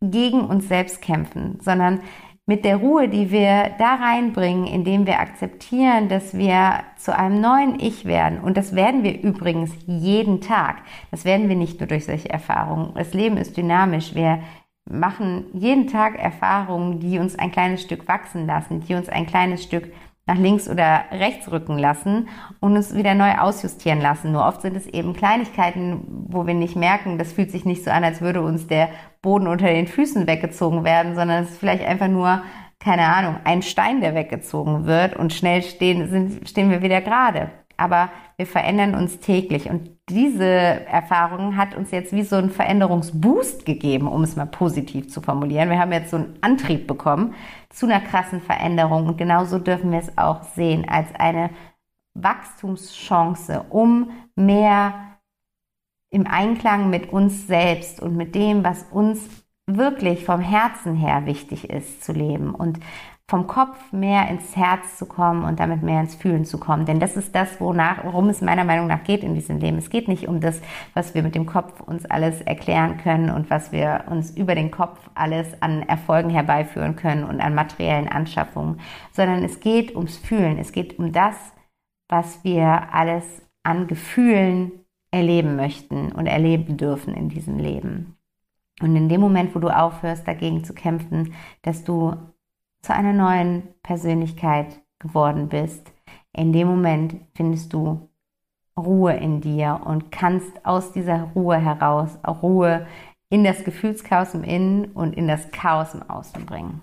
gegen 0.00 0.40
uns 0.42 0.68
selbst 0.68 1.02
kämpfen, 1.02 1.58
sondern 1.60 2.00
mit 2.48 2.64
der 2.64 2.76
Ruhe, 2.76 3.08
die 3.08 3.30
wir 3.30 3.72
da 3.78 3.96
reinbringen, 3.96 4.66
indem 4.66 5.06
wir 5.06 5.20
akzeptieren, 5.20 6.08
dass 6.08 6.36
wir 6.36 6.80
zu 6.96 7.14
einem 7.14 7.42
neuen 7.42 7.78
Ich 7.78 8.06
werden. 8.06 8.40
Und 8.40 8.56
das 8.56 8.74
werden 8.74 9.02
wir 9.02 9.20
übrigens 9.22 9.70
jeden 9.86 10.40
Tag. 10.40 10.78
Das 11.10 11.26
werden 11.26 11.50
wir 11.50 11.56
nicht 11.56 11.78
nur 11.78 11.86
durch 11.86 12.06
solche 12.06 12.30
Erfahrungen. 12.30 12.92
Das 12.94 13.12
Leben 13.12 13.36
ist 13.36 13.58
dynamisch. 13.58 14.14
Wir 14.14 14.40
machen 14.88 15.44
jeden 15.52 15.88
Tag 15.88 16.18
Erfahrungen, 16.18 17.00
die 17.00 17.18
uns 17.18 17.38
ein 17.38 17.52
kleines 17.52 17.82
Stück 17.82 18.08
wachsen 18.08 18.46
lassen, 18.46 18.80
die 18.80 18.94
uns 18.94 19.10
ein 19.10 19.26
kleines 19.26 19.62
Stück 19.62 19.92
nach 20.28 20.36
links 20.36 20.68
oder 20.68 21.04
rechts 21.10 21.50
rücken 21.50 21.78
lassen 21.78 22.28
und 22.60 22.76
uns 22.76 22.94
wieder 22.94 23.14
neu 23.14 23.32
ausjustieren 23.38 24.00
lassen. 24.00 24.30
Nur 24.30 24.46
oft 24.46 24.62
sind 24.62 24.76
es 24.76 24.86
eben 24.86 25.14
Kleinigkeiten, 25.14 26.26
wo 26.28 26.46
wir 26.46 26.54
nicht 26.54 26.76
merken, 26.76 27.18
das 27.18 27.32
fühlt 27.32 27.50
sich 27.50 27.64
nicht 27.64 27.82
so 27.82 27.90
an, 27.90 28.04
als 28.04 28.20
würde 28.20 28.42
uns 28.42 28.68
der 28.68 28.90
Boden 29.22 29.48
unter 29.48 29.66
den 29.66 29.88
Füßen 29.88 30.26
weggezogen 30.26 30.84
werden, 30.84 31.16
sondern 31.16 31.42
es 31.42 31.50
ist 31.50 31.58
vielleicht 31.58 31.84
einfach 31.84 32.08
nur, 32.08 32.42
keine 32.78 33.06
Ahnung, 33.06 33.36
ein 33.44 33.62
Stein, 33.62 34.00
der 34.00 34.14
weggezogen 34.14 34.86
wird 34.86 35.16
und 35.16 35.32
schnell 35.32 35.62
stehen, 35.62 36.08
sind, 36.08 36.48
stehen 36.48 36.70
wir 36.70 36.82
wieder 36.82 37.00
gerade 37.00 37.50
aber 37.78 38.10
wir 38.36 38.46
verändern 38.46 38.94
uns 38.94 39.20
täglich. 39.20 39.70
Und 39.70 39.90
diese 40.08 40.44
Erfahrung 40.44 41.56
hat 41.56 41.74
uns 41.74 41.90
jetzt 41.90 42.12
wie 42.12 42.22
so 42.22 42.36
einen 42.36 42.50
Veränderungsboost 42.50 43.64
gegeben, 43.64 44.08
um 44.08 44.22
es 44.24 44.36
mal 44.36 44.46
positiv 44.46 45.08
zu 45.08 45.20
formulieren. 45.20 45.70
Wir 45.70 45.78
haben 45.78 45.92
jetzt 45.92 46.10
so 46.10 46.16
einen 46.16 46.38
Antrieb 46.40 46.86
bekommen 46.86 47.34
zu 47.70 47.86
einer 47.86 48.00
krassen 48.00 48.42
Veränderung. 48.42 49.06
Und 49.06 49.16
genauso 49.16 49.58
dürfen 49.58 49.92
wir 49.92 50.00
es 50.00 50.18
auch 50.18 50.42
sehen 50.42 50.86
als 50.88 51.08
eine 51.14 51.50
Wachstumschance, 52.14 53.64
um 53.70 54.10
mehr 54.34 54.94
im 56.10 56.26
Einklang 56.26 56.90
mit 56.90 57.12
uns 57.12 57.46
selbst 57.46 58.00
und 58.00 58.16
mit 58.16 58.34
dem, 58.34 58.64
was 58.64 58.84
uns 58.90 59.20
wirklich 59.66 60.24
vom 60.24 60.40
Herzen 60.40 60.94
her 60.94 61.26
wichtig 61.26 61.70
ist, 61.70 62.02
zu 62.02 62.12
leben. 62.12 62.54
Und 62.54 62.80
vom 63.30 63.46
Kopf 63.46 63.92
mehr 63.92 64.26
ins 64.30 64.56
Herz 64.56 64.96
zu 64.96 65.04
kommen 65.04 65.44
und 65.44 65.60
damit 65.60 65.82
mehr 65.82 66.00
ins 66.00 66.14
Fühlen 66.14 66.46
zu 66.46 66.58
kommen. 66.58 66.86
Denn 66.86 66.98
das 66.98 67.14
ist 67.14 67.34
das, 67.34 67.60
wonach, 67.60 68.02
worum 68.04 68.30
es 68.30 68.40
meiner 68.40 68.64
Meinung 68.64 68.86
nach 68.86 69.04
geht 69.04 69.22
in 69.22 69.34
diesem 69.34 69.58
Leben. 69.58 69.76
Es 69.76 69.90
geht 69.90 70.08
nicht 70.08 70.28
um 70.28 70.40
das, 70.40 70.62
was 70.94 71.14
wir 71.14 71.22
mit 71.22 71.34
dem 71.34 71.44
Kopf 71.44 71.80
uns 71.82 72.06
alles 72.06 72.40
erklären 72.40 72.96
können 72.96 73.28
und 73.28 73.50
was 73.50 73.70
wir 73.70 74.04
uns 74.08 74.30
über 74.30 74.54
den 74.54 74.70
Kopf 74.70 74.98
alles 75.14 75.60
an 75.60 75.82
Erfolgen 75.82 76.30
herbeiführen 76.30 76.96
können 76.96 77.24
und 77.24 77.42
an 77.42 77.54
materiellen 77.54 78.08
Anschaffungen, 78.08 78.80
sondern 79.12 79.44
es 79.44 79.60
geht 79.60 79.94
ums 79.94 80.16
Fühlen. 80.16 80.56
Es 80.56 80.72
geht 80.72 80.98
um 80.98 81.12
das, 81.12 81.36
was 82.08 82.42
wir 82.44 82.94
alles 82.94 83.42
an 83.62 83.88
Gefühlen 83.88 84.72
erleben 85.10 85.54
möchten 85.54 86.12
und 86.12 86.26
erleben 86.26 86.78
dürfen 86.78 87.12
in 87.12 87.28
diesem 87.28 87.58
Leben. 87.58 88.16
Und 88.80 88.96
in 88.96 89.10
dem 89.10 89.20
Moment, 89.20 89.54
wo 89.54 89.58
du 89.58 89.68
aufhörst, 89.68 90.26
dagegen 90.26 90.64
zu 90.64 90.72
kämpfen, 90.72 91.34
dass 91.60 91.84
du 91.84 92.14
zu 92.82 92.94
einer 92.94 93.12
neuen 93.12 93.68
Persönlichkeit 93.82 94.80
geworden 94.98 95.48
bist, 95.48 95.92
in 96.32 96.52
dem 96.52 96.68
Moment 96.68 97.16
findest 97.34 97.72
du 97.72 98.08
Ruhe 98.76 99.14
in 99.14 99.40
dir 99.40 99.80
und 99.84 100.12
kannst 100.12 100.64
aus 100.64 100.92
dieser 100.92 101.30
Ruhe 101.34 101.56
heraus 101.56 102.18
Ruhe 102.26 102.86
in 103.28 103.44
das 103.44 103.64
Gefühlschaos 103.64 104.34
im 104.34 104.44
Innen 104.44 104.92
und 104.92 105.16
in 105.16 105.28
das 105.28 105.50
Chaos 105.50 105.94
im 105.94 106.08
Außen 106.08 106.46
bringen. 106.46 106.82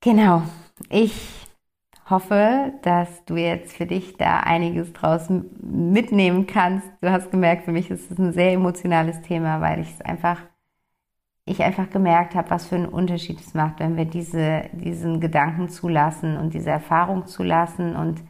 Genau, 0.00 0.42
ich 0.88 1.46
hoffe, 2.08 2.72
dass 2.82 3.24
du 3.26 3.36
jetzt 3.36 3.76
für 3.76 3.86
dich 3.86 4.16
da 4.16 4.40
einiges 4.40 4.92
draus 4.92 5.28
mitnehmen 5.28 6.46
kannst. 6.46 6.86
Du 7.00 7.10
hast 7.10 7.30
gemerkt, 7.30 7.64
für 7.64 7.72
mich 7.72 7.90
ist 7.90 8.10
es 8.10 8.18
ein 8.18 8.32
sehr 8.32 8.52
emotionales 8.52 9.20
Thema, 9.22 9.60
weil 9.60 9.80
ich 9.80 9.90
es 9.90 10.00
einfach 10.00 10.40
ich 11.48 11.62
einfach 11.62 11.90
gemerkt 11.90 12.34
habe, 12.34 12.50
was 12.50 12.66
für 12.66 12.76
einen 12.76 12.86
Unterschied 12.86 13.40
es 13.40 13.54
macht, 13.54 13.80
wenn 13.80 13.96
wir 13.96 14.04
diese, 14.04 14.68
diesen 14.72 15.20
Gedanken 15.20 15.68
zulassen 15.68 16.36
und 16.36 16.54
diese 16.54 16.70
Erfahrung 16.70 17.26
zulassen 17.26 17.96
und 17.96 18.22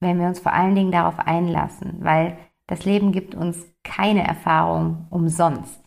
wenn 0.00 0.18
wir 0.18 0.26
uns 0.26 0.40
vor 0.40 0.52
allen 0.52 0.74
Dingen 0.74 0.92
darauf 0.92 1.18
einlassen, 1.18 1.98
weil 2.00 2.36
das 2.66 2.84
Leben 2.84 3.12
gibt 3.12 3.34
uns 3.34 3.66
keine 3.84 4.26
Erfahrung 4.26 5.06
umsonst. 5.10 5.82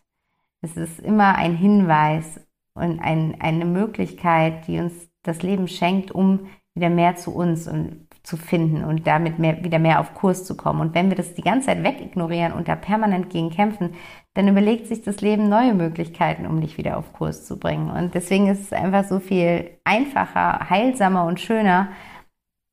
Es 0.62 0.78
ist 0.78 1.00
immer 1.00 1.36
ein 1.36 1.56
Hinweis 1.56 2.40
und 2.74 3.00
ein, 3.00 3.40
eine 3.40 3.66
Möglichkeit, 3.66 4.68
die 4.68 4.80
uns 4.80 4.94
das 5.24 5.42
Leben 5.42 5.68
schenkt, 5.68 6.12
um 6.12 6.48
wieder 6.74 6.90
mehr 6.90 7.16
zu 7.16 7.34
uns 7.34 7.68
und 7.68 8.05
zu 8.26 8.38
finden 8.38 8.84
und 8.84 9.08
damit 9.08 9.40
mehr, 9.40 9.64
wieder 9.64 9.80
mehr 9.80 10.00
auf 10.00 10.14
Kurs 10.14 10.46
zu 10.46 10.58
kommen. 10.58 10.82
Und 10.82 10.96
wenn 10.96 11.10
wir 11.10 11.16
das 11.16 11.36
die 11.36 11.42
ganze 11.42 11.68
Zeit 11.68 11.84
wegignorieren 11.84 12.54
und 12.54 12.68
da 12.68 12.76
permanent 12.76 13.30
gegen 13.30 13.52
kämpfen, 13.52 13.94
dann 14.34 14.48
überlegt 14.48 14.88
sich 14.88 15.02
das 15.04 15.22
Leben 15.22 15.48
neue 15.48 15.74
Möglichkeiten, 15.74 16.46
um 16.46 16.60
dich 16.60 16.78
wieder 16.78 16.98
auf 16.98 17.14
Kurs 17.14 17.46
zu 17.46 17.58
bringen. 17.58 17.90
Und 17.90 18.16
deswegen 18.16 18.48
ist 18.48 18.62
es 18.62 18.74
einfach 18.74 19.04
so 19.04 19.20
viel 19.20 19.78
einfacher, 19.84 20.70
heilsamer 20.70 21.26
und 21.26 21.40
schöner, 21.40 21.90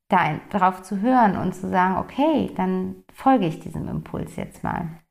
da 0.09 0.39
darauf 0.49 0.81
zu 0.83 1.01
hören 1.01 1.37
und 1.37 1.53
zu 1.53 1.69
sagen, 1.69 1.97
okay, 1.97 2.51
dann 2.55 3.03
folge 3.13 3.47
ich 3.47 3.59
diesem 3.59 3.87
Impuls 3.87 4.35
jetzt 4.35 4.63
mal. 4.63 5.02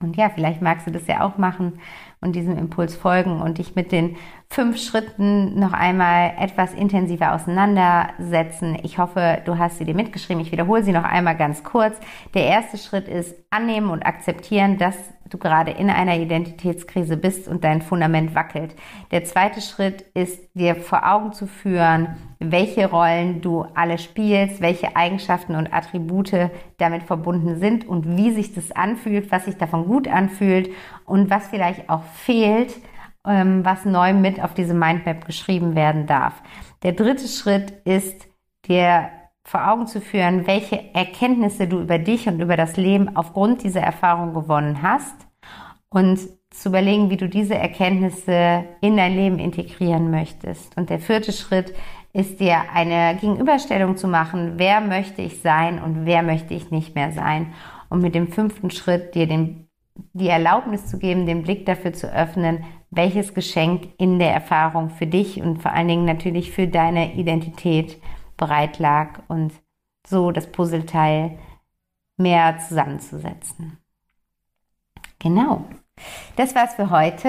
Und 0.00 0.16
ja, 0.16 0.30
vielleicht 0.30 0.62
magst 0.62 0.86
du 0.86 0.92
das 0.92 1.08
ja 1.08 1.22
auch 1.22 1.38
machen 1.38 1.80
und 2.20 2.36
diesem 2.36 2.56
Impuls 2.56 2.94
folgen 2.94 3.40
und 3.42 3.58
dich 3.58 3.74
mit 3.74 3.90
den 3.90 4.16
fünf 4.48 4.78
Schritten 4.78 5.58
noch 5.58 5.72
einmal 5.72 6.34
etwas 6.38 6.72
intensiver 6.72 7.34
auseinandersetzen. 7.34 8.78
Ich 8.82 8.98
hoffe, 8.98 9.42
du 9.44 9.58
hast 9.58 9.78
sie 9.78 9.84
dir 9.84 9.94
mitgeschrieben. 9.94 10.42
Ich 10.42 10.52
wiederhole 10.52 10.84
sie 10.84 10.92
noch 10.92 11.04
einmal 11.04 11.36
ganz 11.36 11.64
kurz. 11.64 11.98
Der 12.34 12.44
erste 12.44 12.78
Schritt 12.78 13.08
ist 13.08 13.34
annehmen 13.50 13.90
und 13.90 14.06
akzeptieren, 14.06 14.78
dass 14.78 14.96
du 15.30 15.38
gerade 15.38 15.70
in 15.70 15.90
einer 15.90 16.16
Identitätskrise 16.16 17.16
bist 17.16 17.48
und 17.48 17.64
dein 17.64 17.82
Fundament 17.82 18.34
wackelt. 18.34 18.74
Der 19.10 19.24
zweite 19.24 19.60
Schritt 19.60 20.02
ist 20.14 20.48
dir 20.54 20.74
vor 20.76 21.06
Augen 21.10 21.32
zu 21.32 21.46
führen, 21.46 22.16
welche 22.38 22.88
Rollen 22.88 23.40
du 23.40 23.66
alle 23.74 23.98
spielst, 23.98 24.60
welche 24.60 24.96
Eigenschaften 24.96 25.54
und 25.54 25.72
Attribute 25.72 26.50
damit 26.78 27.02
verbunden 27.02 27.58
sind 27.58 27.86
und 27.86 28.16
wie 28.16 28.32
sich 28.32 28.54
das 28.54 28.72
anfühlt, 28.72 29.30
was 29.32 29.44
sich 29.44 29.56
davon 29.56 29.86
gut 29.86 30.08
anfühlt 30.08 30.70
und 31.04 31.30
was 31.30 31.48
vielleicht 31.48 31.90
auch 31.90 32.04
fehlt, 32.04 32.74
ähm, 33.26 33.64
was 33.64 33.84
neu 33.84 34.14
mit 34.14 34.42
auf 34.42 34.54
diese 34.54 34.74
Mindmap 34.74 35.26
geschrieben 35.26 35.74
werden 35.74 36.06
darf. 36.06 36.42
Der 36.82 36.92
dritte 36.92 37.26
Schritt 37.26 37.72
ist, 37.84 38.28
dir 38.66 39.10
vor 39.48 39.66
Augen 39.66 39.86
zu 39.86 40.02
führen, 40.02 40.46
welche 40.46 40.94
Erkenntnisse 40.94 41.66
du 41.66 41.80
über 41.80 41.98
dich 41.98 42.28
und 42.28 42.40
über 42.40 42.56
das 42.56 42.76
Leben 42.76 43.16
aufgrund 43.16 43.64
dieser 43.64 43.80
Erfahrung 43.80 44.34
gewonnen 44.34 44.82
hast 44.82 45.26
und 45.88 46.18
zu 46.50 46.68
überlegen, 46.68 47.08
wie 47.08 47.16
du 47.16 47.28
diese 47.28 47.54
Erkenntnisse 47.54 48.64
in 48.82 48.98
dein 48.98 49.14
Leben 49.14 49.38
integrieren 49.38 50.10
möchtest. 50.10 50.76
Und 50.76 50.90
der 50.90 50.98
vierte 50.98 51.32
Schritt 51.32 51.72
ist 52.12 52.40
dir 52.40 52.58
eine 52.74 53.16
Gegenüberstellung 53.18 53.96
zu 53.96 54.06
machen, 54.06 54.54
wer 54.56 54.82
möchte 54.82 55.22
ich 55.22 55.40
sein 55.40 55.82
und 55.82 56.04
wer 56.04 56.22
möchte 56.22 56.52
ich 56.52 56.70
nicht 56.70 56.94
mehr 56.94 57.12
sein. 57.12 57.54
Und 57.88 58.02
mit 58.02 58.14
dem 58.14 58.28
fünften 58.28 58.70
Schritt 58.70 59.14
dir 59.14 59.26
den, 59.26 59.66
die 60.12 60.28
Erlaubnis 60.28 60.86
zu 60.86 60.98
geben, 60.98 61.24
den 61.24 61.42
Blick 61.42 61.64
dafür 61.64 61.94
zu 61.94 62.12
öffnen, 62.12 62.64
welches 62.90 63.32
Geschenk 63.32 63.88
in 63.96 64.18
der 64.18 64.32
Erfahrung 64.32 64.90
für 64.90 65.06
dich 65.06 65.40
und 65.40 65.62
vor 65.62 65.72
allen 65.72 65.88
Dingen 65.88 66.04
natürlich 66.04 66.50
für 66.50 66.66
deine 66.66 67.14
Identität 67.14 67.98
bereit 68.38 68.78
lag 68.78 69.20
und 69.28 69.52
so 70.06 70.30
das 70.30 70.50
Puzzleteil 70.50 71.38
mehr 72.16 72.58
zusammenzusetzen. 72.58 73.78
Genau. 75.18 75.64
Das 76.36 76.54
war's 76.54 76.74
für 76.74 76.90
heute. 76.90 77.28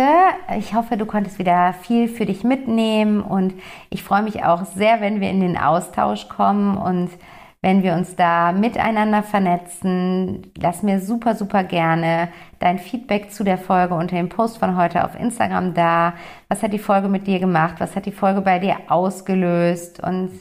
Ich 0.57 0.76
hoffe, 0.76 0.95
du 0.95 1.05
konntest 1.05 1.39
wieder 1.39 1.74
viel 1.74 2.07
für 2.07 2.26
dich 2.26 2.43
mitnehmen 2.43 3.22
und 3.22 3.53
ich 3.89 4.03
freue 4.03 4.22
mich 4.22 4.43
auch 4.43 4.66
sehr, 4.66 5.01
wenn 5.01 5.20
wir 5.22 5.30
in 5.30 5.41
den 5.41 5.57
Austausch 5.57 6.30
kommen 6.30 6.78
und 6.78 7.10
wenn 7.62 7.84
wir 7.84 7.93
uns 7.93 8.16
da 8.16 8.51
miteinander 8.51 9.24
vernetzen. 9.24 10.53
Lass 10.55 10.84
mir 10.84 11.01
super, 11.01 11.36
super 11.36 11.64
gerne 11.64 12.30
dein 12.60 12.80
Feedback 12.80 13.32
zu 13.32 13.43
der 13.43 13.57
Folge 13.57 13.95
unter 13.95 14.16
dem 14.16 14.30
Post 14.30 14.60
von 14.60 14.78
heute 14.78 15.03
auf 15.03 15.20
Instagram 15.20 15.74
da. 15.74 16.14
Was 16.47 16.64
hat 16.64 16.72
die 16.72 16.80
Folge 16.80 17.10
mit 17.10 17.28
dir 17.28 17.39
gemacht? 17.39 17.76
Was 17.80 17.95
hat 17.95 18.05
die 18.05 18.12
Folge 18.12 18.41
bei 18.41 18.60
dir 18.60 18.78
ausgelöst? 18.88 20.01
Und 20.01 20.32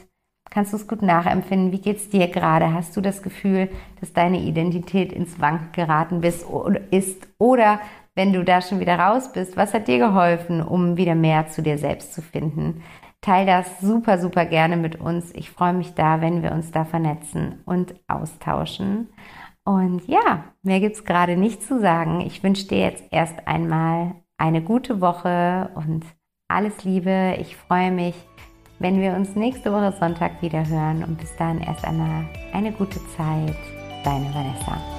kannst 0.49 0.73
du 0.73 0.77
es 0.77 0.87
gut 0.87 1.01
nachempfinden? 1.01 1.71
Wie 1.71 1.81
geht's 1.81 2.09
dir 2.09 2.27
gerade? 2.27 2.73
Hast 2.73 2.95
du 2.97 3.01
das 3.01 3.21
Gefühl, 3.21 3.69
dass 3.99 4.13
deine 4.13 4.39
Identität 4.39 5.13
ins 5.13 5.39
Wanken 5.39 5.71
geraten 5.71 6.21
bist, 6.21 6.45
ist? 6.91 7.27
Oder 7.37 7.79
wenn 8.15 8.33
du 8.33 8.43
da 8.43 8.61
schon 8.61 8.79
wieder 8.79 8.99
raus 8.99 9.31
bist, 9.31 9.55
was 9.57 9.73
hat 9.73 9.87
dir 9.87 9.97
geholfen, 9.97 10.61
um 10.61 10.97
wieder 10.97 11.15
mehr 11.15 11.47
zu 11.47 11.61
dir 11.61 11.77
selbst 11.77 12.13
zu 12.13 12.21
finden? 12.21 12.83
Teil 13.21 13.45
das 13.45 13.81
super, 13.81 14.17
super 14.17 14.45
gerne 14.45 14.77
mit 14.77 14.99
uns. 14.99 15.31
Ich 15.35 15.51
freue 15.51 15.73
mich 15.73 15.93
da, 15.93 16.21
wenn 16.21 16.41
wir 16.41 16.53
uns 16.53 16.71
da 16.71 16.85
vernetzen 16.85 17.61
und 17.65 17.95
austauschen. 18.07 19.09
Und 19.65 20.07
ja, 20.07 20.45
mehr 20.63 20.79
gibt 20.79 20.95
es 20.95 21.05
gerade 21.05 21.37
nicht 21.37 21.61
zu 21.61 21.79
sagen. 21.79 22.21
Ich 22.21 22.41
wünsche 22.43 22.67
dir 22.67 22.79
jetzt 22.79 23.03
erst 23.11 23.47
einmal 23.47 24.15
eine 24.37 24.61
gute 24.61 25.01
Woche 25.01 25.69
und 25.75 26.05
alles 26.47 26.83
Liebe. 26.83 27.35
Ich 27.39 27.55
freue 27.55 27.91
mich, 27.91 28.15
wenn 28.79 29.01
wir 29.01 29.13
uns 29.13 29.35
nächste 29.35 29.71
Woche 29.71 29.93
Sonntag 29.99 30.41
wieder 30.41 30.65
hören. 30.67 31.03
Und 31.03 31.17
bis 31.17 31.35
dahin 31.35 31.61
erst 31.61 31.85
einmal 31.85 32.25
eine 32.53 32.71
gute 32.71 32.99
Zeit. 33.15 33.55
Deine 34.03 34.33
Vanessa. 34.33 34.98